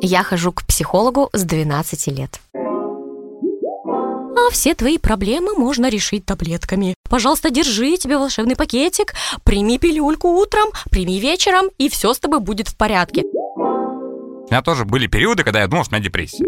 Я 0.00 0.22
хожу 0.22 0.52
к 0.52 0.64
психологу 0.66 1.30
с 1.32 1.44
12 1.44 2.06
лет. 2.08 2.40
А 2.54 4.50
все 4.50 4.74
твои 4.74 4.98
проблемы 4.98 5.54
можно 5.54 5.88
решить 5.88 6.26
таблетками. 6.26 6.94
Пожалуйста, 7.08 7.50
держи 7.50 7.96
тебе 7.96 8.18
волшебный 8.18 8.56
пакетик, 8.56 9.14
прими 9.44 9.78
пилюльку 9.78 10.28
утром, 10.28 10.68
прими 10.90 11.20
вечером, 11.20 11.70
и 11.78 11.88
все 11.88 12.12
с 12.12 12.18
тобой 12.18 12.40
будет 12.40 12.68
в 12.68 12.76
порядке. 12.76 13.22
У 13.22 14.46
меня 14.50 14.62
тоже 14.62 14.84
были 14.84 15.06
периоды, 15.06 15.42
когда 15.42 15.60
я 15.60 15.68
думал, 15.68 15.84
что 15.84 15.94
у 15.94 15.96
меня 15.96 16.04
депрессия. 16.04 16.44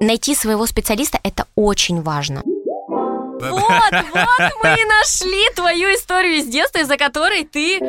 Найти 0.00 0.34
своего 0.34 0.66
специалиста– 0.66 1.18
это 1.24 1.46
очень 1.56 2.00
важно. 2.02 2.42
Вот, 2.44 3.92
вот 4.12 4.50
мы 4.62 4.68
и 4.70 4.84
нашли 4.84 5.50
твою 5.56 5.94
историю 5.94 6.34
из 6.36 6.46
детства, 6.46 6.78
из-за 6.78 6.96
которой 6.96 7.44
ты... 7.44 7.80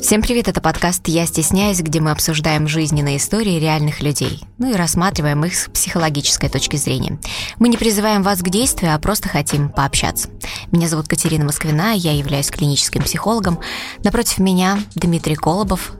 Всем 0.00 0.22
привет, 0.22 0.48
это 0.48 0.60
подкаст 0.60 1.08
«Я 1.08 1.26
стесняюсь», 1.26 1.80
где 1.80 2.00
мы 2.00 2.12
обсуждаем 2.12 2.68
жизненные 2.68 3.16
истории 3.16 3.58
реальных 3.58 4.00
людей, 4.00 4.40
ну 4.56 4.70
и 4.70 4.76
рассматриваем 4.76 5.44
их 5.44 5.54
с 5.54 5.68
психологической 5.68 6.48
точки 6.48 6.76
зрения. 6.76 7.18
Мы 7.58 7.68
не 7.68 7.76
призываем 7.76 8.22
вас 8.22 8.40
к 8.40 8.48
действию, 8.48 8.94
а 8.94 8.98
просто 8.98 9.28
хотим 9.28 9.68
пообщаться. 9.68 10.30
Меня 10.70 10.88
зовут 10.88 11.08
Катерина 11.08 11.44
Москвина, 11.44 11.94
я 11.94 12.12
являюсь 12.12 12.50
клиническим 12.50 13.02
психологом. 13.02 13.58
Напротив 14.04 14.38
меня 14.38 14.78
Дмитрий 14.94 15.36
Колобов, 15.36 15.92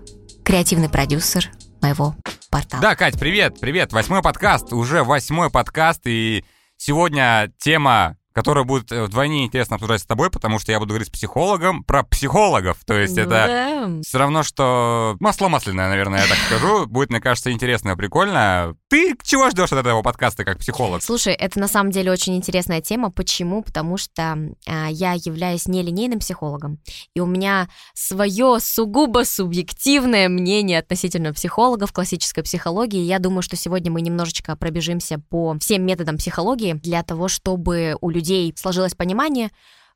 креативный 0.44 0.88
продюсер 0.88 1.50
моего 1.82 2.14
портала. 2.50 2.80
Да, 2.80 2.96
Кать, 2.96 3.18
привет, 3.18 3.58
привет. 3.60 3.92
Восьмой 3.92 4.22
подкаст, 4.22 4.72
уже 4.72 5.02
восьмой 5.02 5.50
подкаст, 5.50 6.02
и 6.06 6.44
сегодня 6.76 7.52
тема 7.58 8.16
которая 8.38 8.62
будет 8.62 8.92
э, 8.92 9.02
вдвойне 9.02 9.44
интересно 9.44 9.74
обсуждать 9.74 10.00
с 10.00 10.06
тобой, 10.06 10.30
потому 10.30 10.60
что 10.60 10.70
я 10.70 10.78
буду 10.78 10.90
говорить 10.90 11.08
с 11.08 11.10
психологом 11.10 11.82
про 11.82 12.04
психологов. 12.04 12.78
То 12.86 12.94
есть 12.94 13.16
ну, 13.16 13.22
это 13.22 13.30
да. 13.30 14.00
все 14.06 14.16
равно, 14.16 14.44
что 14.44 15.16
масло 15.18 15.48
масляное, 15.48 15.88
наверное, 15.88 16.20
я 16.20 16.26
так 16.28 16.38
скажу. 16.46 16.86
Будет, 16.86 17.10
мне 17.10 17.20
кажется, 17.20 17.50
интересно 17.50 17.90
и 17.90 17.96
прикольно. 17.96 18.76
Ты 18.88 19.16
чего 19.24 19.50
ждешь 19.50 19.72
от 19.72 19.80
этого 19.80 20.02
подкаста 20.02 20.44
как 20.44 20.58
психолог? 20.58 21.02
Слушай, 21.02 21.34
это 21.34 21.58
на 21.58 21.66
самом 21.66 21.90
деле 21.90 22.12
очень 22.12 22.36
интересная 22.36 22.80
тема. 22.80 23.10
Почему? 23.10 23.60
Потому 23.62 23.96
что 23.96 24.38
э, 24.68 24.86
я 24.90 25.14
являюсь 25.14 25.66
нелинейным 25.66 26.20
психологом, 26.20 26.78
и 27.16 27.20
у 27.20 27.26
меня 27.26 27.68
свое 27.94 28.58
сугубо 28.60 29.24
субъективное 29.24 30.28
мнение 30.28 30.78
относительно 30.78 31.34
психологов, 31.34 31.92
классической 31.92 32.44
психологии. 32.44 33.00
Я 33.00 33.18
думаю, 33.18 33.42
что 33.42 33.56
сегодня 33.56 33.90
мы 33.90 34.00
немножечко 34.00 34.54
пробежимся 34.54 35.20
по 35.28 35.56
всем 35.58 35.84
методам 35.84 36.18
психологии 36.18 36.74
для 36.74 37.02
того, 37.02 37.26
чтобы 37.26 37.96
у 38.00 38.10
людей 38.10 38.27
людей 38.28 38.54
сложилось 38.56 38.94
понимание, 38.94 39.50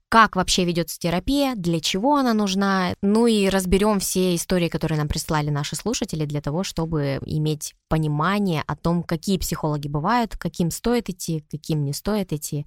как 0.08 0.36
вообще 0.36 0.64
ведется 0.64 0.98
терапия, 0.98 1.54
для 1.54 1.80
чего 1.80 2.16
она 2.16 2.34
нужна, 2.34 2.94
ну 3.02 3.26
и 3.26 3.48
разберем 3.48 3.98
все 3.98 4.34
истории, 4.34 4.68
которые 4.68 4.98
нам 4.98 5.08
прислали 5.08 5.48
наши 5.48 5.74
слушатели 5.74 6.26
для 6.26 6.42
того, 6.42 6.64
чтобы 6.64 7.18
иметь 7.24 7.74
понимание 7.88 8.62
о 8.66 8.76
том, 8.76 9.02
какие 9.02 9.38
психологи 9.38 9.88
бывают, 9.88 10.36
каким 10.36 10.70
стоит 10.70 11.08
идти, 11.08 11.44
каким 11.50 11.84
не 11.84 11.94
стоит 11.94 12.32
идти. 12.32 12.66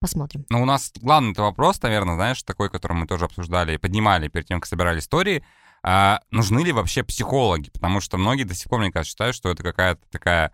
Посмотрим. 0.00 0.44
Ну, 0.50 0.62
у 0.62 0.66
нас 0.66 0.92
главный 1.00 1.32
вопрос, 1.34 1.82
наверное, 1.82 2.14
знаешь, 2.16 2.42
такой, 2.42 2.70
который 2.70 2.96
мы 2.96 3.06
тоже 3.06 3.24
обсуждали 3.24 3.74
и 3.74 3.78
поднимали 3.78 4.28
перед 4.28 4.46
тем, 4.46 4.60
как 4.60 4.68
собирали 4.68 5.00
истории. 5.00 5.42
А 5.82 6.20
нужны 6.30 6.60
ли 6.60 6.72
вообще 6.72 7.02
психологи? 7.02 7.70
Потому 7.70 8.00
что 8.00 8.18
многие 8.18 8.44
до 8.44 8.54
сих 8.54 8.68
пор, 8.68 8.80
мне 8.80 8.92
кажется, 8.92 9.10
считают, 9.10 9.34
что 9.34 9.50
это 9.50 9.62
какая-то 9.62 10.02
такая 10.10 10.52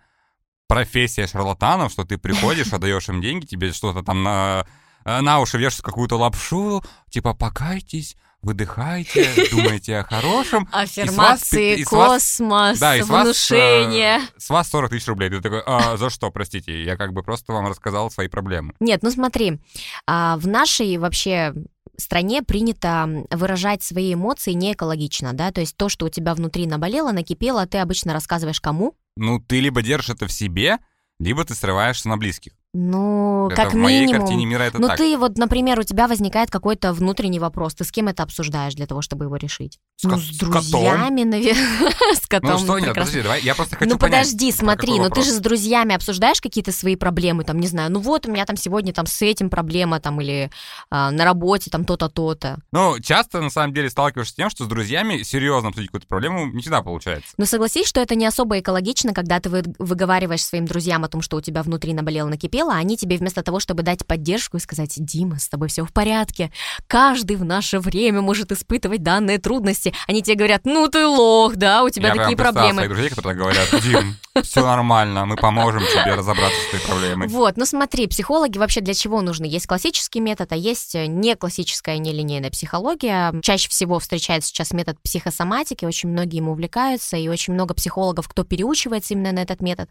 профессия 0.66 1.26
шарлатанов, 1.26 1.92
что 1.92 2.04
ты 2.04 2.18
приходишь, 2.18 2.72
отдаешь 2.72 3.08
им 3.08 3.20
деньги, 3.20 3.46
тебе 3.46 3.72
что-то 3.72 4.02
там 4.02 4.22
на, 4.22 4.66
на 5.04 5.40
уши 5.40 5.58
вешают 5.58 5.84
какую-то 5.84 6.16
лапшу, 6.16 6.82
типа 7.10 7.34
покайтесь, 7.34 8.16
выдыхайте, 8.44 9.48
думайте 9.50 9.98
о 9.98 10.04
хорошем. 10.04 10.68
Аффирмации, 10.70 11.80
и 11.80 11.84
вас, 11.84 12.38
космос, 12.38 12.78
да, 12.78 12.96
и 12.96 13.02
с 13.02 13.08
внушение. 13.08 14.18
Вас, 14.18 14.28
э, 14.28 14.40
с 14.40 14.50
вас 14.50 14.70
40 14.70 14.90
тысяч 14.90 15.06
рублей. 15.08 15.30
Ты 15.30 15.40
такой, 15.40 15.62
а, 15.66 15.96
за 15.96 16.10
что, 16.10 16.30
простите? 16.30 16.82
Я 16.82 16.96
как 16.96 17.12
бы 17.12 17.22
просто 17.22 17.52
вам 17.52 17.66
рассказал 17.66 18.10
свои 18.10 18.28
проблемы. 18.28 18.74
Нет, 18.80 19.02
ну 19.02 19.10
смотри, 19.10 19.60
а, 20.06 20.36
в 20.36 20.46
нашей 20.46 20.96
вообще 20.98 21.54
стране 21.96 22.42
принято 22.42 23.26
выражать 23.30 23.82
свои 23.82 24.14
эмоции 24.14 24.52
не 24.52 24.72
экологично, 24.72 25.32
да, 25.32 25.52
то 25.52 25.60
есть 25.60 25.76
то, 25.76 25.88
что 25.88 26.06
у 26.06 26.08
тебя 26.08 26.34
внутри 26.34 26.66
наболело, 26.66 27.12
накипело, 27.12 27.66
ты 27.66 27.78
обычно 27.78 28.12
рассказываешь 28.12 28.60
кому? 28.60 28.96
Ну, 29.16 29.40
ты 29.40 29.60
либо 29.60 29.82
держишь 29.82 30.10
это 30.16 30.26
в 30.26 30.32
себе, 30.32 30.78
либо 31.18 31.44
ты 31.44 31.54
срываешься 31.54 32.08
на 32.08 32.16
близких. 32.16 32.52
Ну, 32.76 33.46
это 33.46 33.56
как 33.56 33.72
в 33.72 33.76
минимум. 33.76 33.84
моей 33.84 34.12
картине 34.12 34.46
мира 34.46 34.64
это 34.64 34.80
ну, 34.80 34.88
так. 34.88 34.98
ты 34.98 35.16
вот, 35.16 35.38
например, 35.38 35.78
у 35.78 35.84
тебя 35.84 36.08
возникает 36.08 36.50
какой-то 36.50 36.92
внутренний 36.92 37.38
вопрос. 37.38 37.74
Ты 37.74 37.84
с 37.84 37.92
кем 37.92 38.08
это 38.08 38.24
обсуждаешь 38.24 38.74
для 38.74 38.86
того, 38.86 39.00
чтобы 39.00 39.26
его 39.26 39.36
решить? 39.36 39.78
С 39.96 40.04
ну, 40.04 40.18
с 40.18 40.38
друзьями, 40.38 41.22
наверное. 41.22 41.92
с 42.14 42.26
котом. 42.26 42.50
Ну 42.50 42.58
что, 42.58 42.78
нет, 42.80 42.88
подожди, 42.88 43.22
давай, 43.22 43.40
я 43.42 43.54
просто 43.54 43.76
хочу 43.76 43.88
Ну, 43.88 43.96
понять, 43.96 44.26
подожди, 44.26 44.50
смотри, 44.50 44.98
ну 44.98 45.08
ты 45.08 45.22
же 45.22 45.30
с 45.30 45.38
друзьями 45.38 45.94
обсуждаешь 45.94 46.40
какие-то 46.40 46.72
свои 46.72 46.96
проблемы, 46.96 47.44
там, 47.44 47.60
не 47.60 47.68
знаю, 47.68 47.92
ну 47.92 48.00
вот 48.00 48.26
у 48.26 48.32
меня 48.32 48.44
там 48.44 48.56
сегодня 48.56 48.92
там 48.92 49.06
с 49.06 49.22
этим 49.22 49.50
проблема, 49.50 50.00
там, 50.00 50.20
или 50.20 50.50
а, 50.90 51.12
на 51.12 51.24
работе 51.24 51.70
там 51.70 51.84
то-то, 51.84 52.08
то-то. 52.08 52.58
Ну, 52.72 52.98
часто, 52.98 53.40
на 53.40 53.50
самом 53.50 53.72
деле, 53.72 53.88
сталкиваешься 53.88 54.32
с 54.32 54.36
тем, 54.36 54.50
что 54.50 54.64
с 54.64 54.66
друзьями 54.66 55.22
серьезно 55.22 55.68
обсудить 55.68 55.90
какую-то 55.90 56.08
проблему 56.08 56.46
не 56.46 56.60
всегда 56.60 56.82
получается. 56.82 57.28
Ну, 57.36 57.46
согласись, 57.46 57.86
что 57.86 58.00
это 58.00 58.16
не 58.16 58.26
особо 58.26 58.58
экологично, 58.58 59.14
когда 59.14 59.38
ты 59.38 59.48
выговариваешь 59.78 60.44
своим 60.44 60.64
друзьям 60.64 61.04
о 61.04 61.08
том, 61.08 61.22
что 61.22 61.36
у 61.36 61.40
тебя 61.40 61.62
внутри 61.62 61.94
наболело, 61.94 62.28
накипело, 62.28 62.63
а 62.70 62.76
они 62.76 62.96
тебе 62.96 63.16
вместо 63.16 63.42
того, 63.42 63.60
чтобы 63.60 63.82
дать 63.82 64.06
поддержку 64.06 64.56
и 64.56 64.60
сказать, 64.60 64.94
Дима, 64.96 65.38
с 65.38 65.48
тобой 65.48 65.68
все 65.68 65.84
в 65.84 65.92
порядке, 65.92 66.50
каждый 66.86 67.36
в 67.36 67.44
наше 67.44 67.78
время 67.78 68.20
может 68.20 68.52
испытывать 68.52 69.02
данные 69.02 69.38
трудности. 69.38 69.94
Они 70.06 70.22
тебе 70.22 70.36
говорят, 70.36 70.62
ну 70.64 70.88
ты 70.88 71.06
лох, 71.06 71.56
да, 71.56 71.82
у 71.82 71.90
тебя 71.90 72.08
Я 72.08 72.14
такие 72.14 72.36
проблемы. 72.36 72.74
своих 72.74 72.90
друзей, 72.90 73.10
которые 73.10 73.36
говорят, 73.36 73.68
Дим, 73.82 74.16
все 74.42 74.62
нормально, 74.62 75.26
мы 75.26 75.36
поможем 75.36 75.82
тебе 75.82 76.14
разобраться 76.14 76.56
с 76.60 76.74
этой 76.74 76.86
проблемой. 76.86 77.28
Вот, 77.28 77.56
ну 77.56 77.64
смотри, 77.64 78.06
психологи 78.06 78.58
вообще 78.58 78.80
для 78.80 78.94
чего 78.94 79.20
нужны? 79.20 79.44
Есть 79.44 79.66
классический 79.66 80.20
метод, 80.20 80.52
а 80.52 80.56
есть 80.56 80.94
не 80.94 81.36
классическая 81.36 81.98
нелинейная 81.98 82.50
психология. 82.50 83.32
Чаще 83.42 83.68
всего 83.68 83.98
встречается 83.98 84.48
сейчас 84.48 84.72
метод 84.72 85.00
психосоматики, 85.02 85.84
очень 85.84 86.08
многие 86.08 86.38
им 86.38 86.48
увлекаются, 86.48 87.16
и 87.16 87.28
очень 87.28 87.54
много 87.54 87.74
психологов, 87.74 88.28
кто 88.28 88.44
переучивается 88.44 89.14
именно 89.14 89.32
на 89.32 89.40
этот 89.40 89.60
метод, 89.60 89.88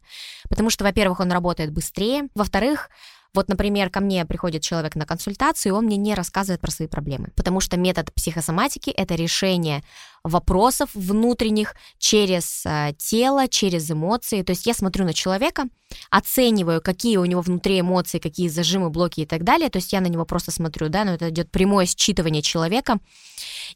потому 0.50 0.70
что, 0.70 0.84
во-первых, 0.84 1.22
он 1.22 1.31
работает 1.31 1.72
быстрее, 1.72 2.28
во-вторых, 2.36 2.90
вот, 3.34 3.48
например, 3.48 3.90
ко 3.90 4.00
мне 4.00 4.25
приходит 4.25 4.62
человек 4.62 4.96
на 4.96 5.08
консультацию, 5.08 5.74
и 5.74 5.75
он 5.75 5.86
мне 5.86 5.98
не 5.98 6.14
рассказывает 6.14 6.62
про 6.62 6.70
свои 6.70 6.88
проблемы, 6.88 7.30
потому 7.36 7.62
что 7.62 7.78
метод 7.78 8.14
психосоматики— 8.14 8.90
это 8.92 9.16
решение 9.16 9.84
вопросов 10.23 10.89
внутренних 10.94 11.75
через 11.97 12.66
э, 12.66 12.94
тело, 12.97 13.47
через 13.47 13.91
эмоции. 13.91 14.41
То 14.41 14.51
есть 14.51 14.66
я 14.66 14.73
смотрю 14.73 15.06
на 15.06 15.13
человека, 15.13 15.66
оцениваю, 16.09 16.81
какие 16.81 17.17
у 17.17 17.25
него 17.25 17.41
внутри 17.41 17.79
эмоции, 17.79 18.19
какие 18.19 18.47
зажимы, 18.47 18.89
блоки 18.89 19.22
и 19.22 19.25
так 19.25 19.44
далее. 19.44 19.69
То 19.69 19.78
есть 19.78 19.94
я 19.94 20.01
на 20.01 20.07
него 20.07 20.25
просто 20.25 20.51
смотрю, 20.51 20.89
да, 20.89 21.03
но 21.03 21.13
это 21.13 21.29
идет 21.29 21.51
прямое 21.51 21.85
считывание 21.85 22.41
человека. 22.41 23.00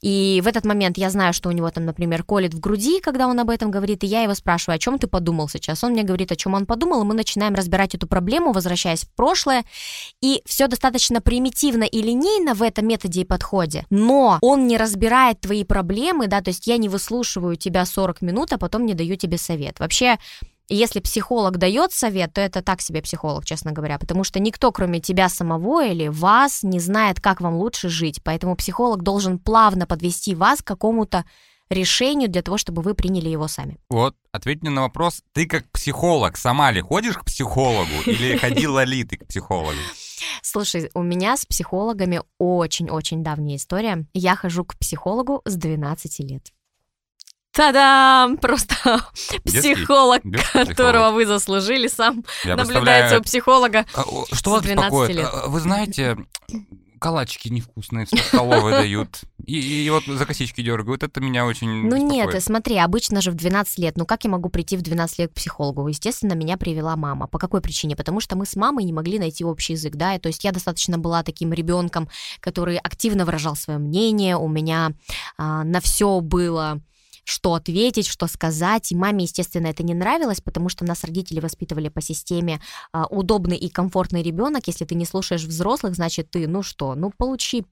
И 0.02 0.42
в 0.44 0.48
этот 0.48 0.66
момент 0.66 0.98
я 0.98 1.10
знаю, 1.10 1.34
что 1.34 1.50
у 1.50 1.52
него 1.52 1.70
там, 1.72 1.86
например, 1.86 2.24
колет 2.24 2.54
в 2.54 2.60
груди, 2.60 3.00
когда 3.00 3.28
он 3.28 3.40
об 3.40 3.50
этом 3.50 3.72
говорит, 3.72 4.04
и 4.04 4.08
я 4.08 4.22
его 4.22 4.34
спрашиваю, 4.34 4.76
о 4.76 4.80
чем 4.80 5.00
ты 5.00 5.08
подумал 5.08 5.50
сейчас? 5.50 5.84
Он 5.84 5.92
мне 5.92 6.04
говорит, 6.04 6.32
о 6.32 6.36
чем 6.36 6.54
он 6.54 6.66
подумал, 6.66 7.02
и 7.02 7.06
мы 7.06 7.14
начинаем 7.14 7.56
разбирать 7.56 7.96
эту 7.96 8.08
проблему, 8.08 8.52
возвращаясь 8.52 9.04
в 9.04 9.10
прошлое. 9.16 9.64
И 10.22 10.42
все 10.46 10.68
достаточно 10.68 11.22
примитивно 11.22 11.84
и 11.84 12.02
линейно 12.02 12.54
в 12.54 12.62
этом 12.62 12.88
методе 12.88 13.22
и 13.22 13.26
подходе, 13.26 13.86
но 13.90 14.38
он 14.42 14.68
не 14.68 14.78
разбирает 14.78 15.42
твои 15.42 15.64
проблемы, 15.64 16.28
да, 16.28 16.37
то 16.42 16.50
есть 16.50 16.68
я 16.68 16.78
не 16.78 16.90
выслушиваю 16.90 17.56
тебя 17.56 17.86
40 17.86 18.22
минут, 18.22 18.54
а 18.54 18.58
потом 18.58 18.86
не 18.86 18.94
даю 18.94 19.16
тебе 19.16 19.38
совет. 19.38 19.80
Вообще, 19.80 20.18
если 20.70 21.00
психолог 21.00 21.58
дает 21.58 21.94
совет, 21.94 22.34
то 22.34 22.42
это 22.42 22.62
так 22.62 22.82
себе 22.82 23.02
психолог, 23.02 23.46
честно 23.46 23.72
говоря, 23.72 23.98
потому 23.98 24.24
что 24.24 24.40
никто, 24.40 24.72
кроме 24.72 25.00
тебя 25.00 25.30
самого 25.30 25.86
или 25.86 26.08
вас, 26.08 26.64
не 26.64 26.80
знает, 26.80 27.22
как 27.22 27.40
вам 27.42 27.56
лучше 27.56 27.90
жить. 27.90 28.22
Поэтому 28.24 28.56
психолог 28.56 29.02
должен 29.04 29.40
плавно 29.40 29.88
подвести 29.88 30.36
вас 30.36 30.62
к 30.62 30.68
какому-то 30.68 31.26
решению 31.70 32.30
для 32.30 32.42
того, 32.42 32.58
чтобы 32.58 32.82
вы 32.82 32.94
приняли 32.94 33.30
его 33.30 33.48
сами. 33.48 33.78
Вот, 33.90 34.16
ответь 34.32 34.62
мне 34.62 34.72
на 34.72 34.82
вопрос. 34.82 35.22
Ты 35.34 35.46
как 35.46 35.70
психолог 35.72 36.38
сама 36.38 36.72
ли 36.72 36.82
ходишь 36.82 37.18
к 37.18 37.26
психологу 37.26 38.04
или 38.06 38.38
ходила 38.38 38.84
ли 38.84 39.04
ты 39.04 39.18
к 39.18 39.28
психологу? 39.28 39.78
Слушай, 40.42 40.90
у 40.94 41.04
меня 41.04 41.36
с 41.38 41.46
психологами 41.46 42.22
очень-очень 42.40 43.24
давняя 43.24 43.58
история. 43.58 44.06
Я 44.14 44.36
хожу 44.36 44.64
к 44.66 44.78
психологу 44.78 45.42
с 45.46 45.56
12 45.56 46.20
лет. 46.20 46.52
Та-дам! 47.54 48.38
Просто 48.38 48.76
Детский, 49.46 49.74
психолог, 49.76 50.22
детский 50.24 50.52
которого 50.66 50.92
психолог. 51.06 51.14
вы 51.16 51.26
заслужили, 51.26 51.88
сам 51.88 52.24
Я 52.44 52.56
наблюдается 52.56 53.20
представляю- 53.20 53.20
у 53.20 53.24
психолога. 53.24 53.86
А, 53.96 54.04
Что 54.36 54.50
С 54.52 54.54
вас 54.54 54.62
12 54.64 54.84
беспокоит? 54.92 55.16
лет. 55.16 55.30
А, 55.34 55.48
Вы 55.48 55.60
знаете, 55.60 56.18
калачики 57.00 57.50
невкусные 57.50 58.06
в 58.06 58.10
столовой 58.10 58.72
дают. 58.72 59.22
И, 59.46 59.86
и 59.86 59.90
вот 59.90 60.06
за 60.06 60.26
косички 60.26 60.62
дергают, 60.62 61.04
это 61.04 61.22
меня 61.22 61.46
очень 61.46 61.68
Ну 61.84 61.96
беспокоит. 61.96 62.34
нет, 62.34 62.44
смотри, 62.44 62.78
обычно 62.78 63.22
же 63.22 63.32
в 63.32 63.36
12 63.36 63.80
лет, 63.80 63.98
ну 63.98 64.06
как 64.06 64.24
я 64.24 64.30
могу 64.30 64.50
прийти 64.50 64.78
в 64.78 64.82
12 64.82 65.20
лет 65.20 65.32
к 65.32 65.36
психологу? 65.36 65.88
Естественно, 65.88 66.34
меня 66.34 66.58
привела 66.58 66.96
мама. 66.96 67.28
По 67.28 67.40
какой 67.40 67.62
причине? 67.62 67.96
Потому 67.96 68.20
что 68.20 68.36
мы 68.36 68.46
с 68.46 68.56
мамой 68.56 68.84
не 68.84 68.94
могли 68.94 69.20
найти 69.20 69.46
общий 69.46 69.74
язык, 69.74 69.96
да, 69.96 70.16
и, 70.16 70.20
то 70.20 70.28
есть 70.28 70.44
я 70.44 70.52
достаточно 70.52 70.98
была 70.98 71.24
таким 71.24 71.54
ребенком, 71.54 72.10
который 72.40 72.78
активно 72.78 73.26
выражал 73.26 73.56
свое 73.56 73.80
мнение, 73.80 74.38
у 74.38 74.48
меня 74.48 74.92
а, 75.38 75.64
на 75.64 75.82
все 75.82 76.20
было 76.20 76.82
что 77.28 77.56
ответить, 77.56 78.08
что 78.08 78.28
сказать. 78.28 78.92
И 78.92 78.96
маме, 78.96 79.26
естественно, 79.26 79.68
это 79.68 79.84
не 79.84 79.94
нравилось, 79.94 80.40
потому 80.40 80.70
что 80.70 80.86
нас 80.86 81.04
родители 81.04 81.42
воспитывали 81.42 81.90
по 81.90 82.02
системе 82.02 82.62
а, 82.94 83.06
удобный 83.08 83.58
и 83.58 83.70
комфортный 83.70 84.24
ребенок. 84.24 84.68
Если 84.68 84.86
ты 84.86 84.96
не 84.96 85.06
слушаешь 85.06 85.44
взрослых, 85.44 85.96
значит 85.96 86.32
ты, 86.32 86.48
ну 86.48 86.64
что, 86.64 86.96
ну 86.96 87.12
получи 87.16 87.66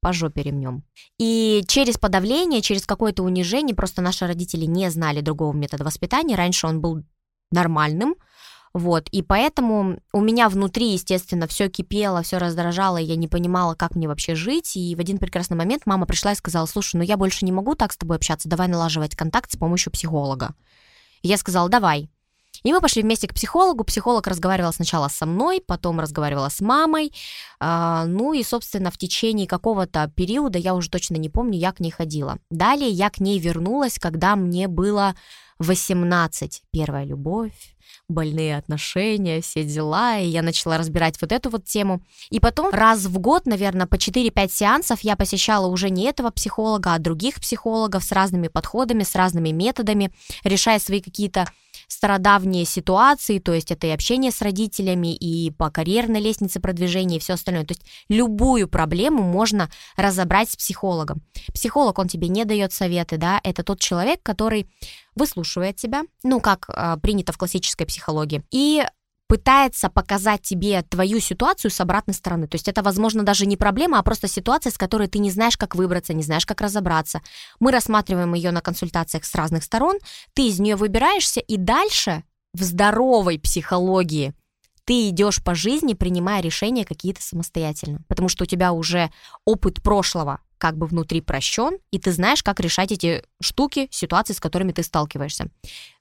по 0.00 0.12
жопе 0.12 0.42
ремнем. 0.42 0.84
И 1.18 1.64
через 1.66 1.98
подавление, 1.98 2.62
через 2.62 2.86
какое-то 2.86 3.24
унижение, 3.24 3.74
просто 3.74 4.00
наши 4.00 4.28
родители 4.28 4.64
не 4.64 4.88
знали 4.90 5.22
другого 5.22 5.52
метода 5.54 5.82
воспитания. 5.82 6.36
Раньше 6.36 6.68
он 6.68 6.80
был 6.80 7.02
нормальным, 7.50 8.14
вот, 8.72 9.08
и 9.10 9.22
поэтому 9.22 9.98
у 10.12 10.20
меня 10.20 10.48
внутри, 10.48 10.92
естественно, 10.92 11.48
все 11.48 11.68
кипело, 11.68 12.22
все 12.22 12.38
раздражало, 12.38 12.98
я 12.98 13.16
не 13.16 13.26
понимала, 13.26 13.74
как 13.74 13.96
мне 13.96 14.06
вообще 14.06 14.36
жить. 14.36 14.76
И 14.76 14.94
в 14.94 15.00
один 15.00 15.18
прекрасный 15.18 15.56
момент 15.56 15.82
мама 15.86 16.06
пришла 16.06 16.32
и 16.32 16.36
сказала, 16.36 16.66
слушай, 16.66 16.96
ну 16.96 17.02
я 17.02 17.16
больше 17.16 17.44
не 17.44 17.52
могу 17.52 17.74
так 17.74 17.92
с 17.92 17.96
тобой 17.96 18.16
общаться, 18.16 18.48
давай 18.48 18.68
налаживать 18.68 19.16
контакт 19.16 19.50
с 19.50 19.56
помощью 19.56 19.92
психолога. 19.92 20.54
И 21.22 21.28
я 21.28 21.36
сказала, 21.36 21.68
давай. 21.68 22.08
И 22.62 22.72
мы 22.72 22.80
пошли 22.80 23.02
вместе 23.02 23.26
к 23.26 23.34
психологу. 23.34 23.84
Психолог 23.84 24.26
разговаривал 24.26 24.72
сначала 24.72 25.08
со 25.08 25.24
мной, 25.24 25.62
потом 25.66 25.98
разговаривала 25.98 26.48
с 26.48 26.60
мамой. 26.60 27.12
А, 27.58 28.04
ну 28.06 28.32
и, 28.34 28.42
собственно, 28.42 28.90
в 28.90 28.98
течение 28.98 29.46
какого-то 29.46 30.12
периода, 30.14 30.58
я 30.58 30.74
уже 30.74 30.90
точно 30.90 31.16
не 31.16 31.30
помню, 31.30 31.58
я 31.58 31.72
к 31.72 31.80
ней 31.80 31.90
ходила. 31.90 32.38
Далее 32.50 32.90
я 32.90 33.08
к 33.08 33.18
ней 33.18 33.38
вернулась, 33.38 33.98
когда 33.98 34.36
мне 34.36 34.68
было 34.68 35.14
18. 35.58 36.62
Первая 36.70 37.04
любовь, 37.04 37.76
больные 38.08 38.56
отношения, 38.56 39.40
все 39.40 39.64
дела, 39.64 40.18
и 40.18 40.26
я 40.26 40.42
начала 40.42 40.78
разбирать 40.78 41.20
вот 41.20 41.32
эту 41.32 41.50
вот 41.50 41.64
тему. 41.64 42.02
И 42.30 42.40
потом 42.40 42.70
раз 42.70 43.04
в 43.04 43.18
год, 43.18 43.46
наверное, 43.46 43.86
по 43.86 43.96
4-5 43.96 44.50
сеансов 44.50 45.00
я 45.00 45.16
посещала 45.16 45.66
уже 45.66 45.90
не 45.90 46.04
этого 46.04 46.30
психолога, 46.30 46.94
а 46.94 46.98
других 46.98 47.36
психологов 47.36 48.04
с 48.04 48.12
разными 48.12 48.48
подходами, 48.48 49.02
с 49.02 49.14
разными 49.14 49.50
методами, 49.50 50.12
решая 50.44 50.78
свои 50.78 51.00
какие-то 51.00 51.46
стародавние 51.88 52.64
ситуации, 52.64 53.38
то 53.38 53.52
есть 53.52 53.70
это 53.70 53.88
и 53.88 53.90
общение 53.90 54.30
с 54.30 54.42
родителями, 54.42 55.14
и 55.14 55.50
по 55.50 55.70
карьерной 55.70 56.20
лестнице 56.20 56.60
продвижения, 56.60 57.16
и 57.16 57.20
все 57.20 57.34
остальное. 57.34 57.64
То 57.64 57.72
есть 57.72 57.82
любую 58.08 58.68
проблему 58.68 59.22
можно 59.22 59.70
разобрать 59.96 60.50
с 60.50 60.56
психологом. 60.56 61.22
Психолог, 61.52 61.98
он 61.98 62.08
тебе 62.08 62.28
не 62.28 62.44
дает 62.44 62.72
советы, 62.72 63.16
да, 63.16 63.40
это 63.42 63.62
тот 63.62 63.80
человек, 63.80 64.20
который 64.22 64.68
выслушивает 65.14 65.76
тебя, 65.76 66.02
ну, 66.22 66.40
как 66.40 66.68
э, 66.68 66.96
принято 67.02 67.32
в 67.32 67.38
классической 67.38 67.86
психологии, 67.86 68.42
и 68.50 68.84
пытается 69.30 69.88
показать 69.88 70.42
тебе 70.42 70.82
твою 70.82 71.20
ситуацию 71.20 71.70
с 71.70 71.80
обратной 71.80 72.14
стороны. 72.14 72.48
То 72.48 72.56
есть 72.56 72.66
это, 72.66 72.82
возможно, 72.82 73.22
даже 73.22 73.46
не 73.46 73.56
проблема, 73.56 74.00
а 74.00 74.02
просто 74.02 74.26
ситуация, 74.26 74.72
с 74.72 74.76
которой 74.76 75.06
ты 75.06 75.20
не 75.20 75.30
знаешь, 75.30 75.56
как 75.56 75.76
выбраться, 75.76 76.12
не 76.14 76.24
знаешь, 76.24 76.44
как 76.44 76.60
разобраться. 76.60 77.20
Мы 77.60 77.70
рассматриваем 77.70 78.34
ее 78.34 78.50
на 78.50 78.60
консультациях 78.60 79.24
с 79.24 79.32
разных 79.36 79.62
сторон, 79.62 79.98
ты 80.34 80.48
из 80.48 80.58
нее 80.58 80.74
выбираешься, 80.74 81.38
и 81.38 81.56
дальше 81.56 82.24
в 82.52 82.62
здоровой 82.64 83.38
психологии 83.38 84.34
ты 84.84 85.10
идешь 85.10 85.40
по 85.44 85.54
жизни, 85.54 85.94
принимая 85.94 86.42
решения 86.42 86.84
какие-то 86.84 87.22
самостоятельно, 87.22 88.00
потому 88.08 88.28
что 88.28 88.42
у 88.42 88.46
тебя 88.48 88.72
уже 88.72 89.12
опыт 89.44 89.80
прошлого 89.80 90.40
как 90.60 90.76
бы 90.76 90.86
внутри 90.86 91.22
прощен, 91.22 91.78
и 91.90 91.98
ты 91.98 92.12
знаешь, 92.12 92.42
как 92.42 92.60
решать 92.60 92.92
эти 92.92 93.24
штуки, 93.40 93.88
ситуации, 93.90 94.34
с 94.34 94.40
которыми 94.40 94.72
ты 94.72 94.82
сталкиваешься. 94.82 95.50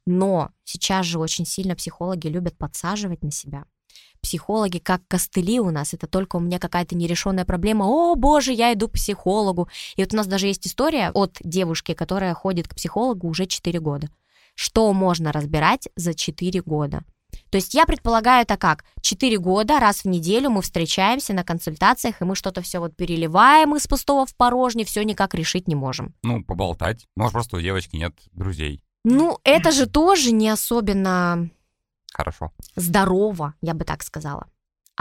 Но 0.05 0.51
сейчас 0.65 1.05
же 1.05 1.17
очень 1.17 1.45
сильно 1.45 1.75
психологи 1.75 2.27
любят 2.27 2.57
подсаживать 2.57 3.23
на 3.23 3.31
себя. 3.31 3.63
Психологи 4.21 4.79
как 4.79 5.01
костыли 5.07 5.61
у 5.61 5.71
нас, 5.71 5.93
это 5.93 6.05
только 6.05 6.35
у 6.35 6.39
меня 6.41 6.59
какая-то 6.59 6.93
нерешенная 6.95 7.45
проблема, 7.45 7.85
о 7.85 8.15
боже, 8.15 8.51
я 8.51 8.73
иду 8.73 8.89
к 8.89 8.93
психологу. 8.93 9.69
И 9.95 10.03
вот 10.03 10.13
у 10.13 10.17
нас 10.17 10.27
даже 10.27 10.47
есть 10.47 10.67
история 10.67 11.11
от 11.11 11.37
девушки, 11.41 11.93
которая 11.93 12.33
ходит 12.33 12.67
к 12.67 12.75
психологу 12.75 13.29
уже 13.29 13.45
4 13.45 13.79
года. 13.79 14.09
Что 14.55 14.91
можно 14.91 15.31
разбирать 15.31 15.87
за 15.95 16.13
4 16.13 16.61
года? 16.63 17.05
То 17.49 17.57
есть 17.57 17.73
я 17.73 17.85
предполагаю 17.85 18.43
это 18.43 18.57
как? 18.57 18.85
Четыре 19.01 19.37
года, 19.37 19.79
раз 19.79 20.03
в 20.03 20.05
неделю 20.05 20.49
мы 20.49 20.61
встречаемся 20.61 21.33
на 21.33 21.43
консультациях, 21.43 22.21
и 22.21 22.25
мы 22.25 22.35
что-то 22.35 22.61
все 22.61 22.79
вот 22.79 22.95
переливаем 22.95 23.75
из 23.75 23.87
пустого 23.87 24.25
в 24.25 24.35
порожнее, 24.35 24.85
все 24.85 25.03
никак 25.03 25.33
решить 25.33 25.67
не 25.67 25.75
можем. 25.75 26.13
Ну, 26.23 26.43
поболтать. 26.43 27.07
Может, 27.15 27.33
просто 27.33 27.57
у 27.57 27.61
девочки 27.61 27.95
нет 27.95 28.13
друзей. 28.31 28.83
Ну, 29.03 29.39
это 29.43 29.71
же 29.71 29.87
тоже 29.87 30.31
не 30.31 30.49
особенно 30.49 31.49
Хорошо. 32.11 32.51
здорово, 32.75 33.55
я 33.61 33.73
бы 33.73 33.85
так 33.85 34.03
сказала. 34.03 34.47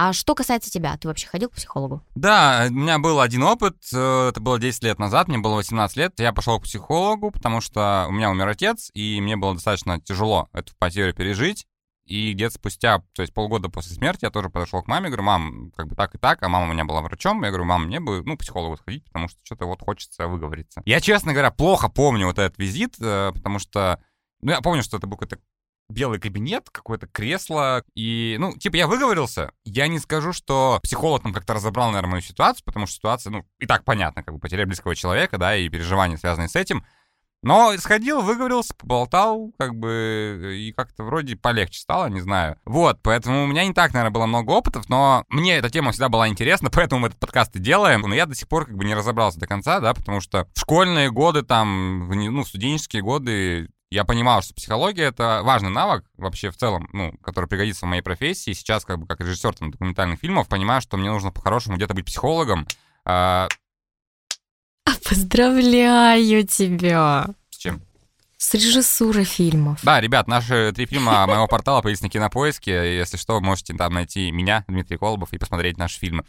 А 0.00 0.12
что 0.12 0.36
касается 0.36 0.70
тебя, 0.70 0.96
ты 0.96 1.08
вообще 1.08 1.26
ходил 1.26 1.48
к 1.48 1.54
психологу? 1.54 2.04
Да, 2.14 2.66
у 2.70 2.72
меня 2.72 3.00
был 3.00 3.18
один 3.18 3.42
опыт, 3.42 3.78
э, 3.92 4.28
это 4.28 4.40
было 4.40 4.60
10 4.60 4.84
лет 4.84 5.00
назад, 5.00 5.26
мне 5.26 5.38
было 5.38 5.56
18 5.56 5.96
лет, 5.96 6.20
я 6.20 6.32
пошел 6.32 6.60
к 6.60 6.62
психологу, 6.62 7.32
потому 7.32 7.60
что 7.60 8.06
у 8.08 8.12
меня 8.12 8.30
умер 8.30 8.46
отец, 8.46 8.92
и 8.94 9.20
мне 9.20 9.36
было 9.36 9.54
достаточно 9.54 10.00
тяжело 10.00 10.48
эту 10.52 10.72
потерю 10.78 11.14
пережить. 11.14 11.66
И 12.08 12.32
где-то 12.32 12.54
спустя, 12.54 13.02
то 13.12 13.22
есть 13.22 13.34
полгода 13.34 13.68
после 13.68 13.94
смерти, 13.94 14.24
я 14.24 14.30
тоже 14.30 14.48
подошел 14.48 14.82
к 14.82 14.86
маме, 14.86 15.08
говорю, 15.08 15.24
мам, 15.24 15.72
как 15.76 15.88
бы 15.88 15.94
так 15.94 16.14
и 16.14 16.18
так, 16.18 16.42
а 16.42 16.48
мама 16.48 16.70
у 16.70 16.72
меня 16.72 16.84
была 16.84 17.02
врачом, 17.02 17.42
я 17.42 17.50
говорю, 17.50 17.64
мам, 17.64 17.84
мне 17.84 18.00
бы, 18.00 18.22
ну, 18.24 18.36
психологу 18.36 18.78
сходить, 18.78 19.04
потому 19.04 19.28
что 19.28 19.38
что-то 19.44 19.66
вот 19.66 19.82
хочется 19.82 20.26
выговориться. 20.26 20.80
Я, 20.86 21.00
честно 21.00 21.32
говоря, 21.32 21.50
плохо 21.50 21.88
помню 21.90 22.26
вот 22.26 22.38
этот 22.38 22.58
визит, 22.58 22.94
э, 22.98 23.32
потому 23.34 23.58
что, 23.58 24.02
ну, 24.40 24.52
я 24.52 24.62
помню, 24.62 24.82
что 24.82 24.96
это 24.96 25.06
был 25.06 25.18
какой-то 25.18 25.38
белый 25.90 26.18
кабинет, 26.18 26.68
какое-то 26.70 27.06
кресло, 27.06 27.82
и, 27.94 28.36
ну, 28.38 28.52
типа, 28.52 28.76
я 28.76 28.86
выговорился, 28.86 29.52
я 29.64 29.86
не 29.88 29.98
скажу, 29.98 30.32
что 30.32 30.80
психолог 30.82 31.22
там 31.22 31.32
как-то 31.32 31.54
разобрал, 31.54 31.88
наверное, 31.88 32.12
мою 32.12 32.22
ситуацию, 32.22 32.64
потому 32.64 32.86
что 32.86 32.96
ситуация, 32.96 33.30
ну, 33.30 33.44
и 33.58 33.66
так 33.66 33.84
понятно, 33.84 34.22
как 34.22 34.34
бы 34.34 34.40
потеря 34.40 34.66
близкого 34.66 34.94
человека, 34.94 35.38
да, 35.38 35.56
и 35.56 35.68
переживания, 35.68 36.16
связанные 36.16 36.48
с 36.48 36.56
этим, 36.56 36.84
но 37.42 37.76
сходил, 37.78 38.20
выговорился, 38.20 38.74
поболтал, 38.74 39.52
как 39.58 39.74
бы, 39.74 40.56
и 40.58 40.72
как-то 40.72 41.04
вроде 41.04 41.36
полегче 41.36 41.80
стало, 41.80 42.06
не 42.06 42.20
знаю. 42.20 42.56
Вот, 42.64 42.98
поэтому 43.02 43.44
у 43.44 43.46
меня 43.46 43.64
не 43.64 43.72
так, 43.72 43.92
наверное, 43.92 44.12
было 44.12 44.26
много 44.26 44.50
опытов, 44.50 44.88
но 44.88 45.24
мне 45.28 45.56
эта 45.56 45.70
тема 45.70 45.92
всегда 45.92 46.08
была 46.08 46.28
интересна, 46.28 46.70
поэтому 46.72 47.02
мы 47.02 47.08
этот 47.08 47.20
подкаст 47.20 47.54
и 47.56 47.60
делаем. 47.60 48.02
Но 48.02 48.14
я 48.14 48.26
до 48.26 48.34
сих 48.34 48.48
пор 48.48 48.66
как 48.66 48.76
бы 48.76 48.84
не 48.84 48.94
разобрался 48.94 49.38
до 49.38 49.46
конца, 49.46 49.80
да, 49.80 49.94
потому 49.94 50.20
что 50.20 50.48
в 50.54 50.60
школьные 50.60 51.10
годы, 51.10 51.42
там, 51.42 52.08
в 52.08 52.14
ну, 52.14 52.44
студенческие 52.44 53.02
годы 53.02 53.68
я 53.90 54.04
понимал, 54.04 54.42
что 54.42 54.54
психология— 54.54 55.04
это 55.04 55.40
важный 55.44 55.70
навык 55.70 56.04
вообще 56.16 56.50
в 56.50 56.56
целом, 56.56 56.88
ну, 56.92 57.12
который 57.22 57.48
пригодится 57.48 57.86
в 57.86 57.88
моей 57.88 58.02
профессии. 58.02 58.52
Сейчас, 58.52 58.84
как 58.84 58.98
бы, 58.98 59.06
как 59.06 59.20
режиссер 59.20 59.54
там, 59.54 59.70
документальных 59.70 60.20
фильмов, 60.20 60.48
понимаю, 60.48 60.82
что 60.82 60.96
мне 60.96 61.10
нужно 61.10 61.30
по-хорошему 61.30 61.76
где-то 61.76 61.94
быть 61.94 62.04
психологом. 62.04 62.66
А, 64.88 64.92
Поздравляю 65.06 66.46
тебя 66.46 67.26
с 67.50 67.58
чем? 67.58 67.82
с 68.38 68.54
режиссурой 68.54 69.24
фильмов. 69.24 69.80
Да, 69.82 70.00
ребят, 70.00 70.28
наши 70.28 70.72
три 70.74 70.86
фильма 70.86 71.26
моего 71.26 71.46
портала 71.46 71.82
появились 71.82 72.00
на 72.00 72.08
Кинопоиске. 72.08 72.96
Если 72.96 73.18
что, 73.18 73.38
можете 73.40 73.74
там 73.74 73.92
найти 73.92 74.30
меня, 74.30 74.64
Дмитрий 74.66 74.96
Колобов, 74.96 75.32
и 75.32 75.38
посмотреть 75.38 75.76
наши 75.76 75.98
фильмы. 75.98 76.24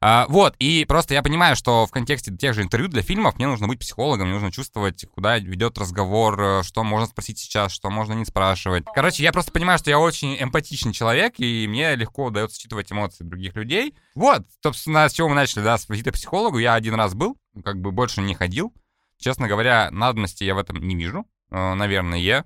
А, 0.00 0.26
вот, 0.28 0.54
и 0.58 0.84
просто 0.84 1.14
я 1.14 1.22
понимаю, 1.22 1.56
что 1.56 1.86
в 1.86 1.90
контексте 1.90 2.30
тех 2.36 2.54
же 2.54 2.62
интервью 2.62 2.88
для 2.88 3.02
фильмов 3.02 3.36
мне 3.36 3.48
нужно 3.48 3.66
быть 3.66 3.80
психологом, 3.80 4.26
мне 4.26 4.34
нужно 4.34 4.52
чувствовать, 4.52 5.06
куда 5.10 5.38
ведет 5.38 5.78
разговор, 5.78 6.40
э, 6.40 6.62
что 6.62 6.84
можно 6.84 7.06
спросить 7.06 7.38
сейчас, 7.38 7.72
что 7.72 7.88
можно 7.90 8.12
не 8.12 8.26
спрашивать. 8.26 8.84
Короче, 8.94 9.22
я 9.22 9.32
просто 9.32 9.50
понимаю, 9.50 9.78
что 9.78 9.90
я 9.90 9.98
очень 9.98 10.36
эмпатичный 10.38 10.92
человек, 10.92 11.34
и 11.38 11.66
мне 11.66 11.96
легко 11.96 12.26
удается 12.26 12.60
считывать 12.60 12.92
эмоции 12.92 13.24
других 13.24 13.56
людей. 13.56 13.94
Вот, 14.14 14.42
собственно, 14.62 15.08
с 15.08 15.12
чего 15.14 15.30
мы 15.30 15.34
начали, 15.36 15.62
да, 15.62 15.78
с 15.78 15.88
визита 15.88 16.12
психологу. 16.12 16.58
Я 16.58 16.74
один 16.74 16.94
раз 16.94 17.14
был, 17.14 17.38
как 17.62 17.80
бы 17.80 17.92
больше 17.92 18.20
не 18.20 18.34
ходил. 18.34 18.72
Честно 19.18 19.48
говоря, 19.48 19.90
надобности 19.90 20.44
я 20.44 20.54
в 20.54 20.58
этом 20.58 20.78
не 20.78 20.96
вижу, 20.96 21.26
э, 21.50 21.74
наверное. 21.74 22.44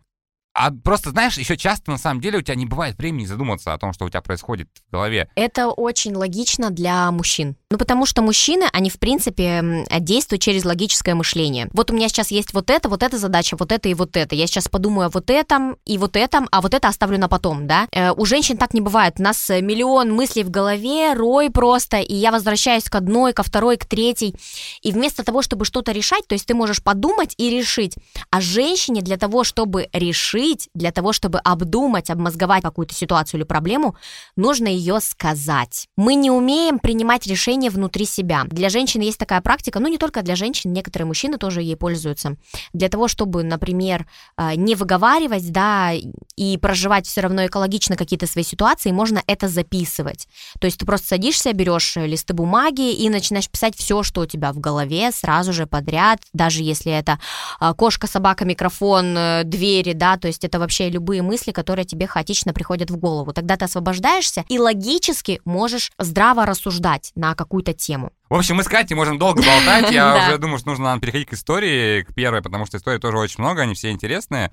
А 0.55 0.73
просто, 0.73 1.11
знаешь, 1.11 1.38
еще 1.38 1.57
часто, 1.57 1.91
на 1.93 1.99
самом 1.99 2.21
деле, 2.21 2.38
у 2.38 2.43
тебя 2.43 2.57
не 2.57 2.67
бывает 2.67 2.99
времени 2.99 3.27
задуматься 3.27 3.73
о 3.73 3.79
том, 3.79 3.93
что 3.93 4.05
у 4.05 4.09
тебя 4.09 4.23
происходит 4.23 4.69
в 4.88 4.91
голове. 4.91 5.31
Это 5.37 5.69
очень 5.69 6.15
логично 6.15 6.71
для 6.71 7.11
мужчин. 7.12 7.57
Ну, 7.71 7.77
потому 7.77 8.07
что 8.07 8.23
мужчины, 8.23 8.65
они, 8.73 8.89
в 8.89 8.99
принципе, 8.99 9.85
действуют 10.01 10.41
через 10.41 10.65
логическое 10.65 11.15
мышление. 11.15 11.69
Вот 11.75 11.91
у 11.91 11.95
меня 11.95 12.09
сейчас 12.09 12.31
есть 12.31 12.55
вот 12.55 12.71
это, 12.71 12.89
вот 12.89 13.03
эта 13.03 13.19
задача, 13.19 13.59
вот 13.59 13.73
это 13.73 13.91
и 13.91 13.95
вот 13.95 14.17
это. 14.17 14.35
Я 14.35 14.47
сейчас 14.47 14.69
подумаю 14.69 15.09
о 15.09 15.11
вот 15.11 15.29
этом 15.29 15.77
и 15.85 15.99
вот 15.99 16.17
этом, 16.17 16.49
а 16.51 16.63
вот 16.63 16.73
это 16.73 16.89
оставлю 16.89 17.19
на 17.19 17.29
потом, 17.29 17.67
да? 17.67 17.87
Э, 17.93 18.13
у 18.13 18.25
женщин 18.25 18.57
так 18.57 18.73
не 18.73 18.81
бывает. 18.81 19.17
У 19.19 19.23
нас 19.23 19.51
э, 19.51 19.61
миллион 19.61 20.15
мыслей 20.15 20.45
в 20.45 20.51
голове, 20.51 21.13
рой 21.13 21.51
просто, 21.51 21.99
и 21.99 22.15
я 22.15 22.33
возвращаюсь 22.33 22.85
к 22.85 22.95
одной, 22.95 23.35
ко 23.35 23.43
второй, 23.43 23.77
к 23.77 23.85
третьей. 23.85 24.35
И 24.81 24.91
вместо 24.91 25.23
того, 25.23 25.43
чтобы 25.43 25.67
что-то 25.67 25.93
решать, 25.93 26.27
то 26.27 26.35
есть 26.35 26.47
ты 26.47 26.55
можешь 26.55 26.83
подумать 26.83 27.35
и 27.37 27.51
решить. 27.51 27.97
А 28.31 28.41
женщине 28.41 29.03
для 29.03 29.19
того, 29.19 29.45
чтобы 29.45 29.91
решить, 29.93 30.71
для 30.73 30.91
того, 30.91 31.13
чтобы 31.13 31.39
обдумать, 31.41 32.09
обмозговать 32.09 32.63
какую-то 32.63 32.95
ситуацию 32.95 33.41
или 33.41 33.45
проблему, 33.45 33.95
нужно 34.37 34.69
ее 34.69 35.01
сказать. 35.01 35.87
Мы 35.97 36.15
не 36.15 36.31
умеем 36.31 36.79
принимать 36.79 37.27
решения 37.27 37.58
обсуждение 37.59 37.71
внутри 37.71 38.07
себя. 38.07 38.45
Для 38.50 38.69
женщин 38.69 39.00
есть 39.00 39.19
такая 39.19 39.41
практика, 39.41 39.81
ну 39.81 39.88
не 39.88 39.99
только 39.99 40.23
для 40.23 40.37
женщин, 40.37 40.73
некоторые 40.73 41.07
мужчины 41.07 41.38
тоже 41.38 41.62
ей 41.62 41.77
пользуются. 41.77 42.37
Для 42.73 42.88
того, 42.88 43.09
чтобы, 43.09 43.43
например, 43.43 44.07
а, 44.37 44.55
не 44.55 44.75
выговаривать, 44.75 45.50
да, 45.50 45.93
и 46.37 46.57
проживать 46.59 47.07
все 47.07 47.21
равно 47.21 47.47
экологично 47.47 47.97
какие-то 47.97 48.27
свои 48.27 48.45
ситуации, 48.45 48.93
можно 48.93 49.23
это 49.27 49.49
записывать. 49.49 50.29
То 50.61 50.67
есть 50.67 50.79
ты 50.79 50.87
просто 50.87 51.09
садишься, 51.09 51.53
берешь 51.53 51.97
листы 51.97 52.35
бумаги 52.35 52.93
и 52.93 53.09
начинаешь 53.11 53.49
писать 53.49 53.77
все, 53.77 54.03
что 54.03 54.21
у 54.21 54.27
тебя 54.27 54.53
в 54.53 54.61
голове, 54.61 55.11
сразу 55.12 55.53
же 55.53 55.67
подряд, 55.67 56.21
даже 56.33 56.62
если 56.62 56.93
это 56.93 57.19
а, 57.61 57.75
кошка, 57.75 58.07
собака, 58.07 58.45
микрофон, 58.45 59.17
э, 59.17 59.43
двери, 59.45 59.95
да, 59.95 60.17
то 60.17 60.29
есть 60.29 60.45
это 60.45 60.59
вообще 60.59 60.91
любые 60.91 61.23
мысли, 61.23 61.53
которые 61.53 61.85
тебе 61.85 62.07
хаотично 62.07 62.53
приходят 62.53 62.91
в 62.91 62.97
голову. 62.97 63.33
Тогда 63.33 63.57
ты 63.57 63.65
освобождаешься 63.65 64.45
и 64.49 64.59
логически 64.59 65.41
можешь 65.45 65.91
здраво 65.99 66.47
рассуждать 66.47 67.12
на 67.15 67.35
какую-то 67.49 67.73
тему. 67.73 68.12
В 68.28 68.35
общем, 68.35 68.57
мы 68.57 68.62
с 68.62 68.69
Катей 68.69 68.95
можем 68.95 69.19
долго 69.19 69.43
болтать. 69.43 69.90
Я 69.90 70.26
уже 70.28 70.38
думаю, 70.38 70.59
что 70.59 70.69
нужно 70.69 70.85
нам 70.85 71.00
переходить 71.00 71.28
к 71.28 71.33
истории, 71.33 72.02
к 72.02 72.14
первой, 72.14 72.43
потому 72.43 72.67
что 72.67 72.76
истории 72.76 72.99
тоже 72.99 73.17
очень 73.19 73.43
много, 73.43 73.62
они 73.62 73.75
все 73.75 73.90
интересные. 73.90 74.52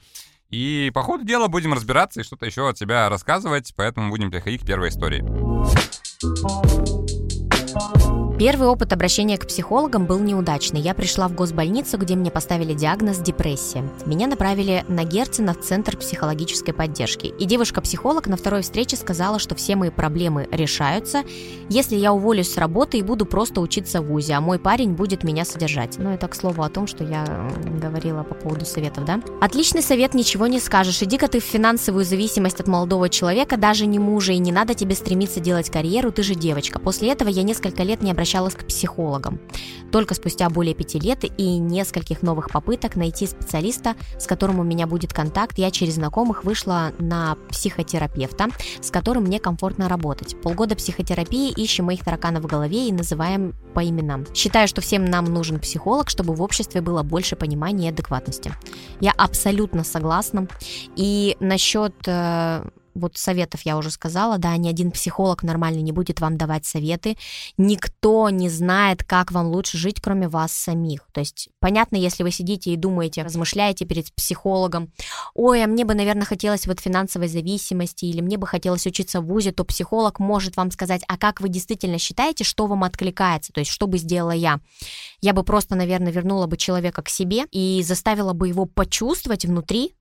И 0.50 0.92
по 0.94 1.02
ходу 1.02 1.26
дела 1.26 1.48
будем 1.48 1.74
разбираться 1.74 2.22
и 2.22 2.24
что-то 2.24 2.46
еще 2.46 2.70
от 2.70 2.78
себя 2.78 3.10
рассказывать, 3.10 3.74
поэтому 3.76 4.10
будем 4.10 4.32
переходить 4.32 4.62
к 4.62 4.66
первой 4.66 4.90
истории. 4.90 5.24
Первый 8.38 8.68
опыт 8.68 8.92
обращения 8.92 9.38
к 9.38 9.48
психологам 9.48 10.06
был 10.06 10.20
неудачный. 10.20 10.82
Я 10.82 10.94
пришла 10.94 11.30
в 11.30 11.36
госбольницу, 11.36 11.98
где 11.98 12.18
мне 12.18 12.30
поставили 12.30 12.74
диагноз 12.74 13.20
депрессия. 13.20 13.90
Меня 14.06 14.28
направили 14.28 14.84
на 14.90 15.06
Герцена 15.06 15.54
в 15.54 15.62
Центр 15.62 15.96
психологической 15.96 16.74
поддержки. 16.74 17.28
И 17.28 17.46
девушка-психолог 17.46 18.28
на 18.28 18.36
второй 18.36 18.62
встрече 18.62 18.98
сказала, 18.98 19.40
что 19.40 19.56
все 19.56 19.78
мои 19.78 19.90
проблемы 19.90 20.50
решаются, 20.52 21.24
если 21.70 21.96
я 21.96 22.12
уволюсь 22.12 22.52
с 22.52 22.58
работы 22.58 22.98
и 22.98 23.04
буду 23.04 23.26
просто 23.26 23.62
учиться 23.62 24.02
в 24.02 24.08
ВУЗе, 24.08 24.34
а 24.34 24.42
мой 24.42 24.60
парень 24.60 24.92
будет 24.92 25.24
меня 25.24 25.46
содержать. 25.46 25.98
Ну, 25.98 26.10
это 26.10 26.28
к 26.28 26.36
слову 26.36 26.62
о 26.64 26.70
том, 26.70 26.88
что 26.88 27.06
я 27.06 27.24
говорила 27.82 28.24
по 28.24 28.36
поводу 28.36 28.66
советов, 28.66 29.06
да? 29.06 29.22
Отличный 29.40 29.82
совет, 29.82 30.14
ничего 30.14 30.48
не 30.48 30.60
скажешь. 30.60 31.02
Иди-ка 31.02 31.30
ты 31.30 31.40
в 31.40 31.46
финансовую 31.46 32.04
зависимость 32.04 32.60
от 32.60 32.68
молодого 32.68 33.08
человека, 33.08 33.56
даже 33.56 33.86
не 33.86 33.98
мужа, 33.98 34.34
и 34.34 34.40
не 34.40 34.52
надо 34.52 34.74
тебе 34.74 34.94
стремиться 34.94 35.40
делать 35.40 35.70
карьеру, 35.70 36.12
ты 36.12 36.22
же 36.22 36.36
девочка. 36.36 36.80
После 36.80 37.14
этого 37.14 37.30
я 37.30 37.44
несколько 37.44 37.84
лет 37.84 38.04
не 38.04 38.12
обращалась 38.12 38.25
обращалась 38.26 38.56
к 38.56 38.66
психологам. 38.66 39.40
Только 39.92 40.16
спустя 40.16 40.50
более 40.50 40.74
пяти 40.74 41.00
лет 41.00 41.24
и 41.38 41.58
нескольких 41.60 42.24
новых 42.24 42.50
попыток 42.50 42.96
найти 42.96 43.28
специалиста, 43.28 43.94
с 44.18 44.26
которым 44.26 44.60
у 44.60 44.64
меня 44.64 44.88
будет 44.88 45.14
контакт, 45.14 45.60
я 45.60 45.70
через 45.70 45.94
знакомых 45.94 46.44
вышла 46.44 46.92
на 46.98 47.38
психотерапевта, 47.50 48.48
с 48.82 48.90
которым 48.90 49.26
мне 49.26 49.40
комфортно 49.40 49.88
работать. 49.88 50.42
Полгода 50.42 50.76
психотерапии 50.76 51.52
ищем 51.52 51.86
моих 51.86 52.04
тараканов 52.04 52.44
в 52.44 52.48
голове 52.48 52.90
и 52.90 52.92
называем 52.92 53.54
по 53.76 53.88
именам. 53.88 54.26
Считаю, 54.34 54.68
что 54.68 54.82
всем 54.82 55.06
нам 55.06 55.26
нужен 55.26 55.60
психолог, 55.60 56.10
чтобы 56.10 56.34
в 56.34 56.42
обществе 56.42 56.82
было 56.82 57.04
больше 57.04 57.36
понимания 57.36 57.88
и 57.88 57.92
адекватности. 57.92 58.52
Я 59.00 59.12
абсолютно 59.12 59.84
согласна. 59.84 60.48
И 60.96 61.38
насчет 61.40 61.94
э, 62.08 62.66
вот 62.96 63.18
советов 63.18 63.62
я 63.64 63.78
уже 63.78 63.92
сказала, 63.92 64.38
да, 64.38 64.56
ни 64.58 64.68
один 64.68 64.92
психолог 64.92 65.44
нормальный 65.44 65.82
не 65.82 65.92
будет 65.92 66.22
вам 66.22 66.38
давать 66.38 66.66
советы, 66.66 67.18
никто 67.58 68.30
не 68.30 68.50
знает, 68.50 69.04
как 69.04 69.32
вам 69.32 69.48
лучше 69.48 69.78
жить, 69.78 70.02
кроме 70.02 70.28
вас 70.28 70.52
самих. 70.52 71.08
То 71.12 71.20
есть, 71.20 71.50
понятно, 71.60 71.98
если 71.98 72.24
вы 72.24 72.32
сидите 72.32 72.72
и 72.72 72.78
думаете, 72.78 73.24
размышляете 73.24 73.86
перед 73.86 74.14
психологом, 74.14 74.92
ой, 75.34 75.64
а 75.64 75.68
мне 75.68 75.84
бы, 75.86 75.94
наверное, 75.94 76.26
хотелось 76.26 76.68
вот 76.68 76.80
финансовой 76.80 77.28
зависимости, 77.28 78.06
или 78.06 78.22
мне 78.22 78.38
бы 78.38 78.48
хотелось 78.48 78.86
учиться 78.88 79.22
в 79.22 79.26
ВУЗе, 79.26 79.52
то 79.52 79.66
психолог 79.66 80.20
может 80.20 80.56
вам 80.56 80.72
сказать, 80.72 81.04
а 81.08 81.18
как 81.18 81.42
вы 81.42 81.50
действительно 81.50 82.00
считаете, 82.00 82.44
что 82.44 82.68
вам 82.68 82.84
откликается, 82.84 83.52
то 83.52 83.60
есть, 83.60 83.72
что 83.72 83.88
бы 83.88 83.98
сделала 83.98 84.32
я? 84.32 84.60
Я 85.22 85.34
бы 85.34 85.44
просто, 85.44 85.76
наверное, 85.76 86.12
вернула 86.12 86.48
бы 86.48 86.56
человека 86.56 87.02
к 87.02 87.10
себе 87.10 87.46
и 87.52 87.84
заставила 87.84 88.34
бы 88.34 88.48
его 88.48 88.66
почувствовать 88.66 89.46
внутри, 89.46 89.96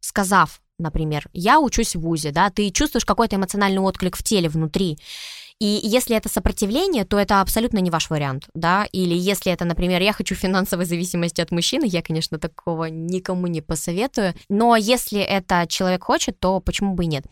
сказав, 0.00 0.60
например, 0.78 1.28
я 1.32 1.60
учусь 1.60 1.96
в 1.96 2.00
ВУЗе, 2.00 2.32
да, 2.32 2.50
ты 2.50 2.70
чувствуешь 2.70 3.04
какой-то 3.04 3.36
эмоциональный 3.36 3.80
отклик 3.80 4.16
в 4.16 4.22
теле 4.22 4.48
внутри, 4.48 4.98
и 5.58 5.80
если 5.82 6.14
это 6.14 6.28
сопротивление, 6.28 7.06
то 7.06 7.18
это 7.18 7.40
абсолютно 7.40 7.78
не 7.78 7.90
ваш 7.90 8.10
вариант, 8.10 8.44
да, 8.54 8.86
или 8.92 9.14
если 9.14 9.50
это, 9.50 9.64
например, 9.64 10.02
я 10.02 10.12
хочу 10.12 10.34
финансовой 10.34 10.84
зависимости 10.84 11.40
от 11.40 11.50
мужчины, 11.50 11.86
я, 11.86 12.02
конечно, 12.02 12.38
такого 12.38 12.84
никому 12.84 13.46
не 13.46 13.62
посоветую, 13.62 14.34
но 14.50 14.76
если 14.76 15.20
это 15.20 15.66
человек 15.66 16.04
хочет, 16.04 16.38
то 16.38 16.60
почему 16.60 16.94
бы 16.94 17.04
и 17.04 17.06
нет. 17.06 17.24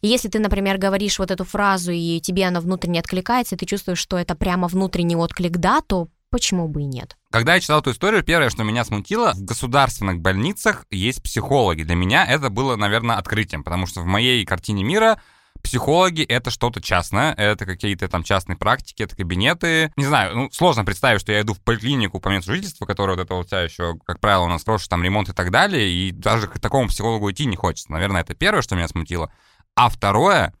Если 0.00 0.28
ты, 0.28 0.38
например, 0.38 0.78
говоришь 0.78 1.18
вот 1.18 1.32
эту 1.32 1.44
фразу, 1.44 1.90
и 1.90 2.20
тебе 2.20 2.44
она 2.44 2.60
внутренне 2.60 3.00
откликается, 3.00 3.56
и 3.56 3.58
ты 3.58 3.66
чувствуешь, 3.66 3.98
что 3.98 4.16
это 4.16 4.36
прямо 4.36 4.68
внутренний 4.68 5.16
отклик 5.16 5.56
«да», 5.56 5.80
то 5.80 6.06
почему 6.36 6.68
бы 6.68 6.82
и 6.82 6.84
нет. 6.84 7.16
Когда 7.30 7.54
я 7.54 7.60
читал 7.60 7.80
эту 7.80 7.92
историю, 7.92 8.22
первое, 8.22 8.50
что 8.50 8.62
меня 8.62 8.84
смутило, 8.84 9.32
в 9.32 9.42
государственных 9.42 10.20
больницах 10.20 10.84
есть 10.90 11.22
психологи. 11.22 11.82
Для 11.82 11.94
меня 11.94 12.26
это 12.26 12.50
было, 12.50 12.76
наверное, 12.76 13.16
открытием, 13.16 13.64
потому 13.64 13.86
что 13.86 14.02
в 14.02 14.04
моей 14.04 14.44
картине 14.44 14.84
мира 14.84 15.18
психологи— 15.62 16.22
это 16.28 16.50
что-то 16.50 16.82
частное, 16.82 17.32
это 17.32 17.64
какие-то 17.64 18.06
там 18.08 18.22
частные 18.22 18.58
практики, 18.58 19.02
это 19.02 19.16
кабинеты. 19.16 19.90
Не 19.96 20.04
знаю, 20.04 20.36
ну, 20.36 20.50
сложно 20.52 20.84
представить, 20.84 21.22
что 21.22 21.32
я 21.32 21.40
иду 21.40 21.54
в 21.54 21.60
поликлинику 21.62 22.20
по 22.20 22.28
месту 22.28 22.52
жительства, 22.52 22.84
которая 22.84 23.16
вот 23.16 23.24
это 23.24 23.34
вот 23.34 23.46
вся 23.46 23.62
еще, 23.62 23.94
как 24.04 24.20
правило, 24.20 24.44
у 24.44 24.48
нас 24.48 24.62
хороший 24.62 24.88
там 24.90 25.02
ремонт 25.02 25.30
и 25.30 25.32
так 25.32 25.50
далее, 25.50 25.88
и 25.90 26.12
даже 26.12 26.48
к 26.48 26.58
такому 26.58 26.88
психологу 26.88 27.32
идти 27.32 27.46
не 27.46 27.56
хочется. 27.56 27.90
Наверное, 27.90 28.20
это 28.20 28.34
первое, 28.34 28.60
что 28.60 28.76
меня 28.76 28.88
смутило. 28.88 29.32
А 29.74 29.88
второе, 29.88 30.52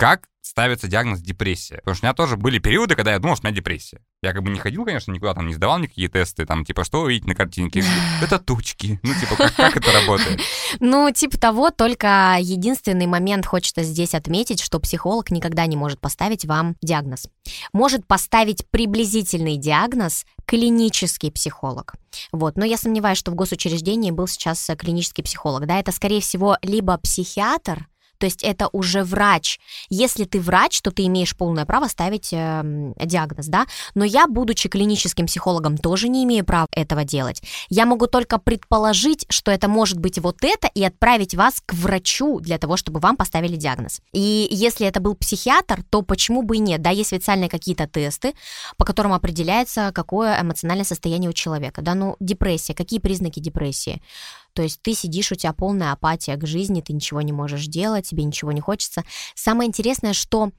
как 0.00 0.30
ставится 0.40 0.88
диагноз 0.88 1.20
депрессия. 1.20 1.76
Потому 1.76 1.94
что 1.94 2.04
у 2.04 2.06
меня 2.06 2.14
тоже 2.14 2.38
были 2.38 2.58
периоды, 2.58 2.96
когда 2.96 3.12
я 3.12 3.18
думал, 3.18 3.36
что 3.36 3.46
у 3.46 3.50
меня 3.50 3.56
депрессия. 3.56 4.00
Я 4.22 4.32
как 4.32 4.42
бы 4.42 4.50
не 4.50 4.58
ходил, 4.58 4.86
конечно, 4.86 5.12
никуда 5.12 5.34
там 5.34 5.46
не 5.46 5.52
сдавал 5.52 5.78
никакие 5.78 6.08
тесты, 6.08 6.46
там, 6.46 6.64
типа, 6.64 6.84
что 6.84 7.02
вы 7.02 7.10
видите 7.10 7.28
на 7.28 7.34
картинке? 7.34 7.84
Это 8.22 8.38
тучки. 8.38 8.98
Ну, 9.02 9.12
типа, 9.12 9.36
как, 9.36 9.54
как 9.54 9.76
это 9.76 9.92
работает? 9.92 10.40
Ну, 10.80 11.10
типа 11.10 11.36
того, 11.38 11.70
только 11.70 12.38
единственный 12.40 13.06
момент 13.06 13.44
хочется 13.44 13.82
здесь 13.82 14.14
отметить, 14.14 14.62
что 14.62 14.80
психолог 14.80 15.30
никогда 15.30 15.66
не 15.66 15.76
может 15.76 16.00
поставить 16.00 16.46
вам 16.46 16.76
диагноз. 16.80 17.28
Может 17.74 18.06
поставить 18.06 18.64
приблизительный 18.70 19.58
диагноз 19.58 20.24
клинический 20.46 21.30
психолог. 21.30 21.94
Вот. 22.32 22.56
Но 22.56 22.64
я 22.64 22.78
сомневаюсь, 22.78 23.18
что 23.18 23.32
в 23.32 23.34
госучреждении 23.34 24.10
был 24.10 24.26
сейчас 24.26 24.70
клинический 24.78 25.24
психолог. 25.24 25.66
Да, 25.66 25.78
это, 25.78 25.92
скорее 25.92 26.20
всего, 26.20 26.56
либо 26.62 26.96
психиатр, 26.98 27.86
то 28.20 28.26
есть 28.26 28.44
это 28.44 28.68
уже 28.72 29.02
врач. 29.02 29.58
Если 29.88 30.24
ты 30.24 30.40
врач, 30.40 30.82
то 30.82 30.90
ты 30.90 31.06
имеешь 31.06 31.34
полное 31.34 31.64
право 31.64 31.88
ставить 31.88 32.28
э, 32.32 32.92
диагноз, 33.02 33.46
да. 33.46 33.66
Но 33.94 34.04
я, 34.04 34.26
будучи 34.26 34.68
клиническим 34.68 35.26
психологом, 35.26 35.78
тоже 35.78 36.08
не 36.08 36.24
имею 36.24 36.44
права 36.44 36.68
этого 36.72 37.04
делать. 37.04 37.42
Я 37.70 37.86
могу 37.86 38.06
только 38.06 38.38
предположить, 38.38 39.24
что 39.30 39.50
это 39.50 39.68
может 39.68 39.98
быть 39.98 40.18
вот 40.18 40.36
это, 40.42 40.68
и 40.74 40.84
отправить 40.84 41.34
вас 41.34 41.62
к 41.64 41.72
врачу 41.72 42.40
для 42.40 42.58
того, 42.58 42.76
чтобы 42.76 43.00
вам 43.00 43.16
поставили 43.16 43.56
диагноз. 43.56 44.02
И 44.12 44.46
если 44.50 44.86
это 44.86 45.00
был 45.00 45.14
психиатр, 45.14 45.82
то 45.88 46.02
почему 46.02 46.42
бы 46.42 46.56
и 46.56 46.60
нет? 46.60 46.82
Да, 46.82 46.90
есть 46.90 47.08
специальные 47.08 47.48
какие-то 47.48 47.86
тесты, 47.86 48.34
по 48.76 48.84
которым 48.84 49.14
определяется, 49.14 49.92
какое 49.94 50.38
эмоциональное 50.38 50.84
состояние 50.84 51.30
у 51.30 51.32
человека. 51.32 51.80
Да, 51.80 51.94
ну, 51.94 52.16
депрессия. 52.20 52.74
Какие 52.74 53.00
признаки 53.00 53.40
депрессии? 53.40 54.02
То 54.52 54.62
есть 54.62 54.82
ты 54.82 54.94
сидишь, 54.94 55.32
у 55.32 55.34
тебя 55.34 55.52
полная 55.52 55.92
апатия 55.92 56.36
к 56.36 56.46
жизни, 56.46 56.80
ты 56.80 56.92
ничего 56.92 57.22
не 57.22 57.32
можешь 57.32 57.66
делать, 57.66 58.08
тебе 58.08 58.24
ничего 58.24 58.52
не 58.52 58.60
хочется. 58.60 59.04
Самое 59.34 59.68
интересное, 59.68 60.12
что 60.12 60.50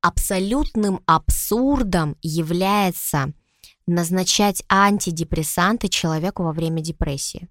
абсолютным 0.00 1.00
абсурдом 1.06 2.16
является 2.22 3.32
назначать 3.86 4.62
антидепрессанты 4.68 5.88
человеку 5.88 6.42
во 6.42 6.52
время 6.52 6.80
депрессии. 6.80 7.48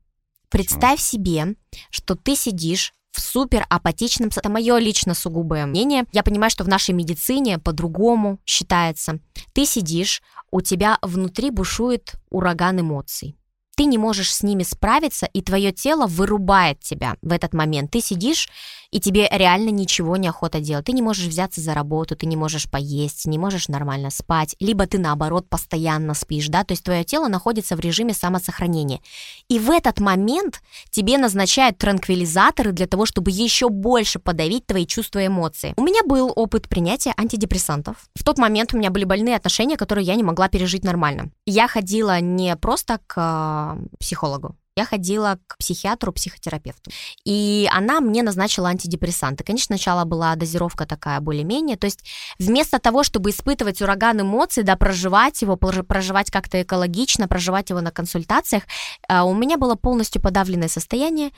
Представь 0.49 0.99
себе, 0.99 1.55
что 1.89 2.15
ты 2.15 2.35
сидишь 2.35 2.93
в 3.11 3.21
супер 3.21 3.65
апатичном... 3.69 4.29
Это 4.35 4.49
мое 4.49 4.77
лично 4.77 5.13
сугубое 5.13 5.65
мнение. 5.65 6.05
Я 6.11 6.23
понимаю, 6.23 6.49
что 6.49 6.63
в 6.63 6.67
нашей 6.67 6.93
медицине 6.93 7.57
по-другому 7.57 8.39
считается. 8.45 9.19
Ты 9.53 9.65
сидишь, 9.65 10.21
у 10.49 10.61
тебя 10.61 10.97
внутри 11.01 11.49
бушует 11.49 12.13
ураган 12.29 12.79
эмоций 12.81 13.37
ты 13.81 13.85
не 13.85 13.97
можешь 13.97 14.31
с 14.31 14.43
ними 14.43 14.61
справиться, 14.61 15.25
и 15.25 15.41
твое 15.41 15.71
тело 15.71 16.05
вырубает 16.05 16.79
тебя 16.81 17.17
в 17.23 17.31
этот 17.31 17.55
момент. 17.55 17.89
Ты 17.89 17.99
сидишь, 17.99 18.47
и 18.91 18.99
тебе 18.99 19.27
реально 19.31 19.69
ничего 19.69 20.17
не 20.17 20.27
охота 20.27 20.59
делать. 20.59 20.85
Ты 20.85 20.91
не 20.91 21.01
можешь 21.01 21.25
взяться 21.25 21.61
за 21.61 21.73
работу, 21.73 22.15
ты 22.15 22.25
не 22.25 22.35
можешь 22.35 22.69
поесть, 22.69 23.25
не 23.25 23.37
можешь 23.37 23.69
нормально 23.69 24.09
спать, 24.09 24.55
либо 24.59 24.85
ты, 24.85 24.99
наоборот, 24.99 25.47
постоянно 25.49 26.13
спишь, 26.13 26.49
да, 26.49 26.63
то 26.63 26.73
есть 26.73 26.83
твое 26.83 27.03
тело 27.03 27.27
находится 27.27 27.75
в 27.75 27.79
режиме 27.79 28.13
самосохранения. 28.13 28.99
И 29.47 29.59
в 29.59 29.71
этот 29.71 29.99
момент 29.99 30.61
тебе 30.89 31.17
назначают 31.17 31.77
транквилизаторы 31.77 32.71
для 32.73 32.87
того, 32.87 33.05
чтобы 33.05 33.31
еще 33.31 33.69
больше 33.69 34.19
подавить 34.19 34.65
твои 34.65 34.85
чувства 34.85 35.19
и 35.19 35.27
эмоции. 35.27 35.73
У 35.77 35.83
меня 35.83 36.01
был 36.05 36.31
опыт 36.35 36.67
принятия 36.67 37.13
антидепрессантов. 37.17 37.95
В 38.15 38.23
тот 38.23 38.37
момент 38.37 38.73
у 38.73 38.77
меня 38.77 38.91
были 38.91 39.05
больные 39.05 39.35
отношения, 39.35 39.77
которые 39.77 40.05
я 40.05 40.15
не 40.15 40.23
могла 40.23 40.49
пережить 40.49 40.83
нормально. 40.83 41.31
Я 41.45 41.67
ходила 41.67 42.19
не 42.19 42.55
просто 42.55 42.99
к 43.07 43.77
психологу. 43.99 44.55
Я 44.75 44.85
ходила 44.85 45.37
к 45.47 45.57
психиатру, 45.57 46.13
психотерапевту. 46.13 46.91
И 47.25 47.67
она 47.71 47.99
мне 47.99 48.23
назначила 48.23 48.69
антидепрессанты. 48.69 49.43
Конечно, 49.43 49.75
сначала 49.75 50.05
была 50.05 50.35
дозировка 50.35 50.85
такая 50.85 51.19
более-менее. 51.19 51.77
То 51.77 51.85
есть 51.85 52.03
вместо 52.39 52.79
того, 52.79 53.03
чтобы 53.03 53.31
испытывать 53.31 53.81
ураган 53.81 54.21
эмоций, 54.21 54.63
да, 54.63 54.77
проживать 54.77 55.41
его, 55.41 55.57
проживать 55.57 56.31
как-то 56.31 56.61
экологично, 56.61 57.27
проживать 57.27 57.69
его 57.69 57.81
на 57.81 57.91
консультациях, 57.91 58.63
э, 59.07 59.21
у 59.21 59.33
меня 59.33 59.57
было 59.57 59.75
полностью 59.75 60.21
подавленное 60.21 60.69
состояние, 60.69 61.31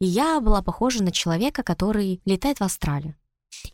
и 0.00 0.06
я 0.06 0.40
была 0.40 0.62
похожа 0.62 1.02
на 1.04 1.12
человека, 1.12 1.62
который 1.62 2.20
летает 2.24 2.58
в 2.58 2.64
Австралию. 2.64 3.14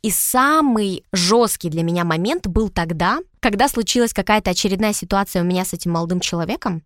И 0.02 0.10
самый 0.10 1.04
жесткий 1.12 1.70
для 1.70 1.82
меня 1.82 2.04
момент 2.04 2.46
был 2.46 2.68
тогда, 2.68 3.20
когда 3.40 3.68
случилась 3.68 4.12
какая-то 4.12 4.50
очередная 4.50 4.92
ситуация 4.92 5.42
у 5.42 5.44
меня 5.44 5.64
с 5.64 5.72
этим 5.72 5.92
молодым 5.92 6.20
человеком, 6.20 6.82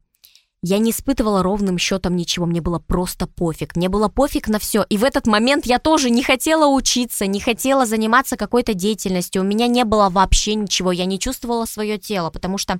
я 0.62 0.78
не 0.78 0.90
испытывала 0.90 1.42
ровным 1.42 1.78
счетом 1.78 2.16
ничего, 2.16 2.44
мне 2.44 2.60
было 2.60 2.78
просто 2.78 3.26
пофиг. 3.26 3.76
Мне 3.76 3.88
было 3.88 4.08
пофиг 4.08 4.46
на 4.48 4.58
все. 4.58 4.84
И 4.90 4.98
в 4.98 5.04
этот 5.04 5.26
момент 5.26 5.64
я 5.64 5.78
тоже 5.78 6.10
не 6.10 6.22
хотела 6.22 6.66
учиться, 6.66 7.26
не 7.26 7.40
хотела 7.40 7.86
заниматься 7.86 8.36
какой-то 8.36 8.74
деятельностью. 8.74 9.40
У 9.40 9.44
меня 9.44 9.68
не 9.68 9.84
было 9.84 10.10
вообще 10.10 10.54
ничего. 10.54 10.92
Я 10.92 11.06
не 11.06 11.18
чувствовала 11.18 11.64
свое 11.64 11.96
тело, 11.96 12.28
потому 12.28 12.58
что 12.58 12.78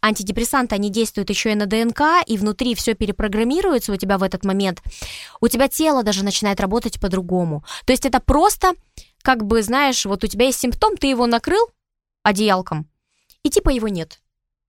антидепрессанты, 0.00 0.76
они 0.76 0.90
действуют 0.90 1.30
еще 1.30 1.50
и 1.50 1.56
на 1.56 1.66
ДНК, 1.66 2.02
и 2.24 2.38
внутри 2.38 2.76
все 2.76 2.94
перепрограммируется 2.94 3.92
у 3.92 3.96
тебя 3.96 4.16
в 4.16 4.22
этот 4.22 4.44
момент. 4.44 4.80
У 5.40 5.48
тебя 5.48 5.66
тело 5.66 6.04
даже 6.04 6.24
начинает 6.24 6.60
работать 6.60 7.00
по-другому. 7.00 7.64
То 7.84 7.92
есть 7.92 8.06
это 8.06 8.20
просто, 8.20 8.74
как 9.22 9.44
бы, 9.44 9.64
знаешь, 9.64 10.06
вот 10.06 10.22
у 10.22 10.28
тебя 10.28 10.46
есть 10.46 10.60
симптом, 10.60 10.96
ты 10.96 11.08
его 11.08 11.26
накрыл 11.26 11.68
одеялком, 12.22 12.88
и 13.42 13.50
типа 13.50 13.70
его 13.70 13.88
нет. 13.88 14.20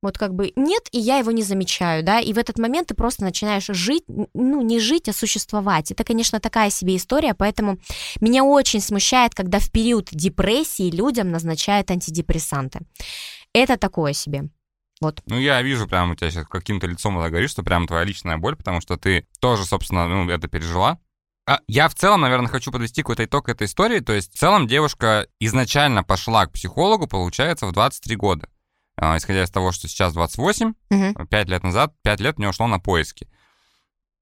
Вот 0.02 0.18
как 0.18 0.34
бы 0.34 0.54
нет, 0.56 0.88
и 0.92 1.00
я 1.00 1.18
его 1.18 1.32
не 1.32 1.44
замечаю, 1.44 2.04
да, 2.04 2.20
и 2.22 2.32
в 2.32 2.38
этот 2.38 2.58
момент 2.58 2.88
ты 2.88 2.94
просто 2.94 3.24
начинаешь 3.24 3.68
жить, 3.68 4.04
ну, 4.08 4.62
не 4.62 4.80
жить, 4.80 5.10
а 5.10 5.14
существовать. 5.14 5.92
Это, 5.92 6.06
конечно, 6.06 6.40
такая 6.40 6.70
себе 6.70 6.96
история, 6.96 7.34
поэтому 7.34 7.80
меня 8.22 8.46
очень 8.46 8.80
смущает, 8.80 9.36
когда 9.36 9.60
в 9.60 9.70
период 9.72 10.08
депрессии 10.12 10.90
людям 10.90 11.32
назначают 11.32 11.92
антидепрессанты. 11.92 12.80
Это 13.54 13.78
такое 13.78 14.14
себе. 14.14 14.50
Вот. 15.02 15.22
Ну, 15.26 15.38
я 15.38 15.62
вижу 15.62 15.88
прямо 15.88 16.14
у 16.14 16.16
тебя 16.16 16.30
сейчас 16.30 16.48
каким-то 16.48 16.88
лицом 16.88 17.20
это 17.20 17.30
говоришь, 17.30 17.52
что 17.52 17.64
прям 17.64 17.88
твоя 17.88 18.04
личная 18.04 18.38
боль, 18.38 18.56
потому 18.56 18.82
что 18.82 18.98
ты 18.98 19.28
тоже, 19.40 19.66
собственно, 19.66 20.08
ну, 20.08 20.30
это 20.30 20.48
пережила. 20.48 21.00
А 21.48 21.62
я 21.68 21.90
в 21.90 21.96
целом, 21.96 22.22
наверное, 22.22 22.50
хочу 22.50 22.72
подвести 22.72 23.02
какой-то 23.02 23.26
итог 23.26 23.50
этой 23.50 23.66
истории. 23.66 24.02
То 24.02 24.14
есть, 24.14 24.34
в 24.34 24.38
целом, 24.38 24.68
девушка 24.68 25.28
изначально 25.40 26.04
пошла 26.04 26.46
к 26.46 26.52
психологу, 26.52 27.08
получается, 27.08 27.66
в 27.66 27.72
23 27.72 28.16
года. 28.18 28.50
А, 29.02 29.18
исходя 29.18 29.44
из 29.44 29.50
того, 29.50 29.72
что 29.72 29.88
сейчас 29.88 30.14
28, 30.14 30.74
угу. 30.90 31.26
5 31.26 31.50
лет 31.50 31.64
назад, 31.64 31.94
5 32.04 32.20
лет 32.20 32.38
мне 32.38 32.50
ушло 32.50 32.68
на 32.68 32.80
поиски. 32.80 33.28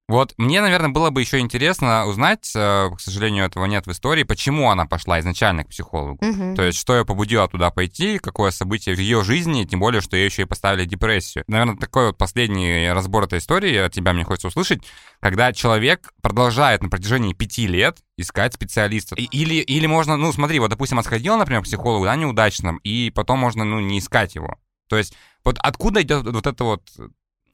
Вот 0.09 0.33
мне, 0.37 0.61
наверное, 0.61 0.89
было 0.89 1.09
бы 1.09 1.19
еще 1.19 1.39
интересно 1.39 2.05
узнать, 2.05 2.49
э, 2.55 2.89
к 2.95 3.01
сожалению, 3.01 3.43
этого 3.43 3.65
нет 3.65 3.87
в 3.87 3.91
истории, 3.91 4.23
почему 4.23 4.71
она 4.71 4.85
пошла 4.85 5.19
изначально 5.19 5.65
к 5.65 5.69
психологу. 5.69 6.25
Угу. 6.25 6.55
То 6.55 6.63
есть, 6.63 6.79
что 6.79 6.95
ее 6.95 7.03
побудило 7.03 7.49
туда 7.49 7.71
пойти, 7.71 8.17
какое 8.17 8.51
событие 8.51 8.95
в 8.95 8.99
ее 8.99 9.25
жизни, 9.25 9.65
тем 9.65 9.81
более, 9.81 9.99
что 9.99 10.15
ей 10.15 10.23
еще 10.23 10.43
и 10.43 10.45
поставили 10.45 10.85
депрессию. 10.85 11.43
Наверное, 11.47 11.75
такой 11.75 12.07
вот 12.07 12.17
последний 12.17 12.89
разбор 12.93 13.25
этой 13.25 13.39
истории 13.39 13.75
от 13.75 13.91
тебя 13.91 14.13
мне 14.13 14.23
хочется 14.23 14.47
услышать, 14.47 14.81
когда 15.19 15.51
человек 15.51 16.13
продолжает 16.21 16.83
на 16.83 16.87
протяжении 16.87 17.33
пяти 17.33 17.67
лет 17.67 17.97
искать 18.15 18.53
специалиста. 18.53 19.15
Или, 19.15 19.55
или 19.55 19.87
можно, 19.87 20.15
ну, 20.15 20.31
смотри, 20.31 20.59
вот, 20.59 20.69
допустим, 20.69 20.99
отходил, 20.99 21.35
например, 21.35 21.63
к 21.63 21.65
психологу, 21.65 22.05
да, 22.05 22.15
неудачно, 22.15 22.77
и 22.83 23.11
потом 23.13 23.39
можно, 23.39 23.65
ну, 23.65 23.81
не 23.81 23.99
искать 23.99 24.35
его. 24.35 24.57
То 24.87 24.97
есть 24.97 25.13
вот 25.43 25.57
откуда 25.59 26.01
идет 26.01 26.25
вот 26.25 26.47
это 26.47 26.63
вот 26.63 26.81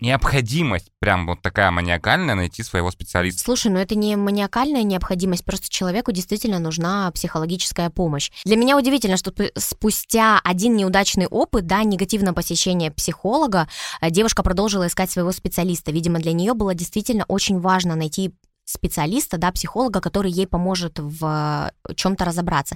необходимость, 0.04 0.92
прям 1.00 1.26
вот 1.28 1.42
такая 1.42 1.72
маниакальная, 1.72 2.36
найти 2.36 2.62
своего 2.64 2.92
специалиста. 2.92 3.42
Слушай, 3.42 3.72
ну 3.72 3.80
это 3.80 3.96
не 3.96 4.16
маниакальная 4.16 4.84
необходимость, 4.84 5.46
просто 5.46 5.70
человеку 5.70 6.12
действительно 6.12 6.60
нужна 6.60 7.10
психологическая 7.12 7.90
помощь. 7.90 8.32
Для 8.44 8.58
меня 8.58 8.78
удивительно, 8.78 9.18
что 9.18 9.34
спустя 9.56 10.42
один 10.44 10.76
неудачный 10.76 11.28
опыт, 11.28 11.68
да, 11.68 11.84
негативное 11.84 12.34
посещение 12.34 12.92
психолога, 12.92 13.70
э, 14.02 14.10
девушка 14.12 14.44
продолжила 14.44 14.88
искать 14.88 15.10
своего 15.10 15.32
специалиста. 15.32 15.92
Видимо, 15.92 16.20
для 16.20 16.34
нее 16.34 16.54
было 16.54 16.76
действительно 16.76 17.26
очень 17.28 17.60
важно 17.60 17.96
найти 17.96 18.34
специалиста, 18.66 19.38
да, 19.38 19.52
психолога, 19.52 20.02
который 20.02 20.32
ей 20.32 20.48
поможет 20.48 21.00
в 21.00 21.72
э, 21.88 21.94
чем-то 21.96 22.26
разобраться. 22.26 22.76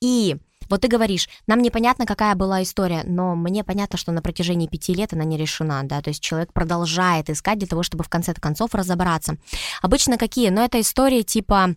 И 0.00 0.36
вот 0.68 0.80
ты 0.82 0.88
говоришь, 0.88 1.28
нам 1.46 1.60
непонятно, 1.62 2.06
какая 2.06 2.34
была 2.34 2.62
история, 2.62 3.02
но 3.04 3.34
мне 3.34 3.64
понятно, 3.64 3.98
что 3.98 4.12
на 4.12 4.22
протяжении 4.22 4.66
пяти 4.66 4.94
лет 4.94 5.12
она 5.12 5.24
не 5.24 5.36
решена, 5.36 5.82
да, 5.84 6.00
то 6.00 6.10
есть 6.10 6.22
человек 6.22 6.52
продолжает 6.52 7.30
искать 7.30 7.58
для 7.58 7.68
того, 7.68 7.82
чтобы 7.82 8.04
в 8.04 8.08
конце 8.08 8.34
концов 8.34 8.74
разобраться. 8.74 9.36
Обычно 9.82 10.18
какие? 10.18 10.50
Ну, 10.50 10.62
это 10.62 10.80
истории 10.80 11.22
типа, 11.22 11.74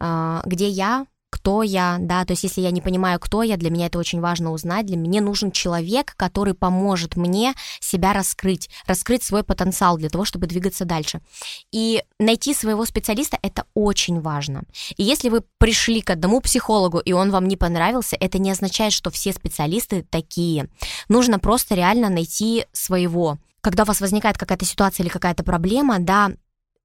э, 0.00 0.40
где 0.44 0.68
я 0.68 1.06
кто 1.32 1.62
я, 1.62 1.96
да, 1.98 2.26
то 2.26 2.34
есть 2.34 2.42
если 2.42 2.60
я 2.60 2.70
не 2.70 2.82
понимаю, 2.82 3.18
кто 3.18 3.42
я, 3.42 3.56
для 3.56 3.70
меня 3.70 3.86
это 3.86 3.98
очень 3.98 4.20
важно 4.20 4.52
узнать, 4.52 4.84
для 4.84 4.98
меня 4.98 5.22
нужен 5.22 5.50
человек, 5.50 6.14
который 6.16 6.52
поможет 6.52 7.16
мне 7.16 7.54
себя 7.80 8.12
раскрыть, 8.12 8.68
раскрыть 8.86 9.22
свой 9.22 9.42
потенциал 9.42 9.96
для 9.96 10.10
того, 10.10 10.26
чтобы 10.26 10.46
двигаться 10.46 10.84
дальше. 10.84 11.22
И 11.72 12.04
найти 12.18 12.52
своего 12.52 12.84
специалиста— 12.84 13.38
это 13.42 13.64
очень 13.72 14.20
важно. 14.20 14.64
И 14.98 15.02
если 15.02 15.30
вы 15.30 15.42
пришли 15.56 16.02
к 16.02 16.10
одному 16.10 16.42
психологу, 16.42 16.98
и 16.98 17.12
он 17.12 17.30
вам 17.30 17.48
не 17.48 17.56
понравился, 17.56 18.14
это 18.20 18.38
не 18.38 18.50
означает, 18.50 18.92
что 18.92 19.10
все 19.10 19.32
специалисты 19.32 20.02
такие. 20.02 20.68
Нужно 21.08 21.38
просто 21.38 21.74
реально 21.74 22.10
найти 22.10 22.66
своего 22.72 23.38
когда 23.62 23.84
у 23.84 23.86
вас 23.86 24.00
возникает 24.00 24.36
какая-то 24.36 24.64
ситуация 24.64 25.04
или 25.04 25.10
какая-то 25.10 25.44
проблема, 25.44 26.00
да, 26.00 26.32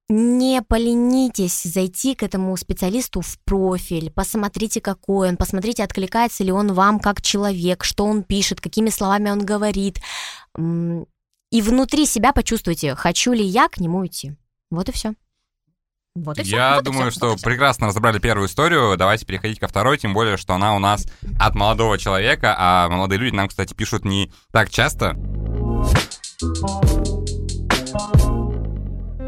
не 0.10 0.62
поленитесь 0.62 1.64
зайти 1.64 2.16
к 2.16 2.24
этому 2.24 2.56
специалисту 2.56 3.22
в 3.22 3.40
профиль, 3.44 4.10
посмотрите, 4.10 4.80
какой 4.80 5.30
он, 5.30 5.38
посмотрите, 5.38 5.84
откликается 5.84 6.44
ли 6.44 6.52
он 6.52 6.74
вам 6.74 7.00
как 7.00 7.22
человек, 7.22 7.84
что 7.84 8.06
он 8.06 8.24
пишет, 8.24 8.62
какими 8.62 8.90
словами 8.90 9.30
он 9.30 9.46
говорит. 9.46 10.00
И 10.58 11.62
внутри 11.62 12.06
себя 12.06 12.32
почувствуйте, 12.34 12.96
хочу 12.96 13.34
ли 13.34 13.44
я 13.44 13.68
к 13.68 13.80
нему 13.80 14.06
идти. 14.06 14.36
Вот 14.70 14.90
и 14.90 14.92
все. 14.92 15.14
Вот 16.16 16.40
и 16.40 16.44
все. 16.44 16.56
Я 16.56 16.76
вот 16.76 16.86
думаю, 16.86 17.12
все. 17.12 17.20
что 17.20 17.30
вот 17.32 17.42
прекрасно 17.42 17.88
разобрали 17.88 18.20
первую 18.20 18.48
историю. 18.48 18.98
Давайте 18.98 19.26
переходить 19.26 19.60
ко 19.60 19.68
второй, 19.68 19.98
тем 19.98 20.14
более, 20.14 20.38
что 20.38 20.54
она 20.54 20.76
у 20.76 20.80
нас 20.80 21.06
от 21.40 21.56
молодого 21.56 21.98
человека, 21.98 22.56
а 22.58 22.90
молодые 22.90 23.20
люди 23.20 23.36
нам, 23.36 23.48
кстати, 23.50 23.74
пишут 23.74 24.04
не 24.04 24.32
так 24.52 24.70
часто. 24.70 25.16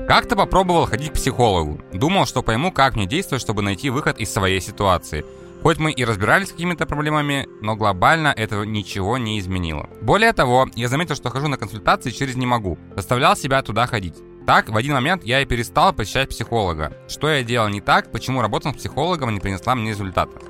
Как-то 0.09 0.35
попробовал 0.35 0.87
ходить 0.87 1.11
к 1.11 1.13
психологу. 1.13 1.79
Думал, 1.93 2.25
что 2.25 2.41
пойму, 2.41 2.71
как 2.71 2.95
мне 2.95 3.05
действовать, 3.05 3.43
чтобы 3.43 3.61
найти 3.61 3.91
выход 3.91 4.17
из 4.17 4.33
своей 4.33 4.59
ситуации. 4.59 5.23
Хоть 5.61 5.77
мы 5.77 5.91
и 5.91 6.03
разбирались 6.03 6.47
с 6.47 6.51
какими-то 6.51 6.87
проблемами, 6.87 7.47
но 7.61 7.75
глобально 7.75 8.29
этого 8.29 8.63
ничего 8.63 9.19
не 9.19 9.39
изменило. 9.39 9.87
Более 10.01 10.33
того, 10.33 10.67
я 10.73 10.87
заметил, 10.87 11.13
что 11.13 11.29
хожу 11.29 11.47
на 11.47 11.57
консультации 11.57 12.09
через 12.09 12.35
«не 12.35 12.47
могу». 12.47 12.79
Заставлял 12.95 13.35
себя 13.35 13.61
туда 13.61 13.85
ходить. 13.85 14.15
Так, 14.47 14.69
в 14.69 14.75
один 14.75 14.93
момент 14.93 15.23
я 15.25 15.41
и 15.41 15.45
перестал 15.45 15.93
посещать 15.93 16.29
психолога. 16.29 16.91
Что 17.07 17.29
я 17.29 17.43
делал 17.43 17.67
не 17.67 17.79
так, 17.79 18.11
почему 18.11 18.41
работа 18.41 18.71
с 18.71 18.77
психологом 18.77 19.31
не 19.31 19.39
принесла 19.39 19.75
мне 19.75 19.91
результата. 19.91 20.41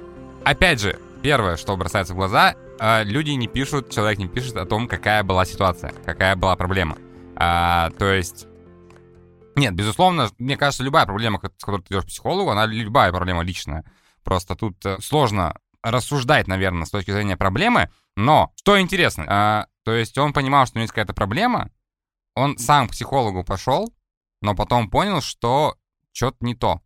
Опять 0.46 0.80
же, 0.80 0.98
первое, 1.22 1.58
что 1.58 1.76
бросается 1.76 2.14
в 2.14 2.16
глаза, 2.16 2.56
э, 2.80 3.04
люди 3.04 3.32
не 3.32 3.50
пишут, 3.50 3.90
человек 3.90 4.20
не 4.20 4.30
пишет 4.30 4.56
о 4.56 4.66
том, 4.66 4.88
какая 4.88 5.22
была 5.24 5.44
ситуация, 5.44 5.92
какая 6.06 6.38
была 6.38 6.56
проблема. 6.56 6.96
А, 7.36 7.90
то 7.98 8.06
есть 8.12 8.49
нет, 9.60 9.76
безусловно, 9.76 10.30
мне 10.38 10.58
кажется, 10.58 10.84
любая 10.84 11.06
проблема, 11.06 11.40
с 11.40 11.64
которой 11.64 11.82
ты 11.82 11.94
идешь 11.94 12.04
к 12.04 12.08
психологу, 12.08 12.50
она 12.50 12.66
любая 12.66 13.12
проблема 13.12 13.44
личная. 13.44 13.84
Просто 14.24 14.56
тут 14.56 14.86
э, 14.86 14.98
сложно 15.02 15.60
рассуждать, 15.84 16.48
наверное, 16.48 16.86
с 16.86 16.90
точки 16.90 17.12
зрения 17.12 17.38
проблемы. 17.38 17.90
Но 18.16 18.52
что 18.56 18.80
интересно, 18.80 19.26
а, 19.28 19.68
то 19.84 19.94
есть 19.94 20.18
он 20.18 20.34
понимал, 20.34 20.66
что 20.66 20.76
у 20.76 20.80
него 20.80 20.84
есть 20.84 20.94
какая-то 20.94 21.14
проблема, 21.14 21.72
он 22.36 22.58
сам 22.58 22.88
к 22.88 22.92
психологу 22.92 23.44
пошел, 23.44 23.94
но 24.42 24.56
потом 24.56 24.90
понял, 24.90 25.22
что 25.22 25.76
что-то 26.12 26.38
не 26.42 26.56
то. 26.56 26.82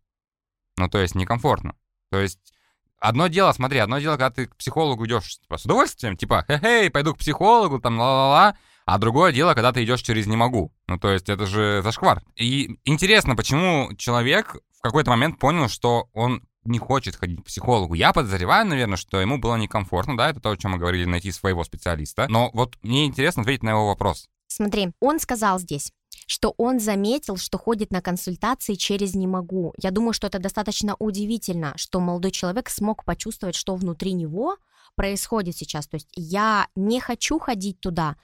Ну, 0.76 0.88
то 0.88 0.98
есть 0.98 1.14
некомфортно. 1.14 1.76
То 2.10 2.18
есть 2.18 2.52
одно 2.98 3.28
дело, 3.28 3.52
смотри, 3.52 3.78
одно 3.78 3.98
дело, 3.98 4.12
когда 4.12 4.30
ты 4.30 4.46
к 4.46 4.56
психологу 4.56 5.06
идешь 5.06 5.38
типа, 5.38 5.58
с 5.58 5.64
удовольствием, 5.64 6.16
типа, 6.16 6.44
хе-хей, 6.48 6.90
пойду 6.90 7.14
к 7.14 7.18
психологу, 7.18 7.80
там, 7.80 7.98
ла-ла-ла, 7.98 8.56
а 8.84 8.98
другое 8.98 9.32
дело, 9.32 9.54
когда 9.54 9.72
ты 9.72 9.84
идешь 9.84 10.02
через 10.02 10.26
«не 10.26 10.36
могу». 10.36 10.73
Ну, 10.94 11.00
то 11.00 11.10
есть 11.10 11.28
это 11.28 11.44
же 11.44 11.82
зашквар. 11.82 12.22
И 12.36 12.78
интересно, 12.84 13.34
почему 13.34 13.92
человек 13.96 14.56
в 14.78 14.80
какой-то 14.80 15.10
момент 15.10 15.40
понял, 15.40 15.68
что 15.68 16.08
он 16.12 16.44
не 16.64 16.78
хочет 16.78 17.16
ходить 17.16 17.40
к 17.40 17.46
психологу. 17.46 17.94
Я 17.94 18.12
подозреваю, 18.12 18.64
наверное, 18.64 18.96
что 18.96 19.20
ему 19.20 19.38
было 19.38 19.56
некомфортно, 19.56 20.16
да, 20.16 20.30
это 20.30 20.40
то, 20.40 20.50
о 20.50 20.56
чем 20.56 20.70
мы 20.70 20.78
говорили, 20.78 21.04
найти 21.04 21.32
своего 21.32 21.64
специалиста. 21.64 22.26
Но 22.28 22.50
вот 22.54 22.76
мне 22.82 23.06
интересно 23.06 23.42
ответить 23.42 23.64
на 23.64 23.70
его 23.70 23.88
вопрос. 23.88 24.28
Смотри, 24.46 24.92
он 25.00 25.18
сказал 25.18 25.58
здесь, 25.58 25.90
что 26.28 26.54
он 26.58 26.78
заметил, 26.78 27.38
что 27.38 27.58
ходит 27.58 27.90
на 27.90 28.00
консультации 28.00 28.74
через 28.74 29.16
«не 29.16 29.26
могу». 29.26 29.74
Я 29.76 29.90
думаю, 29.90 30.12
что 30.12 30.28
это 30.28 30.38
достаточно 30.38 30.94
удивительно, 31.00 31.72
что 31.76 31.98
молодой 31.98 32.30
человек 32.30 32.70
смог 32.70 33.04
почувствовать, 33.04 33.56
что 33.56 33.74
внутри 33.74 34.12
него 34.12 34.58
происходит 34.94 35.56
сейчас. 35.56 35.88
То 35.88 35.96
есть 35.96 36.08
я 36.14 36.68
не 36.76 37.00
хочу 37.00 37.40
ходить 37.40 37.80
туда, 37.80 38.14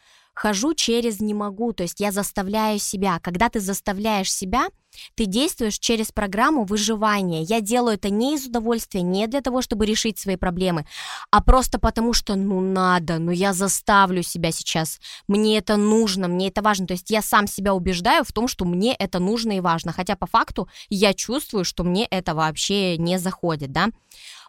хожу 0.40 0.72
через 0.72 1.20
не 1.20 1.34
могу, 1.34 1.74
то 1.74 1.82
есть 1.82 2.00
я 2.00 2.12
заставляю 2.12 2.78
себя. 2.78 3.18
Когда 3.20 3.50
ты 3.50 3.60
заставляешь 3.60 4.32
себя, 4.32 4.68
ты 5.14 5.26
действуешь 5.26 5.78
через 5.78 6.12
программу 6.12 6.64
выживания. 6.64 7.42
Я 7.42 7.60
делаю 7.60 7.96
это 7.96 8.08
не 8.08 8.36
из 8.36 8.46
удовольствия, 8.46 9.02
не 9.02 9.26
для 9.26 9.42
того, 9.42 9.60
чтобы 9.60 9.84
решить 9.84 10.18
свои 10.18 10.36
проблемы, 10.36 10.86
а 11.30 11.42
просто 11.42 11.78
потому, 11.78 12.14
что 12.14 12.36
ну 12.36 12.62
надо, 12.62 13.18
ну 13.18 13.30
я 13.30 13.52
заставлю 13.52 14.22
себя 14.22 14.50
сейчас. 14.50 14.98
Мне 15.28 15.58
это 15.58 15.76
нужно, 15.76 16.26
мне 16.26 16.48
это 16.48 16.62
важно. 16.62 16.86
То 16.86 16.94
есть 16.94 17.10
я 17.10 17.20
сам 17.20 17.46
себя 17.46 17.74
убеждаю 17.74 18.24
в 18.24 18.32
том, 18.32 18.48
что 18.48 18.64
мне 18.64 18.94
это 18.94 19.18
нужно 19.18 19.58
и 19.58 19.60
важно. 19.60 19.92
Хотя 19.92 20.16
по 20.16 20.26
факту 20.26 20.70
я 20.88 21.12
чувствую, 21.12 21.66
что 21.66 21.84
мне 21.84 22.06
это 22.06 22.34
вообще 22.34 22.96
не 22.96 23.18
заходит, 23.18 23.72
да. 23.72 23.90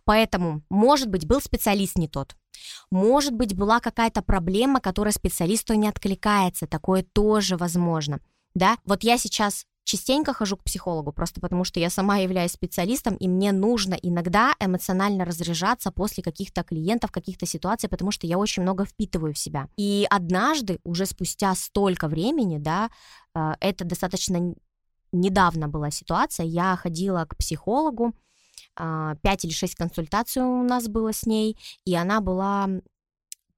Поэтому, 0.05 0.63
может 0.69 1.09
быть, 1.09 1.25
был 1.25 1.41
специалист 1.41 1.97
не 1.97 2.07
тот. 2.07 2.35
Может 2.91 3.33
быть, 3.33 3.55
была 3.55 3.79
какая-то 3.79 4.21
проблема, 4.21 4.79
которая 4.79 5.13
специалисту 5.13 5.73
не 5.73 5.87
откликается. 5.87 6.67
Такое 6.67 7.03
тоже 7.03 7.57
возможно. 7.57 8.19
Да, 8.53 8.77
вот 8.85 9.03
я 9.03 9.17
сейчас 9.17 9.65
частенько 9.83 10.33
хожу 10.33 10.57
к 10.57 10.63
психологу, 10.63 11.11
просто 11.11 11.41
потому 11.41 11.63
что 11.63 11.79
я 11.79 11.89
сама 11.89 12.17
являюсь 12.17 12.51
специалистом, 12.51 13.15
и 13.15 13.27
мне 13.27 13.51
нужно 13.51 13.95
иногда 13.95 14.53
эмоционально 14.59 15.25
разряжаться 15.25 15.91
после 15.91 16.23
каких-то 16.23 16.63
клиентов, 16.63 17.11
каких-то 17.11 17.45
ситуаций, 17.45 17.89
потому 17.89 18.11
что 18.11 18.27
я 18.27 18.37
очень 18.37 18.63
много 18.63 18.85
впитываю 18.85 19.33
в 19.33 19.37
себя. 19.37 19.67
И 19.77 20.05
однажды, 20.09 20.79
уже 20.83 21.05
спустя 21.05 21.55
столько 21.55 22.07
времени, 22.07 22.57
да, 22.57 22.89
э, 23.33 23.53
это 23.59 23.83
достаточно 23.83 24.53
недавно 25.11 25.67
была 25.67 25.91
ситуация, 25.91 26.45
я 26.45 26.75
ходила 26.75 27.25
к 27.25 27.35
психологу, 27.35 28.13
а, 28.83 29.15
пять 29.21 29.45
или 29.45 29.51
шесть 29.51 29.75
консультаций 29.75 30.41
у 30.41 30.63
нас 30.63 30.87
было 30.87 31.13
с 31.13 31.27
ней, 31.27 31.55
и 31.85 31.93
она 31.95 32.19
была 32.19 32.67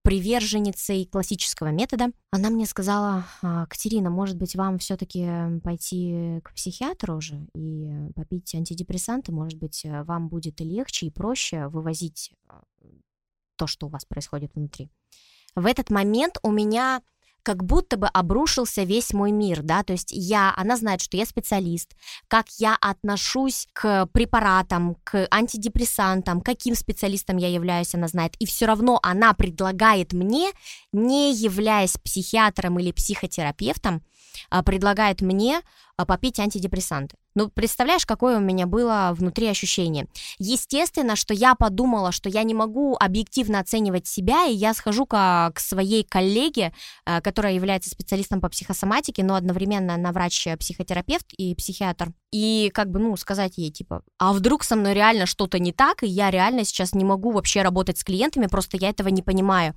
приверженницей 0.02 1.06
классического 1.06 1.70
метода. 1.70 2.08
Она 2.30 2.50
мне 2.50 2.66
сказала, 2.66 3.26
«А, 3.42 3.66
Катерина, 3.68 4.10
может 4.10 4.36
быть, 4.36 4.58
вам 4.58 4.80
все-таки 4.80 5.26
пойти 5.64 6.42
к 6.44 6.54
психиатру 6.54 7.16
уже 7.16 7.48
и 7.56 7.90
попить 8.14 8.54
антидепрессанты, 8.54 9.32
может 9.32 9.58
быть, 9.58 9.86
вам 9.86 10.28
будет 10.28 10.60
и 10.60 10.66
легче, 10.66 11.06
и 11.06 11.10
проще 11.10 11.70
вывозить 11.70 12.34
а, 12.50 12.62
то, 13.56 13.66
что 13.66 13.88
у 13.88 13.90
вас 13.90 14.04
происходит 14.04 14.54
внутри. 14.56 14.90
В 15.56 15.66
этот 15.66 15.90
момент 15.90 16.38
у 16.44 16.52
меня 16.52 17.02
как 17.44 17.64
будто 17.64 17.98
бы 17.98 18.08
обрушился 18.08 18.84
весь 18.84 19.14
мой 19.14 19.32
мир, 19.32 19.62
да, 19.62 19.84
то 19.84 19.94
есть 19.94 20.12
я, 20.12 20.54
она 20.56 20.78
знает, 20.78 21.02
что 21.02 21.18
я 21.18 21.26
специалист, 21.26 21.96
как 22.28 22.46
я 22.58 22.78
отношусь 22.80 23.68
к 23.74 24.08
препаратам, 24.08 24.96
к 25.04 25.28
антидепрессантам, 25.30 26.42
каким 26.42 26.74
специалистом 26.76 27.38
я 27.38 27.50
являюсь, 27.50 27.94
она 27.94 28.08
знает, 28.08 28.36
и 28.40 28.46
все 28.46 28.66
равно 28.66 29.00
она 29.04 29.34
предлагает 29.34 30.14
мне, 30.14 30.52
не 30.92 31.34
являясь 31.34 31.98
психиатром 31.98 32.80
или 32.80 32.92
психотерапевтом, 32.92 34.02
предлагает 34.64 35.22
мне 35.22 35.62
а, 35.96 36.06
попить 36.06 36.40
антидепрессанты. 36.40 37.18
Ну, 37.36 37.50
представляешь, 37.50 38.06
какое 38.06 38.38
у 38.38 38.42
меня 38.42 38.66
было 38.66 39.12
внутри 39.14 39.48
ощущение. 39.48 40.08
Естественно, 40.40 41.16
что 41.16 41.36
я 41.36 41.54
подумала, 41.54 42.12
что 42.12 42.30
я 42.30 42.42
не 42.44 42.56
могу 42.56 42.96
объективно 43.00 43.60
оценивать 43.60 44.08
себя, 44.08 44.46
и 44.46 44.54
я 44.54 44.74
схожу 44.74 45.06
к, 45.06 45.52
к 45.54 45.60
своей 45.60 46.04
коллеге, 46.04 46.74
а, 47.06 47.22
которая 47.22 47.54
является 47.54 47.92
специалистом 47.92 48.42
по 48.42 48.50
психосоматике, 48.50 49.24
но 49.24 49.36
одновременно 49.36 49.94
она 49.94 50.12
врач-психотерапевт 50.12 51.32
и 51.34 51.54
психиатр. 51.54 52.12
И 52.32 52.72
как 52.74 52.90
бы, 52.90 53.00
ну, 53.00 53.16
сказать 53.16 53.58
ей, 53.58 53.72
типа, 53.72 54.02
а 54.18 54.34
вдруг 54.34 54.64
со 54.64 54.76
мной 54.76 54.96
реально 54.96 55.28
что-то 55.28 55.60
не 55.60 55.72
так, 55.74 56.02
и 56.02 56.08
я 56.08 56.32
реально 56.32 56.66
сейчас 56.66 56.94
не 56.96 57.06
могу 57.06 57.32
вообще 57.32 57.62
работать 57.62 58.00
с 58.00 58.04
клиентами, 58.04 58.48
просто 58.48 58.78
я 58.78 58.90
этого 58.90 59.10
не 59.10 59.22
понимаю. 59.22 59.76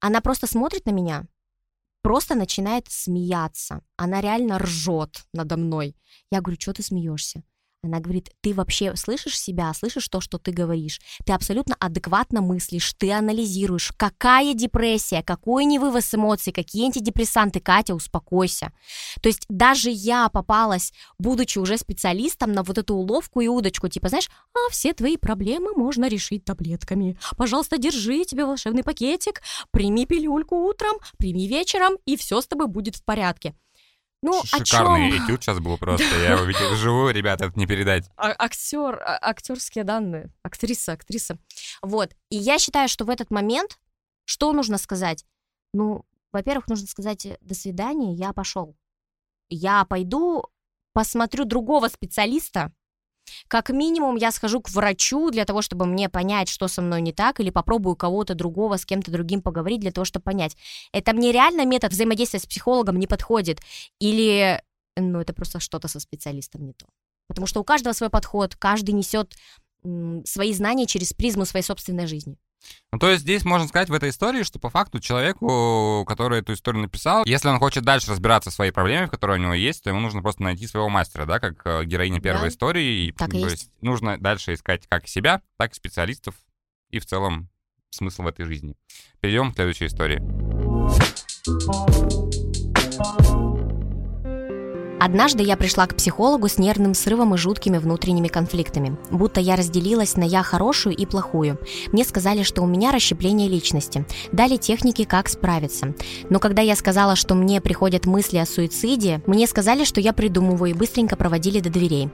Она 0.00 0.20
просто 0.20 0.46
смотрит 0.46 0.84
на 0.84 0.90
меня, 0.90 1.24
просто 2.06 2.36
начинает 2.36 2.86
смеяться. 2.88 3.80
Она 3.96 4.20
реально 4.20 4.58
ржет 4.60 5.24
надо 5.32 5.56
мной. 5.56 5.96
Я 6.30 6.40
говорю, 6.40 6.56
что 6.60 6.72
ты 6.72 6.84
смеешься? 6.84 7.42
Она 7.86 8.00
говорит, 8.00 8.30
ты 8.40 8.52
вообще 8.52 8.94
слышишь 8.96 9.38
себя, 9.38 9.72
слышишь 9.72 10.08
то, 10.08 10.20
что 10.20 10.38
ты 10.38 10.50
говоришь? 10.50 11.00
Ты 11.24 11.32
абсолютно 11.32 11.76
адекватно 11.78 12.40
мыслишь, 12.40 12.92
ты 12.98 13.12
анализируешь, 13.12 13.92
какая 13.96 14.54
депрессия, 14.54 15.22
какой 15.22 15.64
невывоз 15.64 16.12
эмоций, 16.12 16.52
какие 16.52 16.86
антидепрессанты, 16.86 17.60
Катя, 17.60 17.94
успокойся. 17.94 18.72
То 19.22 19.28
есть 19.28 19.44
даже 19.48 19.90
я 19.90 20.28
попалась, 20.28 20.92
будучи 21.18 21.58
уже 21.58 21.78
специалистом, 21.78 22.52
на 22.52 22.64
вот 22.64 22.76
эту 22.76 22.94
уловку 22.94 23.40
и 23.40 23.46
удочку, 23.48 23.88
типа, 23.88 24.08
знаешь, 24.08 24.28
а 24.52 24.70
все 24.70 24.92
твои 24.92 25.16
проблемы 25.16 25.72
можно 25.72 26.08
решить 26.08 26.44
таблетками. 26.44 27.16
Пожалуйста, 27.36 27.78
держи 27.78 28.24
тебе 28.24 28.44
волшебный 28.44 28.82
пакетик, 28.82 29.42
прими 29.70 30.06
пилюльку 30.06 30.56
утром, 30.56 30.96
прими 31.18 31.46
вечером, 31.46 31.96
и 32.04 32.16
все 32.16 32.40
с 32.40 32.46
тобой 32.46 32.66
будет 32.66 32.96
в 32.96 33.04
порядке. 33.04 33.54
Ну, 34.26 34.42
Шикарный 34.44 35.08
о 35.08 35.10
чем? 35.12 35.24
этюд 35.24 35.42
сейчас 35.42 35.60
был 35.60 35.78
просто. 35.78 36.04
Я 36.18 36.32
его 36.32 36.42
видел 36.44 36.72
вживую, 36.72 37.14
ребята, 37.14 37.46
это 37.46 37.58
не 37.58 37.66
передать. 37.66 38.10
А, 38.16 38.34
актер, 38.36 39.00
а, 39.00 39.18
актерские 39.22 39.84
данные. 39.84 40.32
Актриса, 40.42 40.92
актриса. 40.92 41.38
Вот. 41.80 42.10
И 42.30 42.36
я 42.36 42.58
считаю, 42.58 42.88
что 42.88 43.04
в 43.04 43.10
этот 43.10 43.30
момент 43.30 43.78
что 44.24 44.52
нужно 44.52 44.78
сказать? 44.78 45.24
Ну, 45.72 46.04
во-первых, 46.32 46.66
нужно 46.66 46.88
сказать 46.88 47.24
э, 47.24 47.38
«до 47.40 47.54
свидания, 47.54 48.14
я 48.14 48.32
пошел». 48.32 48.76
Я 49.48 49.84
пойду 49.84 50.44
посмотрю 50.92 51.44
другого 51.44 51.86
специалиста, 51.88 52.72
как 53.48 53.70
минимум 53.70 54.16
я 54.16 54.30
схожу 54.32 54.60
к 54.60 54.70
врачу 54.70 55.30
для 55.30 55.44
того, 55.44 55.62
чтобы 55.62 55.86
мне 55.86 56.08
понять, 56.08 56.48
что 56.48 56.68
со 56.68 56.82
мной 56.82 57.00
не 57.00 57.12
так, 57.12 57.40
или 57.40 57.50
попробую 57.50 57.96
кого-то 57.96 58.34
другого 58.34 58.76
с 58.76 58.84
кем-то 58.84 59.10
другим 59.10 59.42
поговорить 59.42 59.80
для 59.80 59.92
того, 59.92 60.04
чтобы 60.04 60.24
понять, 60.24 60.56
это 60.92 61.12
мне 61.12 61.32
реально 61.32 61.64
метод 61.64 61.92
взаимодействия 61.92 62.40
с 62.40 62.46
психологом 62.46 62.98
не 62.98 63.06
подходит, 63.06 63.60
или, 64.00 64.62
ну, 64.96 65.20
это 65.20 65.32
просто 65.32 65.60
что-то 65.60 65.88
со 65.88 66.00
специалистом 66.00 66.66
не 66.66 66.72
то. 66.72 66.86
Потому 67.28 67.46
что 67.46 67.60
у 67.60 67.64
каждого 67.64 67.92
свой 67.92 68.10
подход, 68.10 68.54
каждый 68.56 68.90
несет 68.92 69.34
свои 70.24 70.52
знания 70.52 70.86
через 70.86 71.12
призму 71.12 71.44
своей 71.44 71.64
собственной 71.64 72.06
жизни. 72.06 72.38
Ну, 72.92 72.98
то 72.98 73.10
есть 73.10 73.22
здесь 73.22 73.44
можно 73.44 73.68
сказать 73.68 73.90
в 73.90 73.94
этой 73.94 74.10
истории, 74.10 74.42
что 74.42 74.58
по 74.58 74.70
факту 74.70 75.00
человеку, 75.00 76.04
который 76.06 76.40
эту 76.40 76.54
историю 76.54 76.82
написал, 76.82 77.24
если 77.24 77.48
он 77.48 77.58
хочет 77.58 77.84
дальше 77.84 78.10
разбираться 78.10 78.50
в 78.50 78.54
своей 78.54 78.70
проблеме, 78.70 79.06
в 79.06 79.10
которой 79.10 79.38
у 79.38 79.42
него 79.42 79.54
есть, 79.54 79.84
то 79.84 79.90
ему 79.90 80.00
нужно 80.00 80.22
просто 80.22 80.42
найти 80.42 80.66
своего 80.66 80.88
мастера, 80.88 81.26
да, 81.26 81.38
как 81.38 81.60
э, 81.66 81.84
героиня 81.84 82.20
первой 82.20 82.42
да. 82.42 82.48
истории. 82.48 83.08
И, 83.08 83.12
так 83.12 83.28
и 83.28 83.32
то 83.32 83.38
есть. 83.38 83.50
есть 83.50 83.70
нужно 83.82 84.18
дальше 84.18 84.54
искать 84.54 84.86
как 84.88 85.08
себя, 85.08 85.42
так 85.58 85.72
и 85.72 85.74
специалистов 85.74 86.34
и 86.90 86.98
в 86.98 87.06
целом 87.06 87.48
смысл 87.90 88.22
в 88.22 88.28
этой 88.28 88.44
жизни. 88.44 88.76
Перейдем 89.20 89.52
к 89.52 89.56
следующей 89.56 89.86
истории. 89.86 90.22
Однажды 94.98 95.42
я 95.42 95.58
пришла 95.58 95.86
к 95.86 95.94
психологу 95.94 96.48
с 96.48 96.56
нервным 96.56 96.94
срывом 96.94 97.34
и 97.34 97.38
жуткими 97.38 97.76
внутренними 97.76 98.28
конфликтами, 98.28 98.96
будто 99.10 99.40
я 99.40 99.54
разделилась 99.54 100.16
на 100.16 100.24
я 100.24 100.42
хорошую 100.42 100.96
и 100.96 101.04
плохую. 101.04 101.58
Мне 101.92 102.02
сказали, 102.02 102.42
что 102.42 102.62
у 102.62 102.66
меня 102.66 102.92
расщепление 102.92 103.46
личности, 103.46 104.06
дали 104.32 104.56
техники, 104.56 105.04
как 105.04 105.28
справиться. 105.28 105.94
Но 106.30 106.38
когда 106.38 106.62
я 106.62 106.74
сказала, 106.76 107.14
что 107.14 107.34
мне 107.34 107.60
приходят 107.60 108.06
мысли 108.06 108.38
о 108.38 108.46
суициде, 108.46 109.20
мне 109.26 109.46
сказали, 109.46 109.84
что 109.84 110.00
я 110.00 110.14
придумываю 110.14 110.70
и 110.70 110.74
быстренько 110.74 111.14
проводили 111.14 111.60
до 111.60 111.68
дверей. 111.68 112.08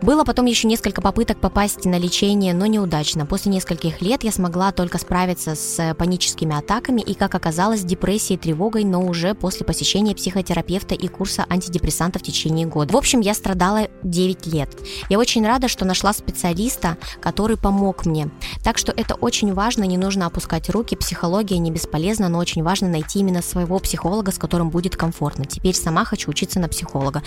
Было 0.00 0.24
потом 0.24 0.46
еще 0.46 0.66
несколько 0.66 1.02
попыток 1.02 1.40
попасть 1.40 1.84
на 1.84 1.98
лечение, 1.98 2.54
но 2.54 2.64
неудачно. 2.64 3.26
После 3.26 3.52
нескольких 3.52 4.00
лет 4.00 4.24
я 4.24 4.32
смогла 4.32 4.72
только 4.72 4.96
справиться 4.96 5.54
с 5.54 5.94
паническими 5.98 6.56
атаками 6.56 7.02
и, 7.02 7.12
как 7.12 7.34
оказалось, 7.34 7.84
депрессией, 7.84 8.38
тревогой, 8.38 8.84
но 8.84 9.04
уже 9.04 9.34
после 9.34 9.66
посещения 9.66 10.14
психотерапевта 10.14 10.94
и 10.94 11.06
курса 11.06 11.44
антидепрессантов 11.50 12.13
в 12.18 12.22
течение 12.22 12.66
года. 12.66 12.92
В 12.92 12.96
общем, 12.96 13.20
я 13.20 13.34
страдала 13.34 13.88
9 14.02 14.46
лет. 14.46 14.70
Я 15.08 15.18
очень 15.18 15.46
рада, 15.46 15.68
что 15.68 15.84
нашла 15.84 16.12
специалиста, 16.12 16.96
который 17.20 17.56
помог 17.56 18.06
мне. 18.06 18.30
Так 18.62 18.78
что 18.78 18.92
это 18.92 19.14
очень 19.14 19.52
важно, 19.52 19.84
не 19.84 19.98
нужно 19.98 20.26
опускать 20.26 20.70
руки, 20.70 20.96
психология 20.96 21.58
не 21.58 21.70
бесполезна, 21.70 22.28
но 22.28 22.38
очень 22.38 22.62
важно 22.62 22.88
найти 22.88 23.20
именно 23.20 23.42
своего 23.42 23.78
психолога, 23.78 24.32
с 24.32 24.38
которым 24.38 24.70
будет 24.70 24.96
комфортно. 24.96 25.44
Теперь 25.44 25.74
сама 25.74 26.04
хочу 26.04 26.30
учиться 26.30 26.60
на 26.60 26.68
психолога. 26.68 27.22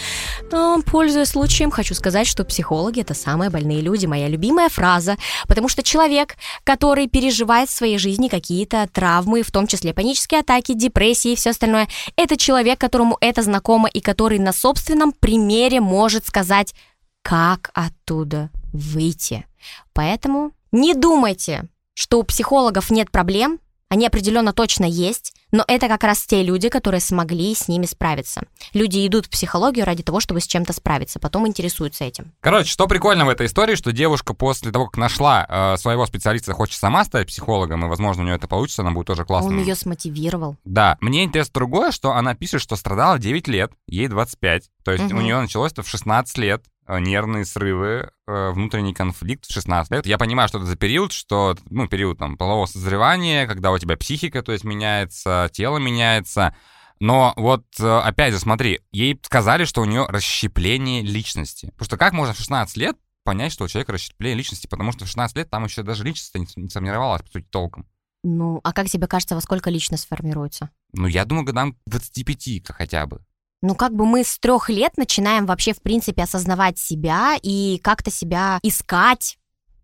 Но, 0.52 0.82
пользуясь 0.86 1.30
случаем, 1.30 1.71
хочу 1.71 1.93
сказать, 1.93 2.28
что 2.28 2.43
психологи 2.43 3.02
это 3.02 3.13
самые 3.13 3.50
больные 3.50 3.82
люди, 3.82 4.06
моя 4.06 4.28
любимая 4.28 4.69
фраза, 4.69 5.17
потому 5.47 5.69
что 5.69 5.84
человек, 5.84 6.36
который 6.63 7.08
переживает 7.08 7.69
в 7.69 7.73
своей 7.73 7.97
жизни 7.97 8.28
какие-то 8.28 8.89
травмы, 8.91 9.43
в 9.43 9.52
том 9.52 9.67
числе 9.67 9.93
панические 9.93 10.39
атаки, 10.39 10.73
депрессии 10.73 11.34
и 11.34 11.36
все 11.36 11.52
остальное, 11.52 11.88
это 12.15 12.38
человек, 12.38 12.80
которому 12.80 13.17
это 13.21 13.43
знакомо 13.43 13.88
и 13.88 14.00
который 14.00 14.39
на 14.39 14.54
собственном 14.54 14.77
собственном 14.78 15.12
примере 15.12 15.82
может 15.82 16.28
сказать, 16.28 16.76
как 17.24 17.72
оттуда 17.74 18.52
выйти. 18.72 19.46
Поэтому 19.94 20.52
не 20.72 20.94
думайте, 20.94 21.68
что 21.94 22.20
у 22.20 22.24
психологов 22.24 22.92
нет 22.92 23.10
проблем, 23.12 23.60
они 23.90 24.06
определенно 24.06 24.54
точно 24.54 24.86
есть, 24.86 25.34
Но 25.51 25.63
это 25.67 25.88
как 25.88 26.03
раз 26.03 26.25
те 26.25 26.43
люди, 26.43 26.69
которые 26.69 26.99
смогли 26.99 27.55
с 27.55 27.67
ними 27.67 27.86
справиться. 27.86 28.41
Люди 28.73 29.05
идут 29.07 29.27
в 29.27 29.29
психологию 29.29 29.86
ради 29.86 30.03
того, 30.03 30.19
чтобы 30.19 30.41
с 30.41 30.47
чем-то 30.47 30.73
справиться, 30.73 31.19
потом 31.19 31.47
интересуются 31.47 32.03
этим. 32.03 32.33
Короче, 32.41 32.69
что 32.69 32.88
прикольно 32.88 33.25
в 33.25 33.29
этой 33.29 33.47
истории, 33.47 33.75
что 33.75 33.91
девушка 33.91 34.33
после 34.33 34.71
того, 34.71 34.88
как 34.88 34.97
нашла 34.97 35.45
э, 35.47 35.77
своего 35.77 36.05
специалиста, 36.05 36.53
хочет 36.53 36.79
сама 36.79 37.05
стать 37.05 37.27
психологом, 37.27 37.86
и, 37.86 37.88
возможно, 37.88 38.23
у 38.23 38.25
нее 38.25 38.36
это 38.36 38.47
получится, 38.47 38.81
она 38.81 38.91
будет 38.91 39.07
тоже 39.07 39.23
классно. 39.25 39.51
Он 39.51 39.60
ее 39.60 39.75
смотивировал. 39.75 40.57
Да. 40.65 40.97
Мне 41.01 41.23
интересно 41.23 41.51
другое, 41.53 41.91
что 41.91 42.12
она 42.13 42.36
пишет, 42.36 42.62
что 42.62 42.75
страдала 42.75 43.17
9 43.17 43.47
лет, 43.47 43.71
ей 43.88 44.07
25. 44.07 44.69
То 44.83 44.91
есть 44.91 45.05
Мгм. 45.05 45.17
у 45.17 45.21
нее 45.21 45.39
началось 45.39 45.71
это 45.71 45.83
в 45.83 45.88
16 45.89 46.38
лет. 46.38 46.63
Э, 46.88 47.00
Нервные 47.00 47.45
срывы, 47.45 48.12
э, 48.28 48.52
внутренний 48.52 48.93
конфликт 48.93 49.45
в 49.45 49.54
16 49.54 49.91
лет. 49.91 50.06
Я 50.06 50.17
понимаю, 50.17 50.47
что 50.47 50.58
это 50.60 50.67
за 50.67 50.76
период, 50.76 51.12
что, 51.12 51.56
ну, 51.69 51.88
период 51.88 52.17
там 52.17 52.38
полового 52.38 52.65
созревания, 52.65 53.47
когда 53.47 53.71
у 53.71 53.78
тебя 53.78 53.97
психика, 53.97 54.41
то 54.41 54.52
есть 54.52 54.63
меняется, 54.63 55.50
тело 55.54 55.78
меняется. 55.78 56.56
Но 57.00 57.34
вот, 57.36 57.65
э, 57.80 58.00
опять 58.00 58.34
же, 58.34 58.39
смотри, 58.39 58.82
ей 58.91 59.19
сказали, 59.23 59.65
что 59.65 59.82
у 59.82 59.86
нее 59.86 60.06
расщепление 60.08 61.04
личности. 61.04 61.67
Потому 61.71 61.86
что 61.86 61.97
как 61.97 62.13
можно 62.13 62.34
в 62.34 62.38
16 62.38 62.78
лет 62.78 62.97
понять, 63.23 63.52
что 63.52 63.65
у 63.65 63.67
человека 63.67 63.91
расщепление 63.91 64.38
личности? 64.38 64.67
Потому 64.67 64.91
что 64.91 65.06
в 65.06 65.08
16 65.08 65.38
лет 65.38 65.50
там 65.50 65.65
еще 65.65 65.84
даже 65.84 66.04
личность 66.04 66.34
не, 66.36 66.69
сформировалась, 66.69 67.21
по 67.21 67.30
сути, 67.30 67.45
толком. 67.50 67.86
Ну, 68.23 68.60
а 68.63 68.73
как 68.73 68.89
тебе 68.89 69.08
кажется, 69.08 69.36
во 69.36 69.41
сколько 69.41 69.69
личность 69.69 70.08
формируется? 70.08 70.69
Ну, 70.93 71.08
я 71.08 71.23
думаю, 71.26 71.45
годам 71.45 71.73
к 71.73 71.78
25 71.86 72.67
хотя 72.69 73.06
бы. 73.06 73.23
Ну, 73.62 73.74
как 73.76 73.93
бы 73.96 74.06
мы 74.06 74.24
с 74.24 74.38
трех 74.39 74.70
лет 74.70 74.93
начинаем 74.98 75.46
вообще, 75.46 75.74
в 75.74 75.82
принципе, 75.82 76.24
осознавать 76.24 76.78
себя 76.78 77.36
и 77.41 77.80
как-то 77.84 78.12
себя 78.12 78.60
искать, 78.62 79.38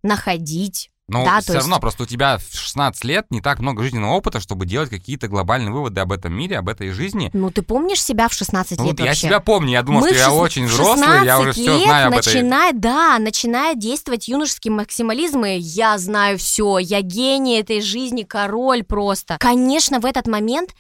находить. 0.04 0.90
Но 1.10 1.26
Да, 1.26 1.42
все 1.42 1.54
есть- 1.54 1.66
равно, 1.66 1.80
просто 1.82 2.04
у 2.04 2.06
тебя 2.06 2.38
в 2.38 2.56
16 2.56 3.04
лет 3.04 3.26
не 3.30 3.42
так 3.42 3.60
много 3.60 3.84
жизненного 3.84 4.14
опыта, 4.14 4.40
чтобы 4.40 4.66
делать 4.66 4.90
какие-то 4.90 5.28
глобальные 5.28 5.72
выводы 5.74 6.00
об 6.00 6.14
этом 6.14 6.34
мире, 6.34 6.58
об 6.58 6.70
этой 6.70 6.92
жизни. 6.92 7.30
Ну, 7.34 7.52
ты 7.52 7.62
помнишь 7.62 8.02
себя 8.02 8.30
в 8.30 8.34
16 8.34 8.80
Ну, 8.80 8.86
лет 8.88 9.00
я 9.00 9.06
вообще? 9.08 9.28
себя 9.28 9.40
помню, 9.42 9.72
я 9.74 9.82
думал, 9.84 10.00
Мы 10.02 10.08
что 10.10 10.16
в 10.16 10.18
я 10.20 10.26
шест- 10.28 10.40
очень 10.40 10.66
взрослый, 10.66 11.26
я 11.26 11.40
уже 11.40 11.52
16 11.52 11.62
все 11.62 11.78
лет 11.78 11.88
знаю 11.88 12.08
об 12.08 12.14
этой... 12.14 12.34
начинает, 12.34 12.80
да, 12.80 13.20
начинает 13.20 13.80
действовать 13.80 14.28
юношеский 14.30 14.72
максимализм, 14.72 15.44
и 15.44 15.58
я 15.58 15.98
знаю 15.98 16.38
все, 16.38 16.78
я 16.78 17.02
гений 17.02 17.60
этой 17.60 17.82
жизни, 17.82 18.24
король 18.24 18.84
просто. 18.84 19.38
Конечно, 19.42 20.00
в 20.00 20.06
этот 20.06 20.26
момент 20.28 20.74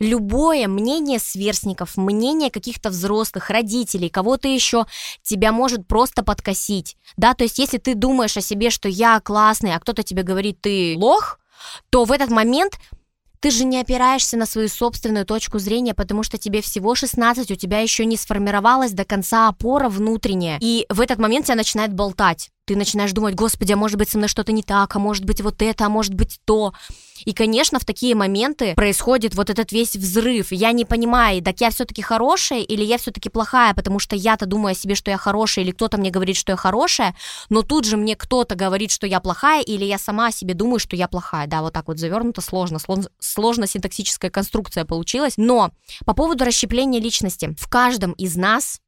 любое 0.00 0.66
мнение 0.66 1.18
сверстников, 1.18 1.96
мнение 1.96 2.50
каких-то 2.50 2.90
взрослых, 2.90 3.50
родителей, 3.50 4.08
кого-то 4.08 4.48
еще, 4.48 4.86
тебя 5.22 5.52
может 5.52 5.86
просто 5.86 6.24
подкосить, 6.24 6.96
да, 7.16 7.34
то 7.34 7.44
есть 7.44 7.58
если 7.58 7.78
ты 7.78 7.94
думаешь 7.94 8.36
о 8.36 8.40
себе, 8.40 8.70
что 8.70 8.88
я 8.88 9.20
классный, 9.20 9.74
а 9.74 9.78
кто-то 9.78 10.02
тебе 10.02 10.22
говорит, 10.22 10.60
ты 10.60 10.94
лох, 10.96 11.38
то 11.90 12.04
в 12.04 12.12
этот 12.12 12.30
момент 12.30 12.78
ты 13.40 13.50
же 13.50 13.64
не 13.64 13.80
опираешься 13.80 14.36
на 14.36 14.46
свою 14.46 14.68
собственную 14.68 15.24
точку 15.24 15.58
зрения, 15.58 15.94
потому 15.94 16.22
что 16.22 16.36
тебе 16.36 16.60
всего 16.60 16.94
16, 16.94 17.50
у 17.50 17.54
тебя 17.54 17.80
еще 17.80 18.04
не 18.04 18.16
сформировалась 18.16 18.92
до 18.92 19.04
конца 19.04 19.48
опора 19.48 19.88
внутренняя. 19.88 20.58
И 20.60 20.84
в 20.90 21.00
этот 21.00 21.18
момент 21.18 21.46
тебя 21.46 21.56
начинает 21.56 21.94
болтать. 21.94 22.50
Ты 22.70 22.76
начинаешь 22.76 23.10
думать, 23.10 23.34
господи, 23.34 23.72
а 23.72 23.76
может 23.76 23.98
быть 23.98 24.10
со 24.10 24.16
мной 24.16 24.28
что-то 24.28 24.52
не 24.52 24.62
так, 24.62 24.94
а 24.94 25.00
может 25.00 25.24
быть 25.24 25.40
вот 25.40 25.60
это, 25.60 25.86
а 25.86 25.88
может 25.88 26.14
быть 26.14 26.38
то. 26.44 26.72
И, 27.24 27.32
конечно, 27.32 27.80
в 27.80 27.84
такие 27.84 28.14
моменты 28.14 28.74
происходит 28.76 29.34
вот 29.34 29.50
этот 29.50 29.72
весь 29.72 29.96
взрыв. 29.96 30.52
Я 30.52 30.70
не 30.70 30.84
понимаю, 30.84 31.42
так 31.42 31.60
я 31.60 31.70
все-таки 31.70 32.00
хорошая 32.00 32.60
или 32.60 32.84
я 32.84 32.98
все-таки 32.98 33.28
плохая, 33.28 33.74
потому 33.74 33.98
что 33.98 34.14
я-то 34.14 34.46
думаю 34.46 34.70
о 34.70 34.74
себе, 34.76 34.94
что 34.94 35.10
я 35.10 35.16
хорошая, 35.16 35.64
или 35.64 35.72
кто-то 35.72 35.98
мне 35.98 36.10
говорит, 36.10 36.36
что 36.36 36.52
я 36.52 36.56
хорошая, 36.56 37.16
но 37.48 37.62
тут 37.62 37.86
же 37.86 37.96
мне 37.96 38.14
кто-то 38.14 38.54
говорит, 38.54 38.92
что 38.92 39.04
я 39.04 39.18
плохая, 39.18 39.62
или 39.62 39.84
я 39.84 39.98
сама 39.98 40.28
о 40.28 40.30
себе 40.30 40.54
думаю, 40.54 40.78
что 40.78 40.94
я 40.94 41.08
плохая. 41.08 41.48
Да, 41.48 41.62
вот 41.62 41.72
так 41.72 41.88
вот 41.88 41.98
завернуто 41.98 42.40
сложно, 42.40 42.78
сложно 43.18 43.66
синтаксическая 43.66 44.30
конструкция 44.30 44.84
получилась. 44.84 45.34
Но 45.38 45.72
по 46.06 46.14
поводу 46.14 46.44
расщепления 46.44 47.00
личности, 47.00 47.52
в 47.58 47.68
каждом 47.68 48.12
из 48.12 48.36
нас 48.36 48.80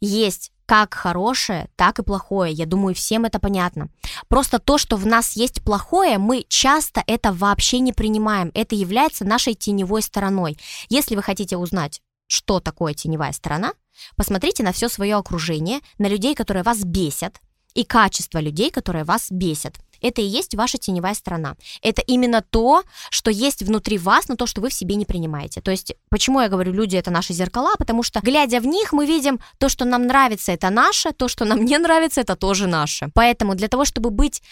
есть 0.00 0.50
как 0.68 0.92
хорошее, 0.92 1.70
так 1.76 1.98
и 1.98 2.02
плохое. 2.02 2.52
Я 2.52 2.66
думаю, 2.66 2.94
всем 2.94 3.24
это 3.24 3.40
понятно. 3.40 3.88
Просто 4.28 4.58
то, 4.58 4.76
что 4.76 4.96
в 4.96 5.06
нас 5.06 5.32
есть 5.32 5.62
плохое, 5.64 6.18
мы 6.18 6.44
часто 6.46 7.02
это 7.06 7.32
вообще 7.32 7.78
не 7.78 7.94
принимаем. 7.94 8.50
Это 8.52 8.74
является 8.74 9.24
нашей 9.24 9.54
теневой 9.54 10.02
стороной. 10.02 10.58
Если 10.90 11.16
вы 11.16 11.22
хотите 11.22 11.56
узнать, 11.56 12.02
что 12.26 12.60
такое 12.60 12.92
теневая 12.92 13.32
сторона, 13.32 13.72
посмотрите 14.14 14.62
на 14.62 14.72
все 14.72 14.90
свое 14.90 15.16
окружение, 15.16 15.80
на 15.96 16.06
людей, 16.06 16.34
которые 16.34 16.64
вас 16.64 16.84
бесят, 16.84 17.40
и 17.72 17.82
качество 17.82 18.38
людей, 18.38 18.70
которые 18.70 19.04
вас 19.04 19.28
бесят. 19.30 19.76
Это 20.00 20.20
и 20.20 20.24
есть 20.24 20.54
ваша 20.54 20.78
теневая 20.78 21.14
сторона. 21.14 21.56
Это 21.82 22.02
именно 22.02 22.42
то, 22.42 22.82
что 23.10 23.30
есть 23.30 23.62
внутри 23.62 23.98
вас, 23.98 24.28
но 24.28 24.36
то, 24.36 24.46
что 24.46 24.60
вы 24.60 24.68
в 24.68 24.74
себе 24.74 24.94
не 24.94 25.04
принимаете. 25.04 25.60
То 25.60 25.70
есть, 25.70 25.94
почему 26.10 26.40
я 26.40 26.48
говорю, 26.48 26.72
люди 26.72 26.96
это 26.96 27.10
наши 27.10 27.32
зеркала, 27.32 27.74
потому 27.78 28.02
что, 28.02 28.20
глядя 28.20 28.60
в 28.60 28.66
них, 28.66 28.92
мы 28.92 29.06
видим 29.06 29.40
то, 29.58 29.68
что 29.68 29.84
нам 29.84 30.06
нравится, 30.06 30.52
это 30.52 30.70
наше, 30.70 31.12
то, 31.12 31.28
что 31.28 31.44
нам 31.44 31.64
не 31.64 31.78
нравится, 31.78 32.20
это 32.20 32.36
тоже 32.36 32.66
наше. 32.66 33.10
Поэтому 33.14 33.54
для 33.54 33.68
того, 33.68 33.84
чтобы 33.84 34.10
быть 34.10 34.42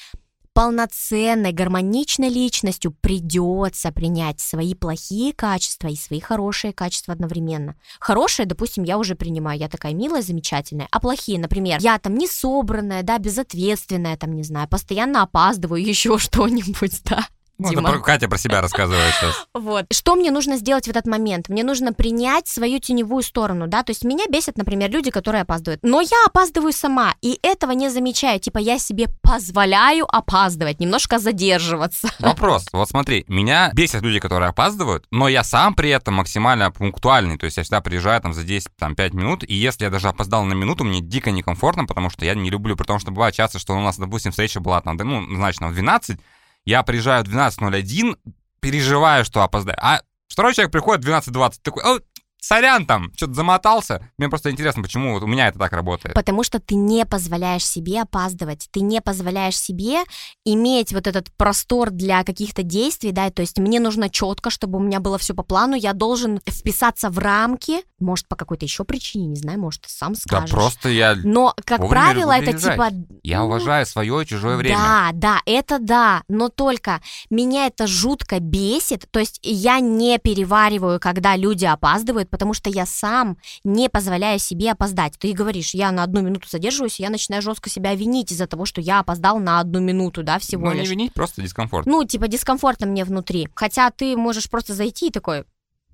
полноценной, 0.56 1.52
гармоничной 1.52 2.30
личностью 2.30 2.90
придется 2.90 3.92
принять 3.92 4.40
свои 4.40 4.74
плохие 4.74 5.34
качества 5.34 5.88
и 5.88 5.96
свои 5.96 6.18
хорошие 6.18 6.72
качества 6.72 7.12
одновременно. 7.12 7.74
Хорошие, 8.00 8.46
допустим, 8.46 8.82
я 8.82 8.96
уже 8.96 9.16
принимаю, 9.16 9.60
я 9.60 9.68
такая 9.68 9.92
милая, 9.92 10.22
замечательная, 10.22 10.88
а 10.90 10.98
плохие, 10.98 11.38
например, 11.38 11.78
я 11.82 11.98
там 11.98 12.14
не 12.14 12.26
собранная, 12.26 13.02
да, 13.02 13.18
безответственная, 13.18 14.16
там, 14.16 14.32
не 14.32 14.44
знаю, 14.44 14.66
постоянно 14.66 15.20
опаздываю, 15.20 15.84
еще 15.86 16.16
что-нибудь, 16.16 17.02
да. 17.04 17.26
Ну, 17.58 17.68
это 17.68 17.76
Дима. 17.76 17.90
про- 17.92 18.00
Катя 18.00 18.28
про 18.28 18.38
себя 18.38 18.60
рассказывает 18.60 19.14
сейчас. 19.14 19.46
Вот. 19.54 19.86
Что 19.90 20.14
мне 20.14 20.30
нужно 20.30 20.56
сделать 20.56 20.86
в 20.86 20.90
этот 20.90 21.06
момент? 21.06 21.48
Мне 21.48 21.64
нужно 21.64 21.92
принять 21.92 22.46
свою 22.46 22.78
теневую 22.78 23.22
сторону, 23.22 23.66
да, 23.66 23.82
то 23.82 23.90
есть 23.90 24.04
меня 24.04 24.24
бесят, 24.28 24.58
например, 24.58 24.90
люди, 24.90 25.10
которые 25.10 25.42
опаздывают, 25.42 25.80
но 25.82 26.00
я 26.00 26.24
опаздываю 26.26 26.72
сама, 26.72 27.14
и 27.22 27.38
этого 27.42 27.72
не 27.72 27.88
замечаю, 27.88 28.38
типа 28.38 28.58
я 28.58 28.78
себе 28.78 29.06
позволяю 29.22 30.06
опаздывать, 30.14 30.80
немножко 30.80 31.18
задерживаться. 31.18 32.08
Вопрос. 32.18 32.66
Вот 32.72 32.88
смотри, 32.88 33.24
меня 33.28 33.70
бесят 33.74 34.02
люди, 34.02 34.20
которые 34.20 34.50
опаздывают, 34.50 35.04
но 35.10 35.28
я 35.28 35.42
сам 35.44 35.74
при 35.74 35.90
этом 35.90 36.14
максимально 36.14 36.70
пунктуальный. 36.70 37.38
То 37.38 37.44
есть 37.44 37.56
я 37.56 37.62
всегда 37.62 37.80
приезжаю 37.80 38.20
там 38.20 38.32
за 38.32 38.42
10-5 38.42 39.14
минут, 39.16 39.44
и 39.46 39.54
если 39.54 39.84
я 39.84 39.90
даже 39.90 40.08
опоздал 40.08 40.44
на 40.44 40.54
минуту, 40.54 40.84
мне 40.84 41.00
дико 41.00 41.30
некомфортно, 41.30 41.86
потому 41.86 42.10
что 42.10 42.24
я 42.24 42.34
не 42.34 42.50
люблю. 42.50 42.76
Потому 42.76 42.98
что 42.98 43.10
бывает 43.10 43.34
часто, 43.34 43.58
что 43.58 43.74
у 43.74 43.80
нас, 43.80 43.96
допустим, 43.98 44.30
встреча 44.32 44.60
была 44.60 44.80
там, 44.80 44.96
ну, 44.96 45.20
назначена 45.20 45.68
в 45.68 45.74
12, 45.74 46.18
я 46.66 46.82
приезжаю 46.82 47.24
в 47.24 47.28
12.01, 47.28 48.18
переживаю, 48.60 49.24
что 49.24 49.42
опоздаю. 49.42 49.78
А 49.80 50.02
второй 50.28 50.52
человек 50.52 50.72
приходит 50.72 51.04
в 51.04 51.08
12.20, 51.08 51.54
такой, 51.62 51.82
«О, 51.82 52.00
сорян 52.46 52.86
там, 52.86 53.12
что-то 53.16 53.34
замотался. 53.34 54.08
Мне 54.18 54.28
просто 54.28 54.50
интересно, 54.50 54.82
почему 54.82 55.14
вот 55.14 55.22
у 55.22 55.26
меня 55.26 55.48
это 55.48 55.58
так 55.58 55.72
работает. 55.72 56.14
Потому 56.14 56.44
что 56.44 56.60
ты 56.60 56.76
не 56.76 57.04
позволяешь 57.04 57.66
себе 57.66 58.02
опаздывать, 58.02 58.68
ты 58.70 58.80
не 58.80 59.00
позволяешь 59.00 59.58
себе 59.58 59.98
иметь 60.44 60.92
вот 60.92 61.06
этот 61.06 61.32
простор 61.36 61.90
для 61.90 62.22
каких-то 62.22 62.62
действий, 62.62 63.10
да, 63.10 63.30
то 63.30 63.42
есть 63.42 63.58
мне 63.58 63.80
нужно 63.80 64.08
четко, 64.08 64.50
чтобы 64.50 64.78
у 64.78 64.82
меня 64.82 65.00
было 65.00 65.18
все 65.18 65.34
по 65.34 65.42
плану, 65.42 65.74
я 65.74 65.92
должен 65.92 66.40
вписаться 66.48 67.10
в 67.10 67.18
рамки, 67.18 67.80
может, 67.98 68.28
по 68.28 68.36
какой-то 68.36 68.64
еще 68.64 68.84
причине, 68.84 69.26
не 69.26 69.36
знаю, 69.36 69.58
может, 69.58 69.82
ты 69.82 69.90
сам 69.90 70.12
Да 70.12 70.20
скажешь. 70.20 70.50
просто 70.50 70.88
я, 70.88 71.16
Но, 71.16 71.54
как 71.64 71.86
правило, 71.88 72.32
это 72.32 72.56
типа... 72.56 72.90
я 73.22 73.40
ну, 73.40 73.46
уважаю 73.46 73.86
свое 73.86 74.22
и 74.22 74.26
чужое 74.26 74.56
время. 74.56 74.76
Да, 74.76 75.10
да, 75.12 75.40
это 75.46 75.78
да, 75.80 76.22
но 76.28 76.48
только 76.48 77.00
меня 77.30 77.66
это 77.66 77.86
жутко 77.86 78.38
бесит, 78.38 79.06
то 79.10 79.18
есть 79.18 79.40
я 79.42 79.80
не 79.80 80.18
перевариваю, 80.18 81.00
когда 81.00 81.36
люди 81.36 81.64
опаздывают, 81.64 82.30
потому 82.36 82.52
что 82.52 82.68
я 82.68 82.84
сам 82.84 83.38
не 83.64 83.88
позволяю 83.88 84.38
себе 84.38 84.72
опоздать. 84.72 85.14
Ты 85.18 85.32
говоришь, 85.32 85.72
я 85.72 85.90
на 85.90 86.02
одну 86.02 86.20
минуту 86.20 86.46
задерживаюсь, 86.50 87.00
я 87.00 87.08
начинаю 87.08 87.40
жестко 87.40 87.70
себя 87.70 87.94
винить 87.94 88.30
из-за 88.30 88.46
того, 88.46 88.66
что 88.66 88.82
я 88.82 88.98
опоздал 89.00 89.38
на 89.38 89.58
одну 89.58 89.80
минуту, 89.80 90.22
да, 90.22 90.38
всего 90.38 90.66
Ну, 90.66 90.72
не 90.74 90.80
лишь. 90.80 90.90
винить, 90.90 91.14
просто 91.14 91.40
дискомфорт. 91.40 91.86
Ну, 91.86 92.04
типа 92.04 92.28
дискомфортно 92.28 92.86
мне 92.86 93.06
внутри. 93.06 93.48
Хотя 93.54 93.90
ты 93.90 94.18
можешь 94.18 94.50
просто 94.50 94.74
зайти 94.74 95.06
и 95.06 95.10
такой, 95.10 95.44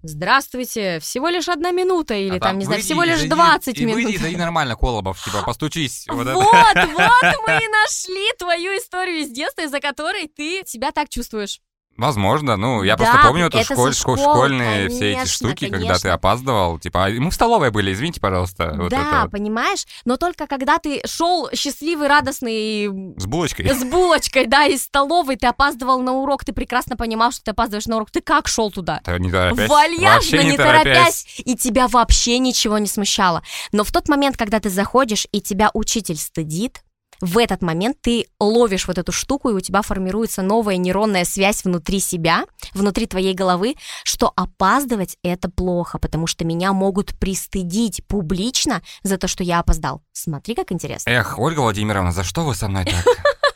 здравствуйте, 0.03 0.99
всего 0.99 1.29
лишь 1.29 1.49
одна 1.49 1.71
минута, 1.71 2.15
или 2.15 2.37
А 2.39 2.41
там, 2.41 2.59
не 2.59 2.65
знаю, 2.65 2.79
выйди 2.81 2.87
всего 2.87 3.05
и 3.05 3.07
лишь 3.09 3.21
зайди- 3.21 3.29
20 3.29 3.79
и 3.79 3.85
минут. 3.85 3.95
выйди 3.95 4.15
и 4.17 4.19
зайди 4.19 4.37
нормально, 4.37 4.75
Колобов, 4.75 5.23
типа, 5.25 5.43
постучись. 5.47 6.07
Вот 6.09 6.27
Вот, 6.27 6.35
вот 6.35 7.35
мы 7.47 7.53
и 7.63 7.69
нашли 7.69 8.27
твою 8.39 8.77
историю 8.77 9.21
из 9.21 9.31
детства, 9.31 9.63
из-за 9.63 9.79
которой 9.81 10.27
ты 10.27 10.63
себя 10.67 10.91
так 10.91 11.09
чувствуешь. 11.09 11.61
Возможно, 12.03 12.57
ну, 12.57 12.83
я 12.83 12.97
Да, 12.97 13.05
просто 13.05 13.29
помню 13.29 13.47
это, 13.47 13.63
школь- 13.63 13.95
со 13.95 14.01
шко- 14.03 14.17
школы, 14.17 14.19
школьные 14.19 14.89
все 14.89 15.11
эти 15.11 15.15
конечно, 15.19 15.33
штуки, 15.35 15.69
когда 15.69 15.79
ты 15.95 16.01
конечно. 16.01 16.13
опаздывал, 16.15 16.79
типа, 16.79 17.05
а 17.07 17.11
мы 17.11 17.31
в 17.31 17.35
столовой 17.35 17.71
были, 17.71 17.93
извините, 17.93 18.21
пожалуйста, 18.21 18.75
вот 18.77 18.91
да, 18.91 19.23
вот, 19.23 19.31
понимаешь? 19.31 19.85
Но 20.05 20.17
только 20.17 20.47
когда 20.47 20.79
ты 20.79 21.01
шел 21.07 21.49
счастливый, 21.55 22.09
радостный 22.09 22.87
с 23.17 23.27
булочкой. 23.27 23.69
с 23.73 23.85
булочкой, 23.85 24.47
да, 24.47 24.67
из 24.67 24.83
столовой, 24.83 25.37
ты 25.37 25.47
опаздывал 25.47 26.01
на 26.03 26.13
урок, 26.13 26.45
ты 26.45 26.53
прекрасно 26.53 26.97
понимал, 26.97 27.31
что 27.31 27.45
ты 27.45 27.51
опаздываешь 27.53 27.87
на 27.87 27.97
урок. 27.97 28.11
Ты 28.11 28.21
как 28.21 28.49
шел 28.49 28.71
туда? 28.71 29.01
Да, 29.05 29.19
Не 29.19 29.31
торопясь. 29.31 29.69
Вальяжно, 29.69 30.11
Вообще 30.15 30.45
не 30.45 30.57
торопясь, 30.57 31.27
и 31.39 31.55
тебя 31.57 31.87
вообще 31.89 32.39
ничего 32.39 32.79
не 32.79 32.87
смущало. 32.89 33.43
Но 33.71 33.85
в 33.85 33.93
тот 33.93 34.09
момент, 34.09 34.37
когда 34.37 34.59
ты 34.61 34.71
заходишь, 34.71 35.27
и 35.33 35.41
тебя 35.41 35.71
учитель 35.73 36.17
стыдит, 36.17 36.83
в 37.23 37.39
этот 37.39 37.63
момент 37.63 37.97
ты 38.03 38.27
ловишь 38.41 38.89
вот 38.89 38.99
эту 38.99 39.13
штуку, 39.13 39.49
и 39.49 39.55
у 39.55 39.61
тебя 39.61 39.81
формируется 39.83 40.43
новая 40.43 40.77
нейронная 40.77 41.25
связь 41.25 41.65
внутри 41.65 42.01
себя, 42.01 42.45
внутри 42.75 43.07
твоей 43.07 43.33
головы, 43.33 43.77
что 44.03 44.33
опаздывать 44.35 45.17
это 45.23 45.49
плохо, 45.49 45.99
потому 45.99 46.27
что 46.27 46.45
меня 46.45 46.73
могут 46.73 47.17
пристыдить 47.19 48.05
публично 48.09 48.83
за 49.05 49.19
то, 49.19 49.29
что 49.29 49.45
я 49.45 49.61
опоздал. 49.61 50.03
Смотри, 50.13 50.57
как 50.57 50.73
интересно. 50.73 51.09
Эх, 51.09 51.39
Ольга 51.39 51.61
Владимировна, 51.61 52.11
за 52.11 52.25
что 52.25 52.43
вы 52.45 52.57
со 52.57 52.69
мной 52.69 52.85
так? 52.85 53.05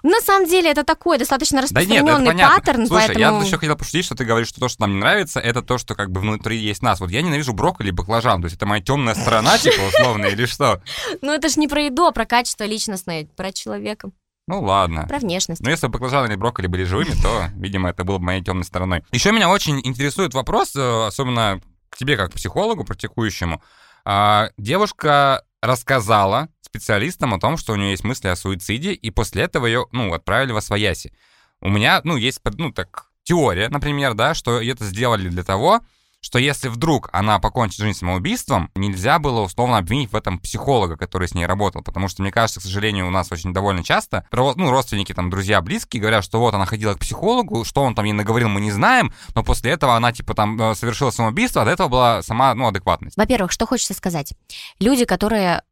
На 0.02 0.20
самом 0.20 0.48
деле 0.48 0.70
это 0.70 0.84
такой 0.84 1.18
достаточно 1.18 1.62
Да 1.70 1.84
нет, 1.84 2.02
распространенный 2.02 2.44
паттерн, 2.44 2.86
Слушай, 2.86 3.06
поэтому... 3.08 3.40
я 3.40 3.46
еще 3.46 3.58
хотел 3.58 3.76
пошутить, 3.76 4.04
что 4.04 4.14
ты 4.14 4.24
говоришь, 4.24 4.48
что 4.48 4.60
то, 4.60 4.68
что 4.68 4.82
нам 4.82 4.92
не 4.94 4.98
нравится, 5.00 5.40
это 5.40 5.62
то, 5.62 5.78
что 5.78 5.94
как 5.94 6.10
бы 6.10 6.20
внутри 6.20 6.58
есть 6.58 6.82
нас. 6.82 7.00
Вот 7.00 7.10
я 7.10 7.22
ненавижу 7.22 7.52
брокколи 7.52 7.88
и 7.88 7.92
баклажан, 7.92 8.40
то 8.40 8.46
есть 8.46 8.56
это 8.56 8.66
моя 8.66 8.82
темная 8.82 9.14
сторона, 9.14 9.58
типа, 9.58 9.80
условно, 9.88 10.26
или 10.26 10.46
что? 10.46 10.80
Ну 11.22 11.32
это 11.32 11.48
же 11.48 11.60
не 11.60 11.68
про 11.68 11.82
еду, 11.82 12.06
а 12.06 12.12
про 12.12 12.26
качество 12.26 12.64
личностное, 12.64 13.26
про 13.36 13.52
человека, 13.52 14.10
Ну 14.46 14.62
ладно. 14.62 15.06
про 15.08 15.18
внешность. 15.18 15.60
Но 15.60 15.70
если 15.70 15.86
бы 15.86 15.94
баклажаны 15.94 16.28
или 16.28 16.36
брокколи 16.36 16.66
были 16.66 16.84
живыми, 16.84 17.12
то, 17.22 17.48
видимо, 17.56 17.90
это 17.90 18.04
было 18.04 18.18
бы 18.18 18.24
моей 18.24 18.42
темной 18.42 18.64
стороной. 18.64 19.02
Еще 19.12 19.32
меня 19.32 19.48
очень 19.48 19.80
интересует 19.84 20.34
вопрос, 20.34 20.74
э, 20.76 21.06
особенно 21.06 21.60
к 21.88 21.96
тебе 21.96 22.16
как 22.16 22.32
психологу 22.32 22.84
практикующему. 22.84 23.62
А, 24.04 24.50
Девушка 24.56 25.42
рассказала 25.62 26.48
специалистам 26.76 27.34
о 27.34 27.40
том, 27.40 27.56
что 27.56 27.72
у 27.72 27.76
нее 27.76 27.90
есть 27.90 28.04
мысли 28.04 28.28
о 28.28 28.36
суициде, 28.36 28.92
и 28.92 29.10
после 29.10 29.42
этого 29.42 29.66
ее, 29.66 29.86
ну, 29.92 30.12
отправили 30.12 30.52
во 30.52 30.60
свояси. 30.60 31.12
У 31.60 31.68
меня, 31.68 32.00
ну, 32.04 32.16
есть, 32.16 32.40
ну, 32.56 32.72
так, 32.72 33.06
теория, 33.22 33.68
например, 33.68 34.14
да, 34.14 34.34
что 34.34 34.60
это 34.60 34.84
сделали 34.84 35.28
для 35.28 35.42
того, 35.42 35.82
что 36.20 36.38
если 36.38 36.68
вдруг 36.68 37.08
она 37.12 37.38
покончит 37.38 37.78
жизнь 37.78 37.98
самоубийством, 37.98 38.70
нельзя 38.74 39.18
было 39.18 39.42
условно 39.42 39.78
обвинить 39.78 40.10
в 40.10 40.16
этом 40.16 40.40
психолога, 40.40 40.96
который 40.96 41.28
с 41.28 41.34
ней 41.34 41.46
работал. 41.46 41.82
Потому 41.82 42.08
что, 42.08 42.22
мне 42.22 42.32
кажется, 42.32 42.58
к 42.58 42.64
сожалению, 42.64 43.06
у 43.06 43.10
нас 43.10 43.30
очень 43.30 43.52
довольно 43.52 43.84
часто 43.84 44.26
ну, 44.32 44.70
родственники, 44.70 45.14
там, 45.14 45.30
друзья, 45.30 45.60
близкие 45.60 46.00
говорят, 46.00 46.24
что 46.24 46.40
вот 46.40 46.54
она 46.54 46.66
ходила 46.66 46.94
к 46.94 46.98
психологу, 46.98 47.64
что 47.64 47.82
он 47.82 47.94
там 47.94 48.06
ей 48.06 48.12
наговорил, 48.12 48.48
мы 48.48 48.60
не 48.60 48.72
знаем, 48.72 49.12
но 49.36 49.44
после 49.44 49.70
этого 49.70 49.94
она, 49.94 50.12
типа, 50.12 50.34
там, 50.34 50.60
э, 50.60 50.74
совершила 50.74 51.10
самоубийство, 51.10 51.62
а 51.62 51.64
до 51.64 51.70
этого 51.70 51.88
была 51.88 52.22
сама, 52.22 52.54
ну, 52.54 52.66
адекватность. 52.66 53.16
Во-первых, 53.16 53.52
что 53.52 53.66
хочется 53.66 53.94
сказать? 53.94 54.32
Люди, 54.80 55.04
которые 55.04 55.62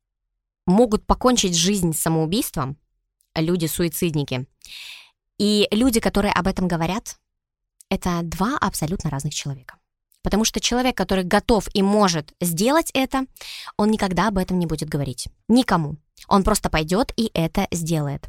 могут 0.66 1.06
покончить 1.06 1.56
жизнь 1.56 1.92
самоубийством, 1.92 2.76
люди-суицидники, 3.34 4.46
и 5.38 5.66
люди, 5.70 6.00
которые 6.00 6.32
об 6.32 6.46
этом 6.46 6.68
говорят, 6.68 7.18
это 7.90 8.20
два 8.22 8.56
абсолютно 8.58 9.10
разных 9.10 9.34
человека. 9.34 9.76
Потому 10.22 10.44
что 10.44 10.60
человек, 10.60 10.96
который 10.96 11.24
готов 11.24 11.68
и 11.74 11.82
может 11.82 12.32
сделать 12.40 12.90
это, 12.94 13.26
он 13.76 13.90
никогда 13.90 14.28
об 14.28 14.38
этом 14.38 14.58
не 14.58 14.66
будет 14.66 14.88
говорить. 14.88 15.28
Никому. 15.48 15.96
Он 16.28 16.44
просто 16.44 16.70
пойдет 16.70 17.12
и 17.16 17.30
это 17.34 17.68
сделает. 17.70 18.26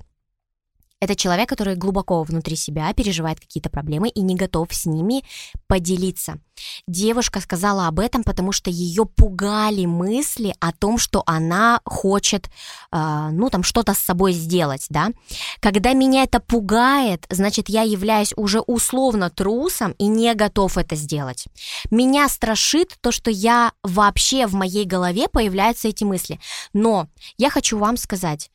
Это 1.06 1.16
человек, 1.16 1.48
который 1.48 1.76
глубоко 1.76 2.24
внутри 2.24 2.56
себя 2.56 2.92
переживает 2.92 3.40
какие-то 3.40 3.70
проблемы 3.70 4.10
и 4.10 4.22
не 4.22 4.34
готов 4.34 4.74
с 4.74 4.88
ними 4.88 5.24
поделиться. 5.68 6.40
Девушка 6.88 7.42
сказала 7.42 7.86
об 7.88 8.00
этом, 8.00 8.24
потому 8.24 8.52
что 8.52 8.72
ее 8.72 9.06
пугали 9.06 9.86
мысли 9.86 10.56
о 10.60 10.72
том, 10.72 10.98
что 10.98 11.22
она 11.28 11.80
хочет, 11.86 12.50
э, 12.92 13.30
ну, 13.32 13.52
там, 13.52 13.62
что-то 13.62 13.94
с 13.94 14.00
собой 14.00 14.34
сделать, 14.34 14.88
да. 14.90 15.10
Когда 15.60 15.94
меня 15.94 16.24
это 16.24 16.40
пугает, 16.40 17.28
значит, 17.30 17.70
я 17.70 17.84
являюсь 17.84 18.34
уже 18.36 18.62
условно 18.62 19.30
трусом 19.30 19.92
и 20.00 20.08
не 20.08 20.34
готов 20.34 20.76
это 20.76 20.96
сделать. 20.96 21.46
Меня 21.92 22.28
страшит 22.30 22.98
то, 23.02 23.12
что 23.12 23.30
я 23.30 23.74
вообще 23.84 24.48
в 24.48 24.56
моей 24.56 24.86
голове 24.86 25.28
появляются 25.28 25.88
эти 25.88 26.04
мысли. 26.04 26.40
Но 26.74 27.10
я 27.38 27.52
хочу 27.52 27.78
вам 27.78 27.96
сказать, 27.96 28.50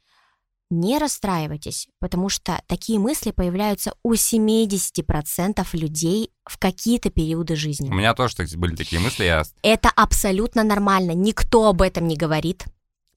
не 0.71 0.99
расстраивайтесь, 0.99 1.89
потому 1.99 2.29
что 2.29 2.61
такие 2.67 2.99
мысли 2.99 3.33
появляются 3.33 3.93
у 4.03 4.15
70% 4.15 5.67
людей 5.73 6.31
в 6.45 6.59
какие-то 6.59 7.11
периоды 7.11 7.55
У 7.55 7.57
жизни. 7.57 7.89
меня 7.91 8.15
тоже 8.15 8.35
были 8.57 8.75
такие 8.77 9.01
мысли, 9.01 9.25
я... 9.25 9.43
Это 9.63 9.91
абсолютно 9.91 10.63
нормально, 10.65 11.13
никто 11.13 11.69
об 11.69 11.83
этом 11.83 12.07
не 12.07 12.17
говорит. 12.17 12.65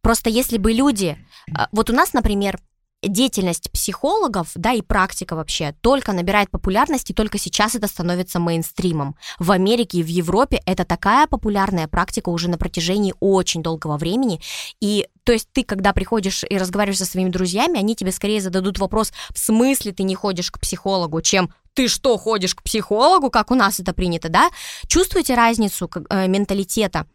Просто 0.01 0.29
если 0.29 0.57
бы 0.57 0.73
люди... 0.73 1.17
а, 1.55 1.69
Вот 1.71 1.89
у 1.89 1.93
нас, 1.93 2.13
например, 2.13 2.59
деятельность 3.07 3.71
психологов, 3.71 4.49
да, 4.55 4.71
и 4.73 4.81
практика 4.81 5.35
вообще 5.35 5.75
только 5.81 6.13
набирает 6.13 6.49
популярность, 6.49 7.09
и 7.09 7.13
только 7.13 7.37
сейчас 7.37 7.75
это 7.75 7.87
становится 7.87 8.39
мейнстримом. 8.39 9.15
В 9.39 9.51
Америке 9.51 9.99
и 9.99 10.03
в 10.03 10.07
Европе 10.07 10.61
это 10.65 10.85
такая 10.85 11.27
популярная 11.27 11.87
практика 11.87 12.29
уже 12.29 12.49
на 12.49 12.57
протяжении 12.57 13.13
очень 13.19 13.63
долгого 13.63 13.97
времени. 13.97 14.41
И 14.79 15.07
то 15.23 15.31
есть 15.31 15.49
ты, 15.51 15.63
когда 15.63 15.93
приходишь 15.93 16.43
и 16.49 16.57
разговариваешь 16.57 16.97
со 16.97 17.05
своими 17.05 17.29
друзьями, 17.29 17.79
они 17.79 17.95
тебе 17.95 18.11
скорее 18.11 18.41
зададут 18.41 18.79
вопрос, 18.79 19.11
в 19.33 19.39
смысле 19.39 19.91
ты 19.91 20.03
не 20.03 20.15
ходишь 20.15 20.51
к 20.51 20.59
психологу, 20.59 21.21
чем 21.21 21.53
ты 21.73 21.87
что, 21.87 22.17
ходишь 22.17 22.55
к 22.55 22.63
психологу, 22.63 23.29
как 23.29 23.51
у 23.51 23.55
нас 23.55 23.79
это 23.79 23.93
принято, 23.93 24.29
да? 24.29 24.49
Чувствуете 24.87 25.33
разницу 25.33 25.89
э, 26.09 26.27
менталитета? 26.27 27.07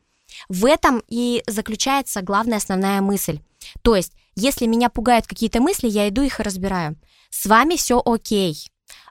В 0.49 0.67
этом 0.67 1.03
и 1.09 1.43
заключается 1.47 2.23
главная 2.23 2.59
основная 2.59 3.01
мысль. 3.01 3.41
То 3.83 3.97
есть, 3.97 4.13
если 4.39 4.67
меня 4.67 4.89
пугают 4.89 5.27
какие-то 5.27 5.61
мысли, 5.61 5.89
я 5.89 6.09
иду 6.09 6.23
их 6.23 6.39
разбираю. 6.39 6.97
С 7.31 7.47
вами 7.47 7.77
все 7.77 8.01
окей. 8.05 8.57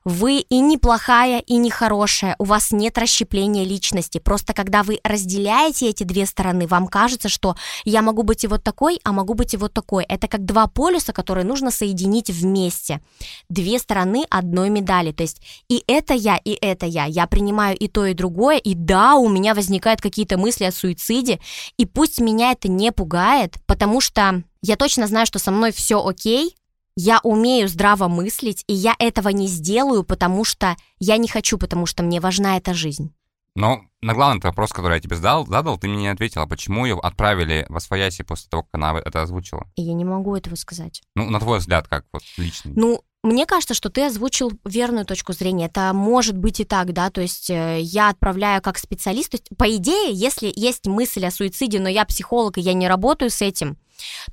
Вы 0.06 0.40
и 0.40 0.60
не 0.60 0.78
плохая, 0.78 1.40
и 1.40 1.58
не 1.58 1.70
хорошая, 1.70 2.36
у 2.40 2.46
вас 2.46 2.72
нет 2.72 2.98
расщепления 2.98 3.64
личности. 3.64 4.20
Просто 4.20 4.54
когда 4.54 4.84
вы 4.84 5.00
разделяете 5.04 5.90
эти 5.90 6.04
две 6.04 6.26
стороны, 6.26 6.68
вам 6.68 6.88
кажется, 6.88 7.30
что 7.30 7.56
я 7.84 8.02
могу 8.02 8.24
быть 8.24 8.44
и 8.44 8.48
вот 8.48 8.64
такой, 8.64 9.00
а 9.04 9.12
могу 9.12 9.34
быть 9.34 9.54
и 9.54 9.58
вот 9.58 9.74
такой. 9.74 10.06
Это 10.06 10.28
как 10.28 10.46
два 10.46 10.68
полюса, 10.68 11.14
которые 11.14 11.46
нужно 11.46 11.72
соединить 11.72 12.30
вместе. 12.30 13.02
Две 13.50 13.80
стороны 13.80 14.26
одной 14.30 14.70
медали. 14.70 15.12
То 15.12 15.24
есть 15.24 15.42
и 15.70 15.84
это 15.88 16.14
я, 16.14 16.38
и 16.38 16.58
это 16.62 16.86
я. 16.86 17.06
Я 17.06 17.28
принимаю 17.28 17.78
и 17.78 17.88
то, 17.88 18.06
и 18.06 18.14
другое. 18.14 18.58
И 18.58 18.74
да, 18.74 19.16
у 19.16 19.30
меня 19.30 19.54
возникают 19.54 20.02
какие-то 20.02 20.38
мысли 20.38 20.66
о 20.66 20.72
суициде. 20.72 21.40
И 21.78 21.86
пусть 21.86 22.20
меня 22.20 22.52
это 22.52 22.68
не 22.68 22.92
пугает, 22.92 23.56
потому 23.66 24.02
что 24.02 24.44
я 24.62 24.76
точно 24.76 25.08
знаю, 25.08 25.26
что 25.26 25.40
со 25.40 25.52
мной 25.52 25.72
все 25.72 26.04
окей, 26.04 26.56
я 27.00 27.20
умею 27.22 27.68
здраво 27.68 28.08
мыслить, 28.08 28.66
и 28.68 28.74
я 28.74 28.96
этого 28.98 29.30
не 29.30 29.48
сделаю, 29.48 30.04
потому 30.04 30.44
что 30.44 30.76
я 30.98 31.18
не 31.18 31.28
хочу, 31.28 31.60
потому 31.60 31.86
что 31.86 32.02
мне 32.02 32.20
важна 32.20 32.58
эта 32.58 32.74
жизнь. 32.74 33.14
Но 33.54 33.82
на 34.02 34.16
главный 34.16 34.42
вопрос, 34.42 34.72
который 34.72 34.96
я 34.96 35.00
тебе 35.00 35.16
задал, 35.16 35.46
задал, 35.46 35.78
ты 35.78 35.88
мне 35.88 35.98
не 35.98 36.08
ответила, 36.08 36.48
почему 36.48 36.86
ее 36.86 37.00
отправили 37.02 37.68
во 37.70 37.80
свояси 37.80 38.24
после 38.24 38.50
того, 38.50 38.64
как 38.64 38.74
она 38.74 38.98
это 38.98 39.22
озвучила. 39.22 39.68
Я 39.76 39.94
не 39.94 40.06
могу 40.06 40.36
этого 40.36 40.56
сказать. 40.56 41.04
Ну, 41.16 41.30
на 41.30 41.40
твой 41.40 41.60
взгляд, 41.60 41.88
как 41.88 42.06
вот 42.12 42.24
личный. 42.38 42.74
Ну, 42.76 43.04
мне 43.28 43.46
кажется, 43.46 43.74
что 43.74 43.90
ты 43.90 44.06
озвучил 44.06 44.52
верную 44.66 45.06
точку 45.06 45.34
зрения. 45.34 45.66
Это 45.66 45.92
может 45.94 46.38
быть 46.38 46.60
и 46.60 46.64
так, 46.64 46.94
да, 46.94 47.10
то 47.10 47.22
есть 47.22 47.50
э, 47.50 47.80
я 47.82 48.10
отправляю 48.10 48.62
как 48.62 48.78
специалист. 48.78 49.32
То 49.32 49.36
есть, 49.36 49.50
по 49.58 49.70
идее, 49.76 50.12
если 50.14 50.52
есть 50.56 50.88
мысль 50.88 51.26
о 51.26 51.32
суициде, 51.32 51.80
но 51.80 51.90
я 51.90 52.06
психолог, 52.06 52.58
и 52.58 52.62
я 52.62 52.74
не 52.74 52.88
работаю 52.88 53.30
с 53.30 53.42
этим, 53.42 53.78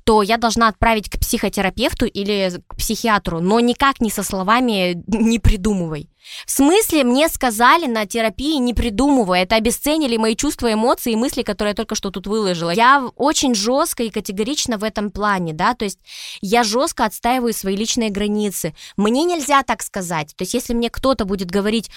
то 0.03 0.21
я 0.21 0.37
должна 0.37 0.67
отправить 0.67 1.09
к 1.09 1.19
психотерапевту 1.19 2.05
или 2.05 2.61
к 2.67 2.75
психиатру, 2.77 3.39
но 3.39 3.59
никак 3.59 3.99
не 4.01 4.09
со 4.09 4.23
словами 4.23 5.03
«не 5.07 5.39
придумывай». 5.39 6.09
В 6.45 6.51
смысле, 6.51 7.03
мне 7.03 7.27
сказали 7.29 7.87
на 7.87 8.05
терапии 8.05 8.57
«не 8.57 8.73
придумывай», 8.73 9.41
это 9.41 9.55
обесценили 9.55 10.17
мои 10.17 10.35
чувства, 10.35 10.71
эмоции 10.73 11.13
и 11.13 11.15
мысли, 11.15 11.43
которые 11.43 11.71
я 11.71 11.75
только 11.75 11.95
что 11.95 12.11
тут 12.11 12.27
выложила. 12.27 12.71
Я 12.71 13.07
очень 13.15 13.55
жестко 13.55 14.03
и 14.03 14.09
категорично 14.09 14.77
в 14.77 14.83
этом 14.83 15.11
плане, 15.11 15.53
да, 15.53 15.73
то 15.73 15.85
есть 15.85 15.99
я 16.41 16.63
жестко 16.63 17.05
отстаиваю 17.05 17.53
свои 17.53 17.75
личные 17.75 18.09
границы. 18.09 18.75
Мне 18.97 19.23
нельзя 19.23 19.63
так 19.63 19.81
сказать. 19.81 20.35
То 20.35 20.43
есть 20.43 20.53
если 20.53 20.73
мне 20.73 20.89
кто-то 20.89 21.25
будет 21.25 21.49
говорить, 21.49 21.89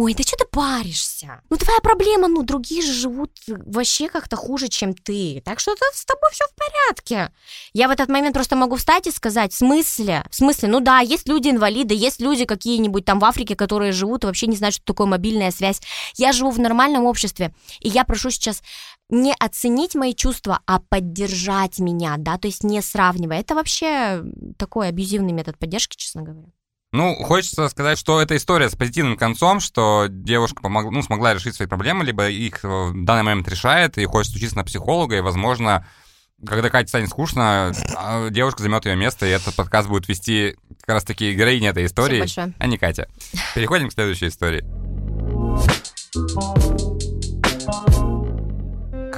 Ой, 0.00 0.14
да 0.14 0.22
что 0.22 0.36
ты 0.36 0.44
паришься? 0.44 1.40
Ну, 1.50 1.56
твоя 1.56 1.80
проблема, 1.80 2.28
ну, 2.28 2.44
другие 2.44 2.82
же 2.82 2.92
живут 2.92 3.32
вообще 3.48 4.08
как-то 4.08 4.36
хуже, 4.36 4.68
чем 4.68 4.94
ты. 4.94 5.42
Так 5.44 5.58
что 5.58 5.72
с 5.72 6.04
тобой 6.04 6.30
все 6.30 6.44
в 6.44 6.54
порядке. 6.54 7.32
Я 7.72 7.88
в 7.88 7.90
этот 7.90 8.08
момент 8.08 8.32
просто 8.32 8.54
могу 8.54 8.76
встать 8.76 9.08
и 9.08 9.10
сказать, 9.10 9.52
в 9.52 9.56
смысле? 9.56 10.24
В 10.30 10.36
смысле? 10.36 10.68
Ну 10.68 10.78
да, 10.78 11.00
есть 11.00 11.26
люди-инвалиды, 11.26 11.96
есть 11.96 12.20
люди 12.20 12.44
какие-нибудь 12.44 13.04
там 13.04 13.18
в 13.18 13.24
Африке, 13.24 13.56
которые 13.56 13.90
живут 13.90 14.22
и 14.22 14.28
вообще 14.28 14.46
не 14.46 14.54
знают, 14.54 14.76
что 14.76 14.84
такое 14.84 15.08
мобильная 15.08 15.50
связь. 15.50 15.82
Я 16.14 16.30
живу 16.30 16.50
в 16.50 16.60
нормальном 16.60 17.04
обществе, 17.04 17.52
и 17.80 17.88
я 17.88 18.04
прошу 18.04 18.30
сейчас 18.30 18.62
не 19.08 19.34
оценить 19.34 19.96
мои 19.96 20.14
чувства, 20.14 20.60
а 20.64 20.78
поддержать 20.78 21.80
меня, 21.80 22.14
да, 22.18 22.38
то 22.38 22.46
есть 22.46 22.62
не 22.62 22.80
сравнивая. 22.82 23.40
Это 23.40 23.56
вообще 23.56 24.22
такой 24.58 24.90
абьюзивный 24.90 25.32
метод 25.32 25.58
поддержки, 25.58 25.96
честно 25.96 26.22
говоря. 26.22 26.52
Ну, 26.92 27.14
хочется 27.16 27.68
сказать, 27.68 27.98
что 27.98 28.20
эта 28.22 28.36
история 28.36 28.70
с 28.70 28.74
позитивным 28.74 29.18
концом, 29.18 29.60
что 29.60 30.06
девушка 30.08 30.62
помогла, 30.62 30.90
ну, 30.90 31.02
смогла 31.02 31.34
решить 31.34 31.54
свои 31.54 31.68
проблемы, 31.68 32.02
либо 32.02 32.28
их 32.28 32.62
в 32.62 32.92
данный 33.04 33.24
момент 33.24 33.46
решает, 33.48 33.98
и 33.98 34.06
хочет 34.06 34.34
учиться 34.34 34.56
на 34.56 34.64
психолога, 34.64 35.16
и, 35.16 35.20
возможно, 35.20 35.86
когда 36.46 36.70
Кате 36.70 36.88
станет 36.88 37.10
скучно, 37.10 37.72
а 37.94 38.30
девушка 38.30 38.62
займет 38.62 38.86
ее 38.86 38.96
место, 38.96 39.26
и 39.26 39.30
этот 39.30 39.54
подкаст 39.54 39.88
будет 39.88 40.08
вести 40.08 40.56
как 40.80 40.94
раз-таки 40.94 41.34
героиня 41.34 41.70
этой 41.70 41.84
истории, 41.84 42.24
а 42.58 42.66
не 42.66 42.78
Катя. 42.78 43.08
Переходим 43.54 43.90
к 43.90 43.92
следующей 43.92 44.28
истории. 44.28 44.64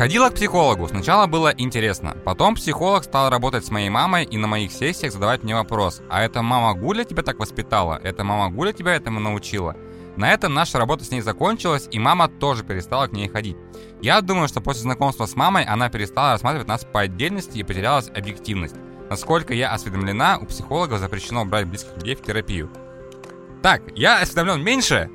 Ходила 0.00 0.30
к 0.30 0.36
психологу. 0.36 0.88
Сначала 0.88 1.26
было 1.26 1.52
интересно. 1.54 2.16
Потом 2.24 2.54
психолог 2.54 3.04
стал 3.04 3.28
работать 3.28 3.66
с 3.66 3.70
моей 3.70 3.90
мамой 3.90 4.24
и 4.24 4.38
на 4.38 4.46
моих 4.46 4.72
сессиях 4.72 5.12
задавать 5.12 5.42
мне 5.42 5.54
вопрос. 5.54 6.00
А 6.08 6.22
это 6.22 6.40
мама 6.40 6.72
Гуля 6.72 7.04
тебя 7.04 7.22
так 7.22 7.38
воспитала? 7.38 8.00
Это 8.02 8.24
мама 8.24 8.50
Гуля 8.50 8.72
тебя 8.72 8.94
этому 8.94 9.20
научила? 9.20 9.76
На 10.16 10.32
этом 10.32 10.54
наша 10.54 10.78
работа 10.78 11.04
с 11.04 11.10
ней 11.10 11.20
закончилась, 11.20 11.86
и 11.90 11.98
мама 11.98 12.28
тоже 12.28 12.64
перестала 12.64 13.08
к 13.08 13.12
ней 13.12 13.28
ходить. 13.28 13.58
Я 14.00 14.22
думаю, 14.22 14.48
что 14.48 14.62
после 14.62 14.84
знакомства 14.84 15.26
с 15.26 15.36
мамой 15.36 15.64
она 15.64 15.90
перестала 15.90 16.32
рассматривать 16.32 16.66
нас 16.66 16.82
по 16.82 17.00
отдельности 17.00 17.58
и 17.58 17.62
потерялась 17.62 18.08
объективность. 18.08 18.76
Насколько 19.10 19.52
я 19.52 19.70
осведомлена, 19.70 20.38
у 20.40 20.46
психологов 20.46 20.98
запрещено 20.98 21.44
брать 21.44 21.66
близких 21.66 21.94
людей 21.96 22.14
в 22.14 22.22
терапию. 22.22 22.70
Так, 23.62 23.82
я 23.94 24.18
осведомлен 24.18 24.64
меньше, 24.64 25.10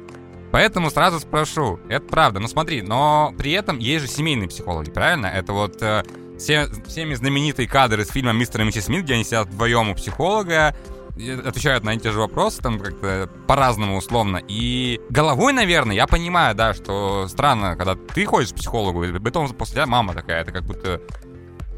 поэтому 0.56 0.90
сразу 0.90 1.20
спрошу. 1.20 1.82
Это 1.90 2.08
правда, 2.08 2.40
ну 2.40 2.48
смотри, 2.48 2.82
но 2.82 3.34
при 3.38 3.52
этом 3.52 3.78
есть 3.78 4.06
же 4.06 4.10
семейные 4.10 4.48
психологи, 4.48 4.90
правильно? 4.90 5.26
Это 5.26 5.52
вот 5.52 5.82
э, 5.82 6.02
все, 6.40 6.70
всеми 6.88 7.14
знаменитые 7.14 7.68
кадры 7.68 8.04
из 8.04 8.10
фильма 8.10 8.32
«Мистер 8.32 8.62
и 8.62 8.64
миссис 8.64 8.86
Смит», 8.86 9.04
где 9.04 9.16
они 9.16 9.26
сидят 9.26 9.50
вдвоем 9.50 9.90
у 9.90 9.96
психолога, 9.96 10.74
отвечают 11.46 11.84
на 11.84 11.90
эти 11.90 12.08
же 12.08 12.20
вопросы, 12.20 12.62
там 12.62 12.80
как-то 12.80 13.30
по-разному 13.48 13.98
условно. 13.98 14.42
И 14.48 15.02
головой, 15.10 15.52
наверное, 15.52 15.94
я 15.94 16.08
понимаю, 16.08 16.56
да, 16.56 16.74
что 16.74 17.28
странно, 17.28 17.76
когда 17.76 17.96
ты 17.96 18.26
ходишь 18.26 18.54
к 18.54 18.56
психологу, 18.56 19.04
и 19.04 19.20
потом 19.20 19.50
после 19.50 19.86
мама 19.86 20.14
такая, 20.14 20.42
это 20.42 20.54
как 20.54 20.64
будто 20.64 21.02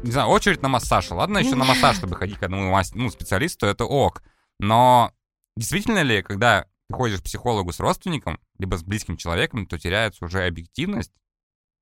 не 0.04 0.12
знаю, 0.12 0.28
очередь 0.28 0.62
на 0.62 0.68
массаж. 0.68 1.10
Ладно, 1.10 1.38
еще 1.38 1.56
на 1.56 1.64
массаж, 1.64 1.96
чтобы 1.96 2.14
ходить 2.14 2.38
к 2.38 2.44
одному 2.44 2.80
ну, 2.94 3.10
специалисту, 3.10 3.66
это 3.66 3.86
ок. 3.86 4.22
Но 4.60 5.10
действительно 5.56 6.04
ли, 6.04 6.22
когда 6.22 6.66
ты 6.88 6.94
ходишь 6.94 7.20
к 7.20 7.24
психологу 7.24 7.72
с 7.72 7.80
родственником, 7.80 8.40
либо 8.58 8.76
с 8.76 8.82
близким 8.82 9.16
человеком, 9.16 9.66
то 9.66 9.78
теряется 9.78 10.24
уже 10.24 10.46
объективность. 10.46 11.12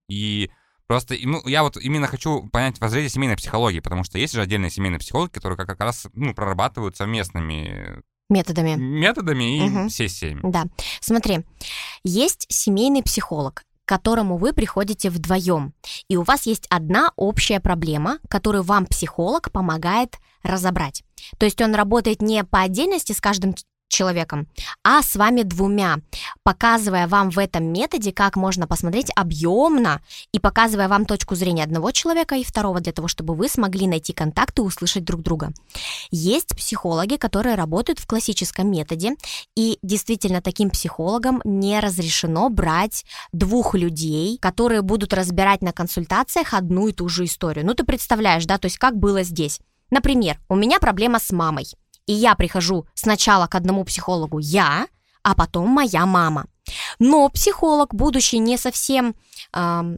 И 0.09 0.51
Просто 0.87 1.17
ну, 1.25 1.45
я 1.47 1.63
вот 1.65 1.77
именно 1.79 2.07
хочу 2.07 2.49
понять 2.49 2.81
воззрение 2.81 3.11
семейной 3.11 3.37
психологии, 3.37 3.81
потому 3.81 4.05
что 4.05 4.19
есть 4.19 4.35
же 4.35 4.41
отдельные 4.41 4.71
семейные 4.71 5.01
психологи, 5.01 5.31
которые 5.31 5.57
как 5.57 5.81
раз 5.81 6.07
ну, 6.15 6.33
прорабатывают 6.33 6.97
совместными 6.97 8.03
методами. 8.29 8.77
Методами 8.77 9.59
и 9.59 9.63
угу. 9.63 9.89
сессиями. 9.89 10.41
Да. 10.45 10.67
Смотри, 11.01 11.41
есть 12.05 12.47
семейный 12.49 13.03
психолог 13.03 13.65
к 13.85 13.89
которому 13.89 14.37
вы 14.37 14.53
приходите 14.53 15.11
вдвоем, 15.11 15.73
и 16.09 16.17
у 16.17 16.25
вас 16.25 16.47
есть 16.47 16.67
одна 16.71 17.13
общая 17.15 17.61
проблема, 17.61 18.19
которую 18.29 18.65
вам 18.65 18.85
психолог 18.85 19.53
помогает 19.53 20.17
разобрать. 20.43 21.05
То 21.39 21.47
есть 21.47 21.61
он 21.63 21.73
работает 21.73 22.21
не 22.21 22.43
по 22.43 22.63
отдельности 22.63 23.13
с 23.13 23.21
каждым 23.21 23.55
человеком, 23.89 24.47
а 24.85 25.03
с 25.03 25.17
вами 25.17 25.43
двумя, 25.43 25.99
показывая 26.43 27.07
вам 27.07 27.31
в 27.31 27.39
этом 27.39 27.65
методе, 27.73 28.13
как 28.13 28.37
можно 28.37 28.67
посмотреть 28.67 29.11
объемно 29.15 30.01
и 30.33 30.39
показывая 30.39 30.89
вам 30.89 31.07
точку 31.07 31.35
зрения 31.35 31.65
одного 31.65 31.91
человека 31.93 32.37
и 32.37 32.45
второго 32.45 32.81
для 32.81 32.93
того, 32.93 33.09
чтобы 33.09 33.35
вы 33.35 33.49
смогли 33.49 33.87
найти 33.87 34.13
контакт 34.13 34.59
и 34.59 34.63
услышать 34.63 35.05
друг 35.05 35.23
друга. 35.23 35.53
Есть 36.11 36.57
психологи, 36.57 37.17
которые 37.17 37.55
работают 37.55 37.99
в 37.99 38.07
классическом 38.07 38.71
методе, 38.71 39.15
и 39.55 39.79
действительно 39.83 40.43
таким 40.43 40.71
психологам 40.71 41.41
не 41.45 41.81
разрешено 41.81 42.49
брать 42.51 43.05
двух 43.33 43.75
людей, 43.75 44.39
которые 44.39 44.83
будут 44.83 45.13
разбирать 45.15 45.63
на 45.63 45.73
консультациях 45.73 46.55
одну 46.55 46.89
и 46.89 46.93
ту 46.93 47.09
же 47.09 47.25
историю. 47.25 47.67
Ну, 47.67 47.75
ты 47.75 47.85
представляешь, 47.85 48.47
да, 48.47 48.59
то 48.59 48.67
есть 48.67 48.79
как 48.79 48.97
было 48.97 49.23
здесь. 49.23 49.61
Например, 49.91 50.39
у 50.49 50.57
меня 50.57 50.81
проблема 50.81 51.21
с 51.21 51.31
мамой 51.31 51.67
и 52.07 52.13
я 52.13 52.35
прихожу 52.35 52.87
сначала 52.95 53.47
к 53.47 53.55
одному 53.55 53.85
психологу 53.85 54.39
я, 54.39 54.87
а 55.23 55.35
потом 55.35 55.69
моя 55.69 56.07
мама. 56.07 56.47
Но 56.99 57.29
психолог, 57.29 57.95
будучи 57.95 58.37
не 58.37 58.57
совсем 58.57 59.15
э, 59.53 59.97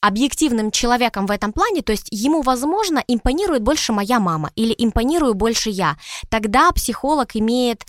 объективным 0.00 0.70
человеком 0.70 1.26
в 1.26 1.30
этом 1.30 1.52
плане, 1.52 1.82
то 1.82 1.92
есть 1.92 2.08
ему, 2.10 2.42
возможно, 2.42 3.02
импонирует 3.06 3.62
больше 3.62 3.92
моя 3.92 4.20
мама 4.20 4.50
или 4.56 4.74
импонирую 4.76 5.34
больше 5.34 5.70
я, 5.70 5.96
тогда 6.28 6.70
психолог 6.72 7.36
имеет 7.36 7.84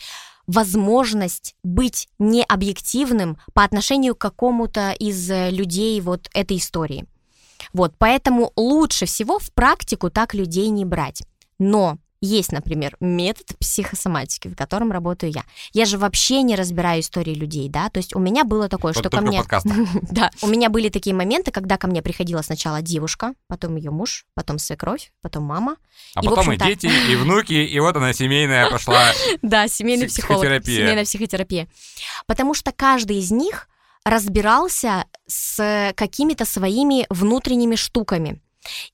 возможность 0.47 1.55
быть 1.63 2.09
необъективным 2.19 3.37
по 3.53 3.63
отношению 3.63 4.15
к 4.15 4.19
какому-то 4.19 4.91
из 4.91 5.29
людей 5.29 5.99
вот 6.01 6.29
этой 6.33 6.57
истории. 6.57 7.05
Вот, 7.73 7.93
поэтому 7.97 8.51
лучше 8.55 9.05
всего 9.05 9.39
в 9.39 9.53
практику 9.53 10.09
так 10.09 10.33
людей 10.33 10.67
не 10.69 10.83
брать. 10.83 11.23
Но 11.59 11.99
есть, 12.21 12.51
например, 12.51 12.95
метод 12.99 13.57
психосоматики, 13.59 14.47
в 14.47 14.55
котором 14.55 14.91
работаю 14.91 15.31
я. 15.31 15.43
Я 15.73 15.85
же 15.85 15.97
вообще 15.97 16.43
не 16.43 16.55
разбираю 16.55 17.01
истории 17.01 17.33
людей, 17.33 17.67
да, 17.67 17.89
то 17.89 17.97
есть 17.97 18.15
у 18.15 18.19
меня 18.19 18.43
было 18.43 18.69
такое, 18.69 18.93
что 18.93 19.09
ко 19.09 19.21
мне... 19.21 19.43
да, 20.03 20.31
у 20.41 20.47
меня 20.47 20.69
были 20.69 20.89
такие 20.89 21.15
моменты, 21.15 21.51
когда 21.51 21.77
ко 21.77 21.87
мне 21.87 22.01
приходила 22.01 22.41
сначала 22.41 22.81
девушка, 22.81 23.33
потом 23.47 23.75
ее 23.75 23.91
муж, 23.91 24.25
потом 24.35 24.59
свекровь, 24.59 25.11
потом 25.21 25.43
мама. 25.43 25.77
А 26.15 26.23
и, 26.23 26.27
потом 26.27 26.51
и 26.51 26.57
дети, 26.57 26.89
и 27.09 27.15
внуки, 27.15 27.53
и 27.53 27.79
вот 27.79 27.95
она 27.95 28.13
семейная 28.13 28.69
пошла 28.69 29.11
Да, 29.41 29.67
семейный 29.67 30.07
психолог, 30.07 30.63
семейная 30.63 31.05
психотерапия. 31.05 31.67
Потому 32.27 32.53
что 32.53 32.71
каждый 32.71 33.17
из 33.17 33.31
них 33.31 33.67
разбирался 34.03 35.05
с 35.27 35.93
какими-то 35.95 36.45
своими 36.45 37.05
внутренними 37.09 37.75
штуками. 37.75 38.41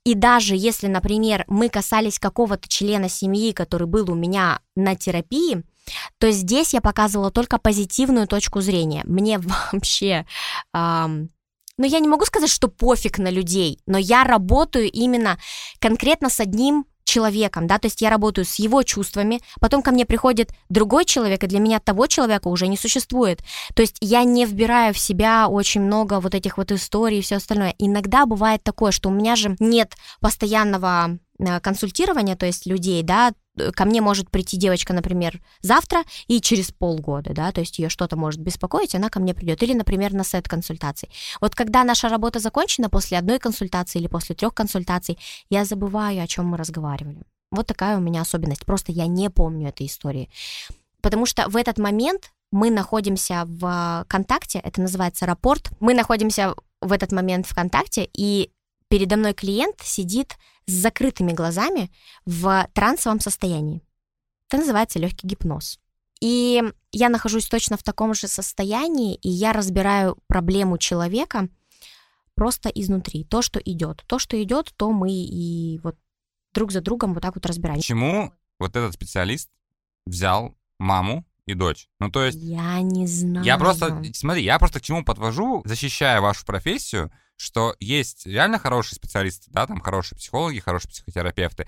И 0.04 0.14
даже 0.14 0.56
если, 0.56 0.88
например, 0.88 1.44
мы 1.48 1.70
касались 1.70 2.20
какого-то 2.20 2.68
члена 2.68 3.10
семьи, 3.10 3.52
который 3.52 3.88
был 3.88 4.10
у 4.12 4.16
меня 4.16 4.60
на 4.76 4.96
терапии, 4.96 5.64
то 6.18 6.32
здесь 6.32 6.74
я 6.74 6.82
показывала 6.82 7.32
только 7.32 7.58
позитивную 7.58 8.28
точку 8.28 8.62
зрения. 8.62 9.04
Мне 9.06 9.40
вообще... 9.72 10.26
Эм, 10.74 11.30
ну, 11.80 11.86
я 11.86 12.00
не 12.00 12.08
могу 12.08 12.26
сказать, 12.26 12.50
что 12.50 12.70
пофиг 12.70 13.20
на 13.20 13.30
людей, 13.30 13.80
но 13.86 14.00
я 14.00 14.24
работаю 14.24 14.90
именно 14.90 15.38
конкретно 15.80 16.30
с 16.30 16.40
одним 16.40 16.88
человеком, 17.08 17.66
да, 17.68 17.80
то 17.80 17.88
есть 17.88 18.02
я 18.02 18.10
работаю 18.10 18.46
с 18.46 18.56
его 18.56 18.84
чувствами, 18.84 19.42
потом 19.60 19.82
ко 19.82 19.92
мне 19.92 20.06
приходит 20.06 20.52
другой 20.70 21.06
человек, 21.06 21.44
и 21.44 21.48
для 21.48 21.60
меня 21.60 21.80
того 21.80 22.08
человека 22.08 22.50
уже 22.50 22.68
не 22.68 22.78
существует. 22.78 23.42
То 23.74 23.82
есть 23.82 23.98
я 24.02 24.24
не 24.24 24.46
вбираю 24.46 24.94
в 24.94 25.00
себя 25.00 25.48
очень 25.48 25.82
много 25.82 26.20
вот 26.20 26.36
этих 26.36 26.58
вот 26.58 26.72
историй 26.72 27.20
и 27.20 27.22
все 27.22 27.38
остальное. 27.38 27.74
Иногда 27.80 28.26
бывает 28.26 28.62
такое, 28.64 28.92
что 28.92 29.10
у 29.10 29.14
меня 29.14 29.36
же 29.36 29.56
нет 29.60 29.96
постоянного 30.20 31.18
Э, 31.40 31.60
консультирования, 31.60 32.36
то 32.36 32.48
есть 32.48 32.66
людей, 32.66 33.04
да, 33.04 33.32
ко 33.76 33.86
мне 33.86 34.02
может 34.02 34.30
прийти 34.30 34.58
девочка, 34.58 34.94
например, 34.94 35.42
завтра 35.62 36.04
и 36.28 36.42
через 36.42 36.72
полгода, 36.72 37.34
да, 37.34 37.52
то 37.52 37.62
есть 37.62 37.80
ее 37.80 37.90
что-то 37.90 38.16
может 38.16 38.40
беспокоить, 38.40 38.96
она 38.96 39.10
ко 39.10 39.20
мне 39.20 39.34
придет. 39.34 39.64
Или, 39.64 39.74
например, 39.74 40.14
на 40.14 40.24
сет 40.24 40.48
консультаций. 40.48 41.10
Вот 41.42 41.56
когда 41.56 41.84
наша 41.84 42.10
работа 42.10 42.40
закончена, 42.40 42.90
после 42.90 43.18
одной 43.18 43.40
консультации 43.40 44.00
или 44.00 44.08
после 44.08 44.36
трех 44.36 44.54
консультаций, 44.54 45.18
я 45.50 45.66
забываю, 45.66 46.24
о 46.24 46.28
чем 46.28 46.48
мы 46.48 46.58
разговаривали. 46.58 47.22
Вот 47.52 47.68
такая 47.68 47.98
у 47.98 48.02
меня 48.02 48.22
особенность. 48.22 48.66
Просто 48.66 48.92
я 48.92 49.08
не 49.08 49.30
помню 49.30 49.70
этой 49.70 49.88
истории. 49.88 50.30
Потому 51.02 51.26
что 51.26 51.48
в 51.50 51.56
этот 51.56 51.78
момент 51.78 52.32
мы 52.52 52.70
находимся 52.70 53.44
в 53.46 54.06
контакте, 54.08 54.60
это 54.60 54.82
называется 54.82 55.26
рапорт, 55.26 55.70
мы 55.80 55.94
находимся 55.94 56.56
в 56.82 56.92
этот 56.92 57.12
момент 57.12 57.46
в 57.46 57.56
контакте, 57.56 58.10
и 58.14 58.52
передо 58.90 59.18
мной 59.18 59.34
клиент 59.34 59.76
сидит 59.82 60.38
с 60.68 60.72
закрытыми 60.72 61.32
глазами 61.32 61.90
в 62.26 62.68
трансовом 62.74 63.20
состоянии. 63.20 63.82
Это 64.48 64.60
называется 64.60 65.00
легкий 65.00 65.28
гипноз. 65.28 65.80
И 66.22 66.64
я 66.92 67.10
нахожусь 67.10 67.48
точно 67.48 67.78
в 67.78 67.84
таком 67.84 68.14
же 68.14 68.28
состоянии, 68.28 69.16
и 69.16 69.30
я 69.30 69.54
разбираю 69.54 70.18
проблему 70.28 70.78
человека 70.78 71.50
просто 72.36 72.70
изнутри. 72.70 73.24
То, 73.24 73.42
что 73.42 73.60
идет. 73.60 74.04
То, 74.08 74.20
что 74.20 74.42
идет, 74.42 74.74
то 74.76 74.92
мы 74.92 75.12
и 75.12 75.80
вот 75.84 75.96
друг 76.54 76.72
за 76.72 76.82
другом 76.82 77.14
вот 77.14 77.22
так 77.22 77.36
вот 77.36 77.46
разбираем. 77.46 77.80
Почему 77.80 78.34
вот 78.60 78.76
этот 78.76 78.94
специалист 78.94 79.50
взял 80.06 80.56
маму 80.80 81.26
и 81.46 81.54
дочь. 81.54 81.88
Ну, 82.00 82.12
то 82.12 82.24
есть... 82.24 82.38
Я 82.40 82.82
не 82.82 83.08
знаю. 83.08 83.46
Я 83.46 83.58
просто, 83.58 84.04
смотри, 84.14 84.44
я 84.44 84.60
просто 84.60 84.80
к 84.80 84.84
чему 84.84 85.04
подвожу, 85.04 85.62
защищая 85.66 86.20
вашу 86.20 86.46
профессию, 86.46 87.12
что 87.38 87.76
есть 87.80 88.26
реально 88.26 88.60
хорошие 88.60 88.96
специалисты, 88.98 89.50
да, 89.52 89.66
там 89.66 89.80
хорошие 89.80 90.18
психологи, 90.18 90.60
хорошие 90.60 90.92
психотерапевты, 90.92 91.68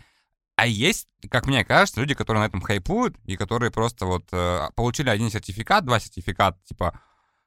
а 0.59 0.67
есть, 0.67 1.07
как 1.29 1.47
мне 1.47 1.63
кажется, 1.63 2.01
люди, 2.01 2.13
которые 2.15 2.41
на 2.41 2.47
этом 2.47 2.59
хайпуют, 2.59 3.15
и 3.23 3.37
которые 3.37 3.71
просто 3.71 4.05
вот 4.05 4.25
э, 4.33 4.67
получили 4.75 5.09
один 5.09 5.31
сертификат, 5.31 5.85
два 5.85 6.01
сертификата, 6.01 6.59
типа, 6.65 6.99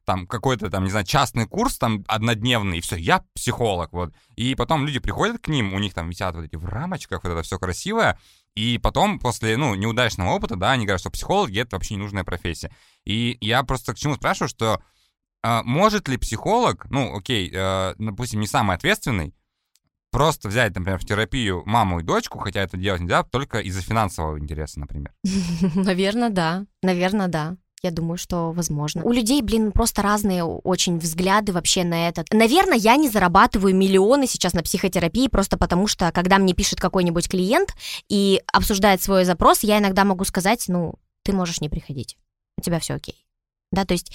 там 0.07 0.27
какой-то 0.27 0.71
там, 0.71 0.85
не 0.85 0.91
знаю, 0.91 1.05
частный 1.05 1.47
курс 1.47 1.77
там 1.77 2.05
однодневный, 2.09 2.79
и 2.79 2.81
все, 2.81 2.97
я 2.97 3.23
психолог, 3.35 3.93
вот. 3.93 4.15
И 4.37 4.55
потом 4.55 4.87
люди 4.87 4.99
приходят 4.99 5.43
к 5.43 5.49
ним, 5.49 5.75
у 5.75 5.79
них 5.79 5.93
там 5.93 6.09
висят 6.09 6.35
вот 6.35 6.45
эти 6.45 6.57
в 6.57 6.65
рамочках, 6.65 7.23
вот 7.23 7.31
это 7.33 7.43
все 7.43 7.59
красивое, 7.59 8.19
и 8.55 8.79
потом, 8.79 9.19
после, 9.19 9.59
ну, 9.59 9.75
неудачного 9.75 10.31
опыта, 10.31 10.57
да, 10.57 10.73
они 10.73 10.87
говорят, 10.87 11.01
что 11.01 11.11
психологи— 11.11 11.59
это 11.61 11.77
вообще 11.77 11.97
ненужная 11.97 12.25
профессия. 12.25 12.75
И 13.05 13.37
я 13.43 13.63
просто 13.63 13.93
к 13.93 13.99
чему 13.99 14.15
спрашиваю, 14.15 14.49
что 14.49 14.83
а, 15.43 15.63
может 15.65 16.09
ли 16.09 16.17
психолог, 16.17 16.87
ну, 16.91 17.17
окей, 17.17 17.51
э, 17.53 17.95
допустим, 17.99 18.41
не 18.41 18.47
самый 18.47 18.77
ответственный, 18.77 19.35
просто 20.13 20.49
взять, 20.49 20.75
например, 20.77 20.99
в 20.99 21.05
терапию 21.05 21.63
маму 21.67 22.01
и 22.01 22.05
дочку, 22.05 22.39
хотя 22.39 22.61
это 22.61 22.77
делать 22.77 23.01
нельзя, 23.01 23.25
только 23.25 23.59
из-за 23.59 23.81
финансового 23.81 24.39
интереса, 24.39 24.79
например? 24.79 25.13
Наверное, 25.75 26.31
да. 26.31 26.67
Наверное, 26.83 27.29
да. 27.29 27.57
Я 27.83 27.91
думаю, 27.91 28.17
что 28.17 28.53
возможно. 28.53 29.03
У 29.03 29.11
людей, 29.11 29.43
блин, 29.43 29.73
просто 29.73 30.03
разные 30.03 30.45
очень 30.45 30.99
взгляды 30.99 31.53
вообще 31.53 31.83
на 31.83 32.09
это. 32.09 32.25
Наверное, 32.31 32.77
я 32.77 32.95
не 32.95 33.09
зарабатываю 33.09 33.75
миллионы 33.75 34.29
сейчас 34.29 34.53
на 34.53 34.63
психотерапии 34.63 35.27
просто 35.27 35.59
потому, 35.59 35.89
что 35.89 36.13
когда 36.13 36.39
мне 36.39 36.55
пишет 36.55 36.81
какой-нибудь 36.81 37.29
клиент 37.29 37.75
и 38.09 38.41
обсуждает 38.53 39.03
свой 39.03 39.25
запрос, 39.25 39.65
я 39.65 39.79
иногда 39.79 40.05
могу 40.05 40.25
сказать, 40.25 40.65
ну, 40.69 40.95
ты 41.25 41.33
можешь 41.33 41.61
не 41.61 41.69
приходить, 41.69 42.17
у 42.57 42.63
тебя 42.63 42.79
все 42.79 42.95
окей. 42.95 43.27
Да, 43.73 43.85
то 43.85 43.95
есть 43.95 44.13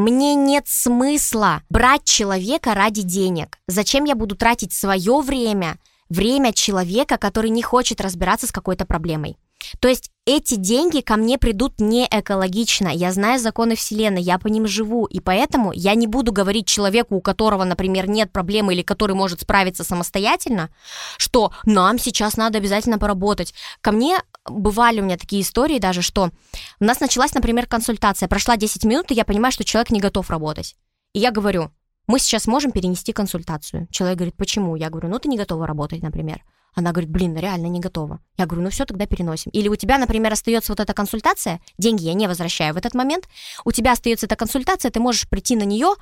мне 0.00 0.34
нет 0.34 0.64
смысла 0.66 1.62
брать 1.68 2.04
человека 2.04 2.74
ради 2.74 3.02
денег. 3.02 3.58
Зачем 3.66 4.04
я 4.04 4.14
буду 4.14 4.34
тратить 4.34 4.72
свое 4.72 5.20
время, 5.20 5.78
время 6.08 6.52
человека, 6.52 7.18
который 7.18 7.50
не 7.50 7.62
хочет 7.62 8.00
разбираться 8.00 8.46
с 8.46 8.52
какой-то 8.52 8.86
проблемой? 8.86 9.36
То 9.80 9.88
есть 9.88 10.10
эти 10.26 10.54
деньги 10.54 11.00
ко 11.00 11.16
мне 11.16 11.38
придут 11.38 11.80
не 11.80 12.06
экологично. 12.10 12.88
Я 12.88 13.12
знаю 13.12 13.38
законы 13.38 13.74
Вселенной, 13.74 14.22
я 14.22 14.38
по 14.38 14.48
ним 14.48 14.66
живу, 14.66 15.06
и 15.06 15.20
поэтому 15.20 15.72
я 15.72 15.94
не 15.94 16.06
буду 16.06 16.32
говорить 16.32 16.66
человеку, 16.66 17.16
у 17.16 17.20
которого, 17.20 17.64
например, 17.64 18.08
нет 18.08 18.30
проблемы 18.32 18.74
или 18.74 18.82
который 18.82 19.16
может 19.16 19.40
справиться 19.40 19.84
самостоятельно, 19.84 20.70
что 21.16 21.52
нам 21.64 21.98
сейчас 21.98 22.36
надо 22.36 22.58
обязательно 22.58 22.98
поработать. 22.98 23.54
Ко 23.80 23.92
мне 23.92 24.18
бывали 24.44 25.00
у 25.00 25.04
меня 25.04 25.16
такие 25.16 25.42
истории 25.42 25.78
даже, 25.78 26.02
что 26.02 26.30
у 26.78 26.84
нас 26.84 27.00
началась, 27.00 27.34
например, 27.34 27.66
консультация, 27.66 28.28
прошла 28.28 28.56
10 28.56 28.84
минут, 28.84 29.10
и 29.10 29.14
я 29.14 29.24
понимаю, 29.24 29.52
что 29.52 29.64
человек 29.64 29.90
не 29.90 30.00
готов 30.00 30.30
работать. 30.30 30.76
И 31.12 31.18
я 31.18 31.32
говорю, 31.32 31.70
мы 32.06 32.18
сейчас 32.18 32.46
можем 32.46 32.72
перенести 32.72 33.12
консультацию. 33.12 33.88
Человек 33.90 34.18
говорит, 34.18 34.36
почему? 34.36 34.76
Я 34.76 34.90
говорю, 34.90 35.08
ну 35.08 35.18
ты 35.18 35.28
не 35.28 35.36
готова 35.36 35.66
работать, 35.66 36.02
например. 36.02 36.42
Она 36.74 36.92
говорит, 36.92 37.10
блин, 37.10 37.36
реально 37.36 37.66
не 37.66 37.80
готова. 37.80 38.20
Я 38.36 38.46
говорю, 38.46 38.62
ну 38.62 38.70
все, 38.70 38.84
тогда 38.84 39.06
переносим. 39.06 39.50
Или 39.52 39.68
у 39.68 39.76
тебя, 39.76 39.98
например, 39.98 40.32
остается 40.32 40.72
вот 40.72 40.80
эта 40.80 40.94
консультация, 40.94 41.60
деньги 41.78 42.04
я 42.04 42.14
не 42.14 42.28
возвращаю 42.28 42.74
в 42.74 42.76
этот 42.76 42.94
момент, 42.94 43.28
у 43.64 43.72
тебя 43.72 43.92
остается 43.92 44.26
эта 44.26 44.36
консультация, 44.36 44.90
ты 44.90 45.00
можешь 45.00 45.28
прийти 45.28 45.56
на 45.56 45.64
нее 45.64 45.94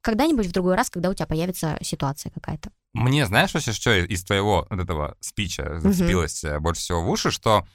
когда-нибудь 0.00 0.46
в 0.46 0.52
другой 0.52 0.76
раз, 0.76 0.88
когда 0.90 1.10
у 1.10 1.14
тебя 1.14 1.26
появится 1.26 1.78
ситуация 1.82 2.30
какая-то. 2.30 2.70
Мне, 2.92 3.26
знаешь, 3.26 3.52
вообще, 3.52 3.72
что 3.72 3.94
из 3.96 4.24
твоего 4.24 4.66
вот 4.70 4.80
этого 4.80 5.16
спича 5.20 5.80
зацепилось 5.80 6.44
угу. 6.44 6.60
больше 6.60 6.80
всего 6.80 7.02
в 7.02 7.10
уши, 7.10 7.30
что 7.30 7.66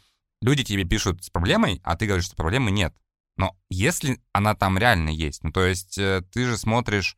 люди 0.42 0.64
тебе 0.64 0.86
пишут 0.86 1.24
с 1.24 1.30
проблемой, 1.30 1.82
а 1.84 1.96
ты 1.96 2.06
говоришь, 2.06 2.26
что 2.26 2.36
проблемы 2.36 2.72
нет. 2.72 2.94
Но 3.38 3.56
если 3.70 4.20
она 4.34 4.56
там 4.56 4.78
реально 4.78 5.10
есть, 5.10 5.44
ну 5.44 5.52
то 5.52 5.66
есть 5.66 5.98
э, 5.98 6.22
ты 6.32 6.46
же 6.46 6.58
смотришь 6.58 7.18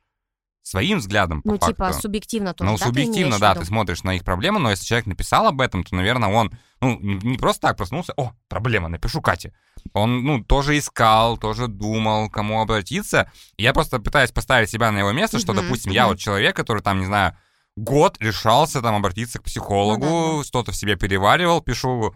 своим 0.64 1.00
взглядом, 1.00 1.42
по 1.42 1.50
Ну, 1.52 1.54
факту. 1.58 1.74
типа, 1.74 1.94
субъективно 1.94 2.54
тоже, 2.54 2.72
Ну, 2.72 2.78
да, 2.78 2.86
субъективно, 2.86 3.38
да, 3.38 3.54
ты 3.54 3.66
смотришь 3.66 4.04
на 4.04 4.16
их 4.16 4.24
проблемы, 4.24 4.60
но 4.60 4.70
если 4.72 4.86
человек 4.86 5.06
написал 5.08 5.46
об 5.48 5.60
этом, 5.62 5.84
то, 5.84 5.94
наверное, 5.94 6.30
он, 6.30 6.52
ну, 6.80 6.98
не 7.00 7.38
просто 7.38 7.68
так 7.68 7.78
проснулся, 7.78 8.14
о, 8.16 8.32
проблема, 8.48 8.88
напишу 8.88 9.22
Кате. 9.22 9.54
Он, 9.92 10.24
ну, 10.24 10.44
тоже 10.44 10.78
искал, 10.78 11.38
тоже 11.38 11.68
думал, 11.68 12.30
кому 12.30 12.62
обратиться. 12.62 13.30
я 13.58 13.74
просто 13.74 14.00
пытаюсь 14.00 14.32
поставить 14.32 14.70
себя 14.70 14.92
на 14.92 15.00
его 15.00 15.12
место, 15.12 15.38
что, 15.38 15.54
допустим, 15.54 15.92
я 15.92 16.08
вот 16.08 16.18
человек, 16.18 16.56
который 16.56 16.82
там, 16.82 17.00
не 17.00 17.06
знаю, 17.06 17.38
год 17.76 18.18
решался 18.20 18.82
там 18.82 18.96
обратиться 18.96 19.40
к 19.40 19.44
психологу, 19.44 20.06
ну, 20.06 20.44
что-то 20.44 20.72
в 20.72 20.76
себе 20.76 20.96
переваривал, 20.96 21.60
пишу, 21.62 22.16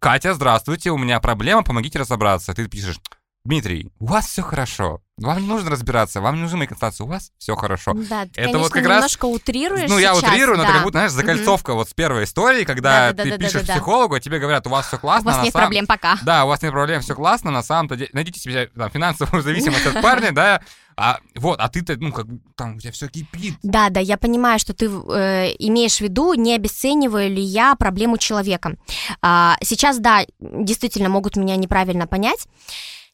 Катя, 0.00 0.32
здравствуйте, 0.34 0.90
у 0.90 0.96
меня 0.98 1.20
проблема, 1.20 1.62
помогите 1.64 1.98
разобраться. 1.98 2.54
Ты 2.54 2.68
пишешь, 2.68 3.00
Дмитрий, 3.44 3.90
у 3.98 4.06
вас 4.06 4.26
все 4.26 4.42
хорошо. 4.42 5.00
Вам 5.16 5.40
не 5.40 5.48
нужно 5.48 5.70
разбираться, 5.70 6.20
вам 6.20 6.36
не 6.36 6.42
нужны 6.42 6.58
мои 6.58 6.66
консультации, 6.66 7.02
у 7.02 7.06
вас 7.06 7.32
все 7.38 7.56
хорошо. 7.56 7.94
Да, 7.94 8.24
ты, 8.24 8.28
это 8.28 8.34
конечно, 8.34 8.58
вот 8.58 8.72
как 8.72 8.82
немножко 8.84 9.26
раз, 9.26 9.36
утрируешь 9.36 9.88
Ну, 9.88 9.98
я 9.98 10.14
сейчас, 10.14 10.30
утрирую, 10.30 10.58
да. 10.58 10.62
но 10.62 10.68
это 10.68 10.72
как 10.74 10.82
будто, 10.84 10.98
знаешь, 10.98 11.12
закольцовка 11.12 11.70
угу. 11.70 11.78
вот 11.78 11.88
с 11.88 11.94
первой 11.94 12.24
истории, 12.24 12.64
когда 12.64 13.08
да, 13.08 13.12
да, 13.12 13.22
ты 13.24 13.30
да, 13.30 13.38
пишешь 13.38 13.62
да, 13.62 13.66
да, 13.66 13.72
психологу, 13.74 14.14
а 14.14 14.20
тебе 14.20 14.38
говорят, 14.38 14.66
у 14.66 14.70
вас 14.70 14.86
все 14.86 14.98
классно. 14.98 15.30
У 15.30 15.34
вас 15.34 15.44
нет 15.44 15.52
сам... 15.52 15.62
проблем 15.62 15.86
пока. 15.86 16.18
Да, 16.22 16.44
у 16.44 16.48
вас 16.48 16.62
нет 16.62 16.70
проблем, 16.70 17.00
все 17.00 17.14
классно, 17.14 17.50
на 17.50 17.62
самом-то 17.62 17.96
деле. 17.96 18.10
Найдите 18.12 18.38
себе 18.38 18.70
там, 18.76 18.90
финансовую 18.90 19.42
зависимость 19.42 19.86
от 19.86 20.00
парня, 20.02 20.30
да, 20.30 20.60
а 20.96 21.18
вот, 21.36 21.60
а 21.60 21.68
ты-то, 21.68 21.96
ну, 21.96 22.12
как 22.12 22.26
там 22.56 22.76
у 22.76 22.80
тебя 22.80 22.92
все 22.92 23.08
кипит. 23.08 23.54
Да, 23.62 23.88
да, 23.88 24.00
я 24.00 24.18
понимаю, 24.18 24.58
что 24.58 24.74
ты 24.74 24.86
э, 24.86 25.54
имеешь 25.58 25.98
в 25.98 26.00
виду, 26.00 26.34
не 26.34 26.54
обесцениваю 26.54 27.30
ли 27.30 27.40
я 27.40 27.76
проблему 27.76 28.18
человека. 28.18 28.76
А, 29.22 29.56
сейчас, 29.62 29.98
да, 29.98 30.24
действительно 30.40 31.08
могут 31.08 31.36
меня 31.36 31.56
неправильно 31.56 32.06
понять. 32.08 32.46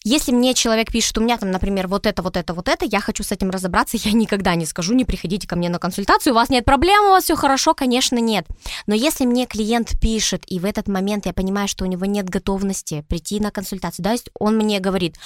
Если 0.06 0.32
мне 0.32 0.52
человек 0.52 0.92
пишет, 0.92 1.16
у 1.16 1.22
меня 1.22 1.38
там, 1.38 1.50
например, 1.50 1.88
вот 1.88 2.04
это, 2.04 2.22
вот 2.22 2.36
это, 2.36 2.52
вот 2.52 2.68
это, 2.68 2.84
я 2.84 3.00
хочу 3.00 3.22
с 3.22 3.32
этим 3.32 3.48
разобраться, 3.48 3.96
я 4.00 4.12
никогда 4.12 4.54
не 4.54 4.66
скажу, 4.66 4.92
не 4.94 5.06
приходите 5.06 5.48
ко 5.48 5.56
мне 5.56 5.70
на 5.70 5.78
консультацию, 5.78 6.34
у 6.34 6.36
вас 6.36 6.50
нет 6.50 6.66
проблем, 6.66 7.04
у 7.04 7.10
вас 7.10 7.24
все 7.24 7.36
хорошо, 7.36 7.72
конечно, 7.72 8.18
нет. 8.18 8.46
Но 8.86 8.94
если 8.94 9.24
мне 9.24 9.46
клиент 9.46 9.98
пишет, 10.00 10.44
и 10.46 10.60
в 10.60 10.66
этот 10.66 10.88
момент 10.88 11.24
я 11.24 11.32
понимаю, 11.32 11.68
что 11.68 11.84
у 11.84 11.88
него 11.88 12.04
нет 12.04 12.28
готовности 12.28 13.02
прийти 13.08 13.40
на 13.40 13.50
консультацию, 13.50 14.04
да, 14.04 14.12
есть 14.12 14.28
он 14.38 14.56
мне 14.56 14.78
говорит, 14.78 15.16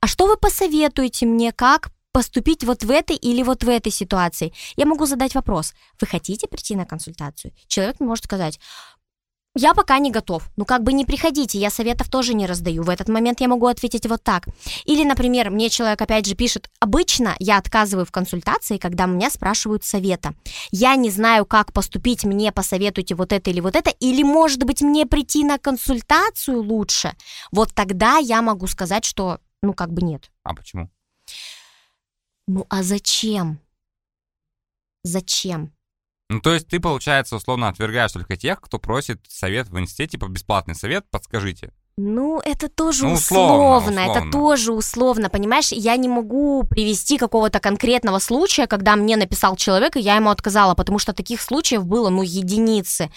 а 0.00 0.06
что 0.06 0.26
вы 0.26 0.36
посоветуете 0.36 1.24
мне, 1.24 1.52
как 1.52 1.88
поступить 2.12 2.64
вот 2.64 2.82
в 2.82 2.90
этой 2.90 3.14
или 3.14 3.42
вот 3.42 3.62
в 3.62 3.68
этой 3.68 3.92
ситуации. 3.92 4.54
Я 4.76 4.86
могу 4.86 5.04
задать 5.04 5.34
вопрос, 5.34 5.74
вы 6.00 6.06
хотите 6.06 6.48
прийти 6.48 6.74
на 6.74 6.86
консультацию? 6.86 7.52
Человек 7.68 8.00
может 8.00 8.24
сказать, 8.24 8.58
я 9.56 9.74
пока 9.74 9.98
не 9.98 10.10
готов. 10.10 10.48
Ну, 10.56 10.64
как 10.64 10.82
бы 10.82 10.92
не 10.92 11.04
приходите, 11.04 11.58
я 11.58 11.70
советов 11.70 12.08
тоже 12.08 12.34
не 12.34 12.46
раздаю. 12.46 12.82
В 12.82 12.90
этот 12.90 13.08
момент 13.08 13.40
я 13.40 13.48
могу 13.48 13.66
ответить 13.66 14.06
вот 14.06 14.22
так. 14.22 14.46
Или, 14.84 15.02
например, 15.02 15.50
мне 15.50 15.70
человек 15.70 16.00
опять 16.00 16.26
же 16.26 16.34
пишет, 16.34 16.70
обычно 16.78 17.34
я 17.38 17.58
отказываю 17.58 18.04
в 18.04 18.12
консультации, 18.12 18.76
когда 18.76 19.06
меня 19.06 19.30
спрашивают 19.30 19.84
совета. 19.84 20.34
Я 20.70 20.94
не 20.96 21.10
знаю, 21.10 21.46
как 21.46 21.72
поступить, 21.72 22.24
мне 22.24 22.52
посоветуйте 22.52 23.14
вот 23.14 23.32
это 23.32 23.50
или 23.50 23.60
вот 23.60 23.76
это, 23.76 23.90
или, 23.90 24.22
может 24.22 24.62
быть, 24.64 24.82
мне 24.82 25.06
прийти 25.06 25.42
на 25.42 25.58
консультацию 25.58 26.62
лучше. 26.62 27.14
Вот 27.50 27.72
тогда 27.74 28.18
я 28.18 28.42
могу 28.42 28.66
сказать, 28.66 29.04
что, 29.04 29.40
ну, 29.62 29.72
как 29.72 29.92
бы 29.92 30.02
нет. 30.02 30.30
А 30.42 30.54
почему? 30.54 30.90
Ну, 32.46 32.66
а 32.68 32.82
зачем? 32.82 33.58
Зачем? 35.02 35.75
Ну, 36.28 36.40
то 36.40 36.52
есть 36.52 36.68
ты, 36.68 36.80
получается, 36.80 37.36
условно 37.36 37.68
отвергаешь 37.68 38.12
только 38.12 38.36
тех, 38.36 38.60
кто 38.60 38.78
просит 38.78 39.20
совет 39.28 39.68
в 39.68 39.78
институте, 39.78 40.12
типа 40.12 40.28
бесплатный 40.28 40.74
совет, 40.74 41.08
подскажите. 41.10 41.72
Ну, 41.98 42.40
это 42.44 42.68
тоже 42.68 43.06
ну, 43.06 43.14
условно, 43.14 43.54
условно, 43.54 44.02
условно, 44.02 44.18
это 44.18 44.30
тоже 44.30 44.72
условно, 44.72 45.30
понимаешь? 45.30 45.72
Я 45.72 45.96
не 45.96 46.08
могу 46.08 46.62
привести 46.64 47.16
какого-то 47.16 47.58
конкретного 47.58 48.18
случая, 48.18 48.66
когда 48.66 48.96
мне 48.96 49.16
написал 49.16 49.56
человек, 49.56 49.96
и 49.96 50.00
я 50.00 50.16
ему 50.16 50.28
отказала, 50.28 50.74
потому 50.74 50.98
что 50.98 51.14
таких 51.14 51.40
случаев 51.40 51.86
было, 51.86 52.10
ну, 52.10 52.20
единицы. 52.20 53.10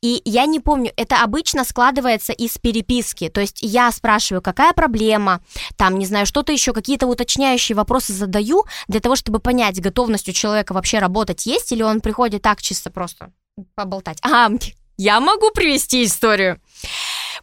И 0.00 0.22
я 0.24 0.46
не 0.46 0.58
помню, 0.58 0.90
это 0.96 1.22
обычно 1.22 1.64
складывается 1.64 2.32
из 2.32 2.56
переписки, 2.56 3.28
то 3.28 3.42
есть 3.42 3.58
я 3.60 3.92
спрашиваю, 3.92 4.40
какая 4.40 4.72
проблема, 4.72 5.42
там, 5.76 5.98
не 5.98 6.06
знаю, 6.06 6.24
что-то 6.24 6.50
еще, 6.50 6.72
какие-то 6.72 7.06
уточняющие 7.06 7.76
вопросы 7.76 8.14
задаю 8.14 8.64
для 8.88 9.00
того, 9.00 9.16
чтобы 9.16 9.38
понять, 9.38 9.82
готовность 9.82 10.30
у 10.30 10.32
человека 10.32 10.72
вообще 10.72 10.98
работать 10.98 11.44
есть, 11.44 11.72
или 11.72 11.82
он 11.82 12.00
приходит 12.00 12.40
так 12.40 12.62
чисто 12.62 12.90
просто 12.90 13.32
поболтать. 13.74 14.16
А, 14.22 14.48
я 14.96 15.20
могу 15.20 15.50
привести 15.50 16.04
историю. 16.04 16.60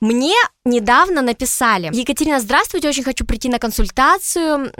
Мне 0.01 0.33
недавно 0.65 1.21
написали, 1.21 1.95
Екатерина, 1.95 2.39
здравствуйте, 2.39 2.89
очень 2.89 3.03
хочу 3.03 3.23
прийти 3.23 3.49
на 3.49 3.59
консультацию, 3.59 4.71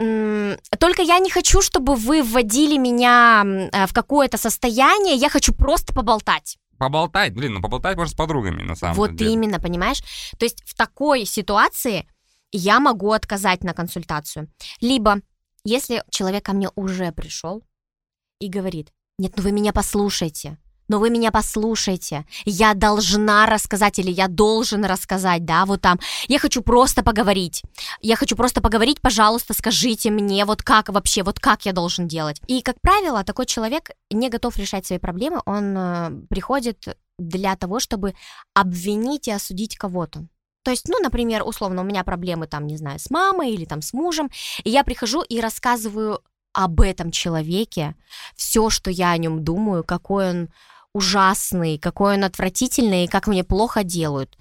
только 0.80 1.02
я 1.02 1.20
не 1.20 1.30
хочу, 1.30 1.62
чтобы 1.62 1.94
вы 1.94 2.24
вводили 2.24 2.76
меня 2.76 3.44
э, 3.72 3.86
в 3.86 3.94
какое-то 3.94 4.36
состояние, 4.36 5.14
я 5.14 5.30
хочу 5.30 5.54
просто 5.54 5.94
поболтать. 5.94 6.58
Поболтать, 6.76 7.34
блин, 7.34 7.54
ну 7.54 7.62
поболтать 7.62 7.96
можно 7.96 8.12
с 8.12 8.16
подругами, 8.16 8.64
на 8.64 8.74
самом 8.74 8.96
вот 8.96 9.14
деле. 9.14 9.30
Вот 9.30 9.36
именно, 9.36 9.60
понимаешь? 9.60 10.02
То 10.38 10.44
есть 10.44 10.64
в 10.66 10.74
такой 10.74 11.24
ситуации 11.24 12.08
я 12.50 12.80
могу 12.80 13.12
отказать 13.12 13.62
на 13.62 13.74
консультацию. 13.74 14.50
Либо, 14.80 15.20
если 15.62 16.02
человек 16.10 16.44
ко 16.44 16.52
мне 16.52 16.68
уже 16.74 17.12
пришел 17.12 17.62
и 18.40 18.48
говорит, 18.48 18.92
нет, 19.18 19.34
ну 19.36 19.44
вы 19.44 19.52
меня 19.52 19.72
послушайте, 19.72 20.58
но 20.92 20.98
вы 20.98 21.08
меня 21.08 21.32
послушайте, 21.32 22.26
я 22.44 22.74
должна 22.74 23.46
рассказать 23.46 23.98
или 23.98 24.10
я 24.10 24.28
должен 24.28 24.84
рассказать, 24.84 25.46
да, 25.46 25.64
вот 25.64 25.80
там, 25.80 25.98
я 26.28 26.38
хочу 26.38 26.60
просто 26.60 27.02
поговорить, 27.02 27.62
я 28.02 28.14
хочу 28.14 28.36
просто 28.36 28.60
поговорить, 28.60 29.00
пожалуйста, 29.00 29.54
скажите 29.54 30.10
мне, 30.10 30.44
вот 30.44 30.62
как 30.62 30.90
вообще, 30.90 31.22
вот 31.22 31.40
как 31.40 31.64
я 31.64 31.72
должен 31.72 32.08
делать. 32.08 32.42
И, 32.46 32.60
как 32.60 32.76
правило, 32.82 33.24
такой 33.24 33.46
человек 33.46 33.92
не 34.10 34.28
готов 34.28 34.58
решать 34.58 34.84
свои 34.84 34.98
проблемы, 34.98 35.40
он 35.46 35.74
э, 35.78 36.10
приходит 36.28 36.98
для 37.18 37.56
того, 37.56 37.80
чтобы 37.80 38.12
обвинить 38.52 39.28
и 39.28 39.32
осудить 39.32 39.78
кого-то. 39.78 40.26
То 40.62 40.70
есть, 40.70 40.90
ну, 40.90 41.00
например, 41.00 41.42
условно, 41.42 41.80
у 41.80 41.86
меня 41.86 42.04
проблемы 42.04 42.46
там, 42.46 42.66
не 42.66 42.76
знаю, 42.76 42.98
с 42.98 43.08
мамой 43.08 43.52
или 43.52 43.64
там 43.64 43.80
с 43.80 43.94
мужем, 43.94 44.28
и 44.62 44.68
я 44.68 44.84
прихожу 44.84 45.22
и 45.22 45.40
рассказываю 45.40 46.20
об 46.52 46.82
этом 46.82 47.10
человеке, 47.10 47.94
все, 48.36 48.68
что 48.68 48.90
я 48.90 49.12
о 49.12 49.16
нем 49.16 49.42
думаю, 49.42 49.84
какой 49.84 50.28
он 50.28 50.48
ужасный, 50.94 51.78
какой 51.78 52.14
он 52.14 52.24
отвратительный, 52.24 53.04
и 53.04 53.08
как 53.08 53.26
мне 53.26 53.44
плохо 53.44 53.84
делают. 53.84 54.36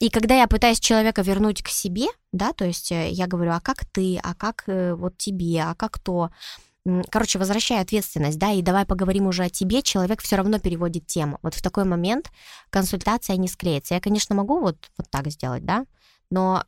И 0.00 0.10
когда 0.10 0.34
я 0.34 0.48
пытаюсь 0.48 0.80
человека 0.80 1.22
вернуть 1.22 1.62
к 1.62 1.68
себе, 1.68 2.06
да, 2.32 2.52
то 2.52 2.64
есть 2.64 2.90
э, 2.90 3.10
я 3.10 3.28
говорю, 3.28 3.52
а 3.52 3.60
как 3.60 3.84
ты, 3.84 4.18
а 4.22 4.34
как 4.34 4.64
э, 4.66 4.94
вот 4.94 5.16
тебе, 5.16 5.62
а 5.62 5.74
как 5.76 6.00
то, 6.00 6.30
короче, 7.08 7.38
возвращай 7.38 7.80
ответственность, 7.80 8.38
да, 8.38 8.50
и 8.50 8.62
давай 8.62 8.84
поговорим 8.84 9.28
уже 9.28 9.44
о 9.44 9.50
тебе, 9.50 9.82
человек 9.82 10.20
все 10.20 10.34
равно 10.36 10.58
переводит 10.58 11.06
тему. 11.06 11.38
Вот 11.42 11.54
в 11.54 11.62
такой 11.62 11.84
момент 11.84 12.32
консультация 12.70 13.36
не 13.36 13.46
склеится. 13.46 13.94
Я, 13.94 14.00
конечно, 14.00 14.34
могу 14.34 14.58
вот, 14.60 14.90
вот 14.98 15.08
так 15.08 15.28
сделать, 15.28 15.64
да, 15.64 15.86
но 16.30 16.64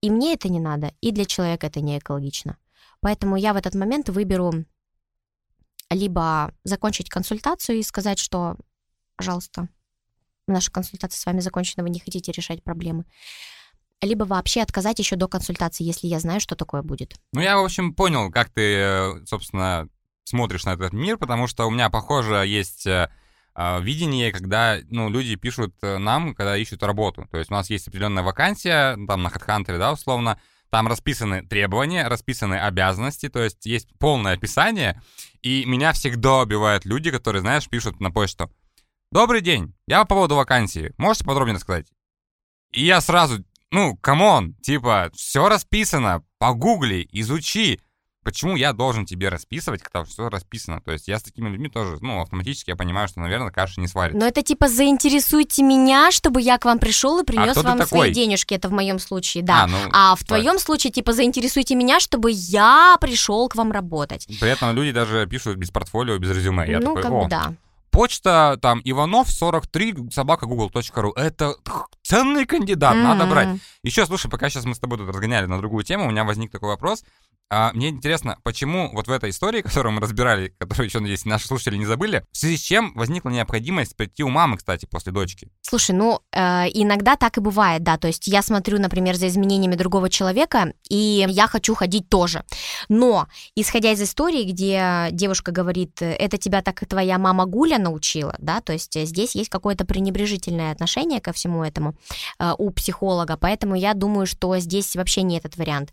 И 0.00 0.10
мне 0.10 0.34
это 0.34 0.48
не 0.48 0.60
надо, 0.60 0.92
и 1.02 1.10
для 1.12 1.24
человека 1.24 1.66
это 1.66 1.80
не 1.80 1.98
экологично. 1.98 2.56
Поэтому 3.00 3.36
я 3.36 3.52
в 3.52 3.56
этот 3.56 3.74
момент 3.74 4.08
выберу 4.08 4.64
либо 5.90 6.52
закончить 6.64 7.10
консультацию 7.10 7.78
и 7.78 7.82
сказать, 7.82 8.18
что, 8.18 8.56
пожалуйста, 9.18 9.68
наша 10.46 10.70
консультация 10.70 11.20
с 11.20 11.26
вами 11.26 11.40
закончена, 11.40 11.82
вы 11.82 11.90
не 11.90 12.00
хотите 12.00 12.32
решать 12.32 12.62
проблемы. 12.62 13.04
Либо 14.00 14.24
вообще 14.24 14.62
отказать 14.62 15.00
еще 15.00 15.16
до 15.16 15.26
консультации, 15.26 15.84
если 15.84 16.06
я 16.06 16.20
знаю, 16.20 16.40
что 16.40 16.54
такое 16.54 16.82
будет. 16.82 17.16
Ну, 17.32 17.40
я, 17.40 17.58
в 17.58 17.64
общем, 17.64 17.92
понял, 17.92 18.30
как 18.30 18.48
ты, 18.48 18.62
э, 18.62 19.26
собственно, 19.26 19.88
смотришь 20.22 20.64
на 20.64 20.74
этот 20.74 20.92
мир, 20.92 21.18
потому 21.18 21.48
что 21.48 21.66
у 21.66 21.70
меня, 21.70 21.90
похоже, 21.90 22.46
есть 22.46 22.86
э, 22.86 23.10
а, 23.54 23.80
видение, 23.80 24.30
когда 24.30 24.78
ну, 24.88 25.10
люди 25.10 25.34
пишут 25.34 25.74
э, 25.82 25.98
нам, 25.98 26.32
когда 26.36 26.56
ищут 26.56 26.84
работу. 26.84 27.26
То 27.32 27.38
есть 27.38 27.50
у 27.50 27.54
нас 27.54 27.68
есть 27.70 27.88
определенная 27.88 28.22
вакансия, 28.22 28.96
там 29.08 29.24
на 29.24 29.28
HeadHunter, 29.28 29.78
да, 29.78 29.92
условно, 29.92 30.38
там 30.70 30.86
расписаны 30.86 31.44
требования, 31.44 32.06
расписаны 32.06 32.54
обязанности, 32.54 33.28
то 33.28 33.42
есть 33.42 33.66
есть 33.66 33.88
полное 33.98 34.34
описание, 34.34 35.02
и 35.42 35.64
меня 35.64 35.92
всегда 35.92 36.42
убивают 36.42 36.84
люди, 36.84 37.10
которые, 37.10 37.40
знаешь, 37.40 37.68
пишут 37.68 37.98
на 37.98 38.12
почту. 38.12 38.48
Добрый 39.10 39.40
день, 39.40 39.72
я 39.86 40.04
по 40.04 40.16
поводу 40.16 40.36
вакансии, 40.36 40.92
можете 40.98 41.24
подробнее 41.24 41.56
рассказать? 41.56 41.86
И 42.72 42.84
я 42.84 43.00
сразу, 43.00 43.42
ну, 43.70 43.96
come 43.96 44.28
on, 44.28 44.52
типа, 44.56 45.10
все 45.14 45.48
расписано, 45.48 46.22
погугли, 46.36 47.08
изучи, 47.12 47.80
почему 48.22 48.54
я 48.54 48.74
должен 48.74 49.06
тебе 49.06 49.30
расписывать, 49.30 49.82
когда 49.82 50.04
все 50.04 50.28
расписано? 50.28 50.82
То 50.82 50.92
есть 50.92 51.08
я 51.08 51.18
с 51.18 51.22
такими 51.22 51.48
людьми 51.48 51.70
тоже, 51.70 51.96
ну, 52.02 52.20
автоматически 52.20 52.68
я 52.68 52.76
понимаю, 52.76 53.08
что, 53.08 53.20
наверное, 53.20 53.50
каша 53.50 53.80
не 53.80 53.88
сварит. 53.88 54.14
Но 54.14 54.26
это 54.26 54.42
типа 54.42 54.68
заинтересуйте 54.68 55.62
меня, 55.62 56.10
чтобы 56.10 56.42
я 56.42 56.58
к 56.58 56.66
вам 56.66 56.78
пришел 56.78 57.18
и 57.18 57.24
принес 57.24 57.56
а 57.56 57.62
вам 57.62 57.86
свои 57.86 58.12
денежки. 58.12 58.52
Это 58.52 58.68
в 58.68 58.72
моем 58.72 58.98
случае, 58.98 59.42
да. 59.42 59.62
А, 59.62 59.66
ну, 59.68 59.78
а 59.90 60.16
в 60.16 60.24
твоем 60.24 60.56
так. 60.56 60.60
случае 60.60 60.92
типа 60.92 61.14
заинтересуйте 61.14 61.74
меня, 61.76 61.98
чтобы 61.98 62.30
я 62.30 62.98
пришел 63.00 63.48
к 63.48 63.56
вам 63.56 63.72
работать. 63.72 64.26
При 64.38 64.50
этом 64.50 64.76
люди 64.76 64.92
даже 64.92 65.26
пишут 65.26 65.56
без 65.56 65.70
портфолио, 65.70 66.18
без 66.18 66.30
резюме. 66.30 66.70
Я 66.70 66.80
ну, 66.80 66.94
такой, 66.94 67.02
как 67.02 67.12
бы 67.12 67.28
да. 67.30 67.54
Почта 67.90 68.58
там 68.60 68.80
Иванов 68.84 69.30
43 69.30 70.10
собака 70.10 70.46
google.ru. 70.46 71.12
Это 71.16 71.54
ценный 72.02 72.46
кандидат, 72.46 72.94
mm-hmm. 72.94 73.02
надо 73.02 73.26
брать. 73.26 73.60
Еще, 73.82 74.06
слушай, 74.06 74.30
пока 74.30 74.48
сейчас 74.48 74.64
мы 74.64 74.74
с 74.74 74.78
тобой 74.78 74.98
тут 74.98 75.08
разгоняли 75.08 75.46
на 75.46 75.58
другую 75.58 75.84
тему, 75.84 76.06
у 76.06 76.10
меня 76.10 76.24
возник 76.24 76.50
такой 76.50 76.68
вопрос. 76.68 77.04
А, 77.50 77.72
мне 77.72 77.88
интересно, 77.88 78.38
почему 78.42 78.90
вот 78.92 79.06
в 79.06 79.10
этой 79.10 79.30
истории, 79.30 79.62
которую 79.62 79.94
мы 79.94 80.00
разбирали, 80.00 80.54
которую 80.58 80.86
еще, 80.86 81.00
надеюсь, 81.00 81.24
наши 81.24 81.46
слушатели 81.46 81.76
не 81.76 81.86
забыли, 81.86 82.24
в 82.30 82.36
связи 82.36 82.56
с 82.56 82.60
чем 82.60 82.92
возникла 82.94 83.30
необходимость 83.30 83.96
прийти 83.96 84.22
у 84.22 84.28
мамы, 84.28 84.58
кстати, 84.58 84.86
после 84.86 85.12
дочки? 85.12 85.50
Слушай, 85.62 85.92
ну, 85.92 86.20
э, 86.32 86.66
иногда 86.74 87.16
так 87.16 87.38
и 87.38 87.40
бывает, 87.40 87.82
да, 87.82 87.96
то 87.96 88.08
есть 88.08 88.26
я 88.26 88.42
смотрю, 88.42 88.78
например, 88.78 89.16
за 89.16 89.28
изменениями 89.28 89.76
другого 89.76 90.10
человека, 90.10 90.72
и 90.88 91.24
я 91.28 91.46
хочу 91.46 91.74
ходить 91.74 92.08
тоже. 92.08 92.44
Но, 92.88 93.26
исходя 93.54 93.92
из 93.92 94.02
истории, 94.02 94.44
где 94.44 95.08
девушка 95.12 95.52
говорит, 95.52 96.02
это 96.02 96.38
тебя 96.38 96.62
так 96.62 96.80
твоя 96.86 97.18
мама 97.18 97.46
Гуля 97.46 97.78
научила, 97.78 98.34
да, 98.38 98.60
то 98.60 98.72
есть 98.72 98.98
здесь 98.98 99.34
есть 99.34 99.48
какое-то 99.48 99.84
пренебрежительное 99.84 100.72
отношение 100.72 101.20
ко 101.20 101.32
всему 101.32 101.64
этому 101.64 101.94
э, 102.38 102.52
у 102.58 102.70
психолога, 102.70 103.36
поэтому 103.36 103.74
я 103.74 103.94
думаю, 103.94 104.26
что 104.26 104.56
здесь 104.58 104.94
вообще 104.96 105.22
не 105.22 105.38
этот 105.38 105.56
вариант. 105.56 105.90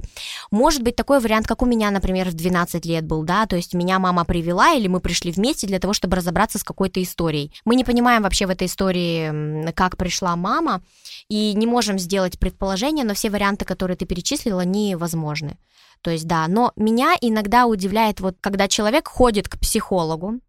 Может 0.51 0.83
быть 0.83 0.95
такой 0.95 1.19
вариант 1.19 1.44
вариант, 1.45 1.47
как 1.47 1.61
у 1.61 1.65
меня, 1.65 1.91
например, 1.91 2.29
в 2.29 2.33
12 2.33 2.85
лет 2.85 3.05
был, 3.05 3.23
да, 3.23 3.45
то 3.45 3.55
есть 3.55 3.73
меня 3.73 3.99
мама 3.99 4.25
привела, 4.25 4.73
или 4.73 4.87
мы 4.87 4.99
пришли 4.99 5.31
вместе 5.31 5.67
для 5.67 5.79
того, 5.79 5.93
чтобы 5.93 6.15
разобраться 6.15 6.57
с 6.57 6.63
какой-то 6.63 7.01
историей. 7.01 7.51
Мы 7.65 7.75
не 7.75 7.83
понимаем 7.83 8.23
вообще 8.23 8.47
в 8.47 8.49
этой 8.49 8.67
истории, 8.67 9.71
как 9.73 9.97
пришла 9.97 10.35
мама, 10.35 10.81
и 11.29 11.53
не 11.53 11.67
можем 11.67 11.99
сделать 11.99 12.39
предположение, 12.39 13.05
но 13.05 13.13
все 13.13 13.29
варианты, 13.29 13.65
которые 13.65 13.97
ты 13.97 14.05
перечислила, 14.05 14.61
они 14.61 14.95
возможны. 14.95 15.57
То 16.01 16.11
есть, 16.11 16.27
да, 16.27 16.47
но 16.47 16.71
меня 16.75 17.15
иногда 17.21 17.65
удивляет, 17.65 18.19
вот 18.19 18.35
когда 18.41 18.67
человек 18.67 19.07
ходит 19.07 19.47
к 19.47 19.57
психологу, 19.59 20.39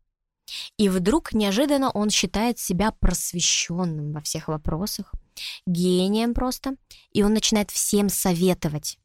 и 0.79 0.89
вдруг 0.89 1.33
неожиданно 1.33 1.91
он 1.91 2.11
считает 2.11 2.59
себя 2.59 2.93
просвещенным 3.01 4.13
во 4.13 4.21
всех 4.21 4.49
вопросах, 4.49 5.13
гением 5.67 6.35
просто, 6.35 6.77
и 7.13 7.23
он 7.23 7.35
начинает 7.35 7.71
всем 7.71 8.09
советовать. 8.09 8.99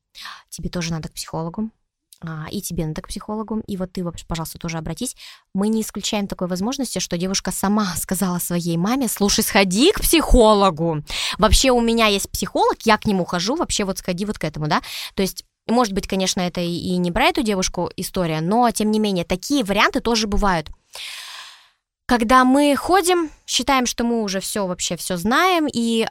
Тебе 0.49 0.69
тоже 0.69 0.91
надо 0.91 1.09
к 1.09 1.13
психологу, 1.13 1.71
и 2.51 2.61
тебе 2.61 2.85
надо 2.85 3.01
к 3.01 3.07
психологу, 3.07 3.61
и 3.67 3.77
вот 3.77 3.93
ты, 3.93 4.03
пожалуйста, 4.27 4.59
тоже 4.59 4.77
обратись. 4.77 5.15
Мы 5.53 5.67
не 5.69 5.81
исключаем 5.81 6.27
такой 6.27 6.47
возможности, 6.47 6.99
что 6.99 7.17
девушка 7.17 7.51
сама 7.51 7.85
сказала 7.97 8.39
своей 8.39 8.77
маме, 8.77 9.07
слушай, 9.07 9.43
сходи 9.43 9.91
к 9.91 10.01
психологу. 10.01 11.03
Вообще 11.37 11.71
у 11.71 11.81
меня 11.81 12.07
есть 12.07 12.29
психолог, 12.29 12.77
я 12.83 12.97
к 12.97 13.05
нему 13.05 13.25
хожу, 13.25 13.55
вообще 13.55 13.85
вот 13.85 13.97
сходи 13.97 14.25
вот 14.25 14.37
к 14.37 14.43
этому, 14.43 14.67
да. 14.67 14.81
То 15.15 15.21
есть 15.23 15.45
может 15.67 15.93
быть, 15.93 16.07
конечно, 16.07 16.41
это 16.41 16.59
и 16.61 16.97
не 16.97 17.11
про 17.11 17.25
эту 17.25 17.43
девушку 17.43 17.89
история, 17.95 18.41
но, 18.41 18.69
тем 18.71 18.91
не 18.91 18.99
менее, 18.99 19.25
такие 19.25 19.63
варианты 19.63 20.01
тоже 20.01 20.27
бывают. 20.27 20.69
Когда 22.07 22.43
мы 22.43 22.75
ходим, 22.75 23.29
считаем, 23.45 23.85
что 23.85 24.03
мы 24.03 24.21
уже 24.21 24.39
все 24.39 24.65
вообще 24.67 24.97
все 24.97 25.17
знаем, 25.17 25.67
и 25.71 26.07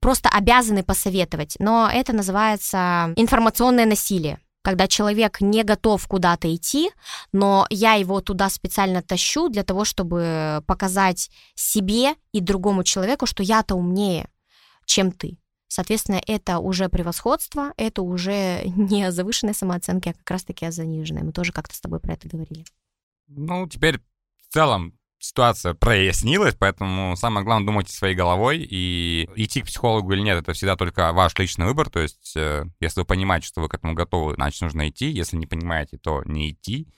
просто 0.00 0.28
обязаны 0.28 0.82
посоветовать, 0.82 1.56
но 1.58 1.90
это 1.92 2.12
называется 2.12 3.12
информационное 3.16 3.86
насилие 3.86 4.38
когда 4.62 4.86
человек 4.86 5.40
не 5.40 5.64
готов 5.64 6.06
куда-то 6.06 6.54
идти, 6.54 6.90
но 7.32 7.66
я 7.68 7.94
его 7.94 8.20
туда 8.20 8.48
специально 8.48 9.02
тащу 9.02 9.48
для 9.48 9.64
того, 9.64 9.84
чтобы 9.84 10.62
показать 10.66 11.30
себе 11.54 12.14
и 12.32 12.40
другому 12.40 12.84
человеку, 12.84 13.26
что 13.26 13.42
я-то 13.42 13.74
умнее, 13.74 14.28
чем 14.86 15.12
ты. 15.12 15.38
Соответственно, 15.68 16.20
это 16.26 16.58
уже 16.58 16.88
превосходство, 16.88 17.72
это 17.76 18.02
уже 18.02 18.62
не 18.76 19.04
о 19.04 19.10
завышенной 19.10 19.54
самооценке, 19.54 20.10
а 20.10 20.14
как 20.14 20.30
раз-таки 20.30 20.66
о 20.66 20.70
заниженной. 20.70 21.22
Мы 21.22 21.32
тоже 21.32 21.52
как-то 21.52 21.74
с 21.74 21.80
тобой 21.80 21.98
про 21.98 22.14
это 22.14 22.28
говорили. 22.28 22.64
Ну, 23.26 23.66
теперь 23.66 23.98
в 23.98 24.52
целом 24.52 24.98
ситуация 25.22 25.74
прояснилась, 25.74 26.56
поэтому 26.58 27.16
самое 27.16 27.46
главное 27.46 27.66
думать 27.66 27.88
своей 27.88 28.16
головой 28.16 28.58
и 28.58 29.28
идти 29.36 29.62
к 29.62 29.66
психологу 29.66 30.12
или 30.12 30.20
нет, 30.20 30.38
это 30.38 30.52
всегда 30.52 30.74
только 30.74 31.12
ваш 31.12 31.38
личный 31.38 31.66
выбор, 31.66 31.90
то 31.90 32.00
есть 32.00 32.32
э, 32.36 32.64
если 32.80 33.00
вы 33.00 33.06
понимаете, 33.06 33.46
что 33.46 33.60
вы 33.60 33.68
к 33.68 33.74
этому 33.74 33.94
готовы, 33.94 34.34
значит 34.34 34.60
нужно 34.62 34.88
идти, 34.88 35.10
если 35.10 35.36
не 35.36 35.46
понимаете, 35.46 35.96
то 35.96 36.22
не 36.24 36.50
идти. 36.50 36.88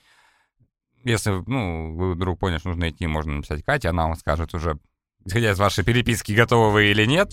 Если, 1.03 1.43
ну, 1.45 1.95
вы 1.95 2.15
вдруг 2.15 2.39
поняли, 2.39 2.57
что 2.57 2.69
нужно 2.69 2.89
идти, 2.89 3.05
можно 3.05 3.33
написать 3.33 3.63
Кате, 3.63 3.89
она 3.89 4.07
вам 4.07 4.15
скажет 4.15 4.55
уже, 4.55 4.79
исходя 5.23 5.51
из 5.51 5.59
вашей 5.59 5.83
переписки, 5.83 6.31
готовы 6.31 6.71
вы 6.71 6.85
или 6.87 7.05
нет. 7.05 7.31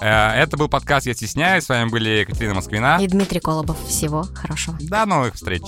Э, 0.00 0.32
это 0.32 0.56
был 0.56 0.68
подкаст 0.68 1.06
«Я 1.06 1.14
стесняюсь», 1.14 1.64
с 1.64 1.68
вами 1.68 1.88
были 1.88 2.08
Екатерина 2.08 2.54
Москвина 2.54 2.98
и 3.00 3.06
Дмитрий 3.06 3.38
Колобов. 3.38 3.80
Всего 3.86 4.24
хорошего. 4.34 4.76
До 4.80 5.06
новых 5.06 5.34
встреч. 5.34 5.62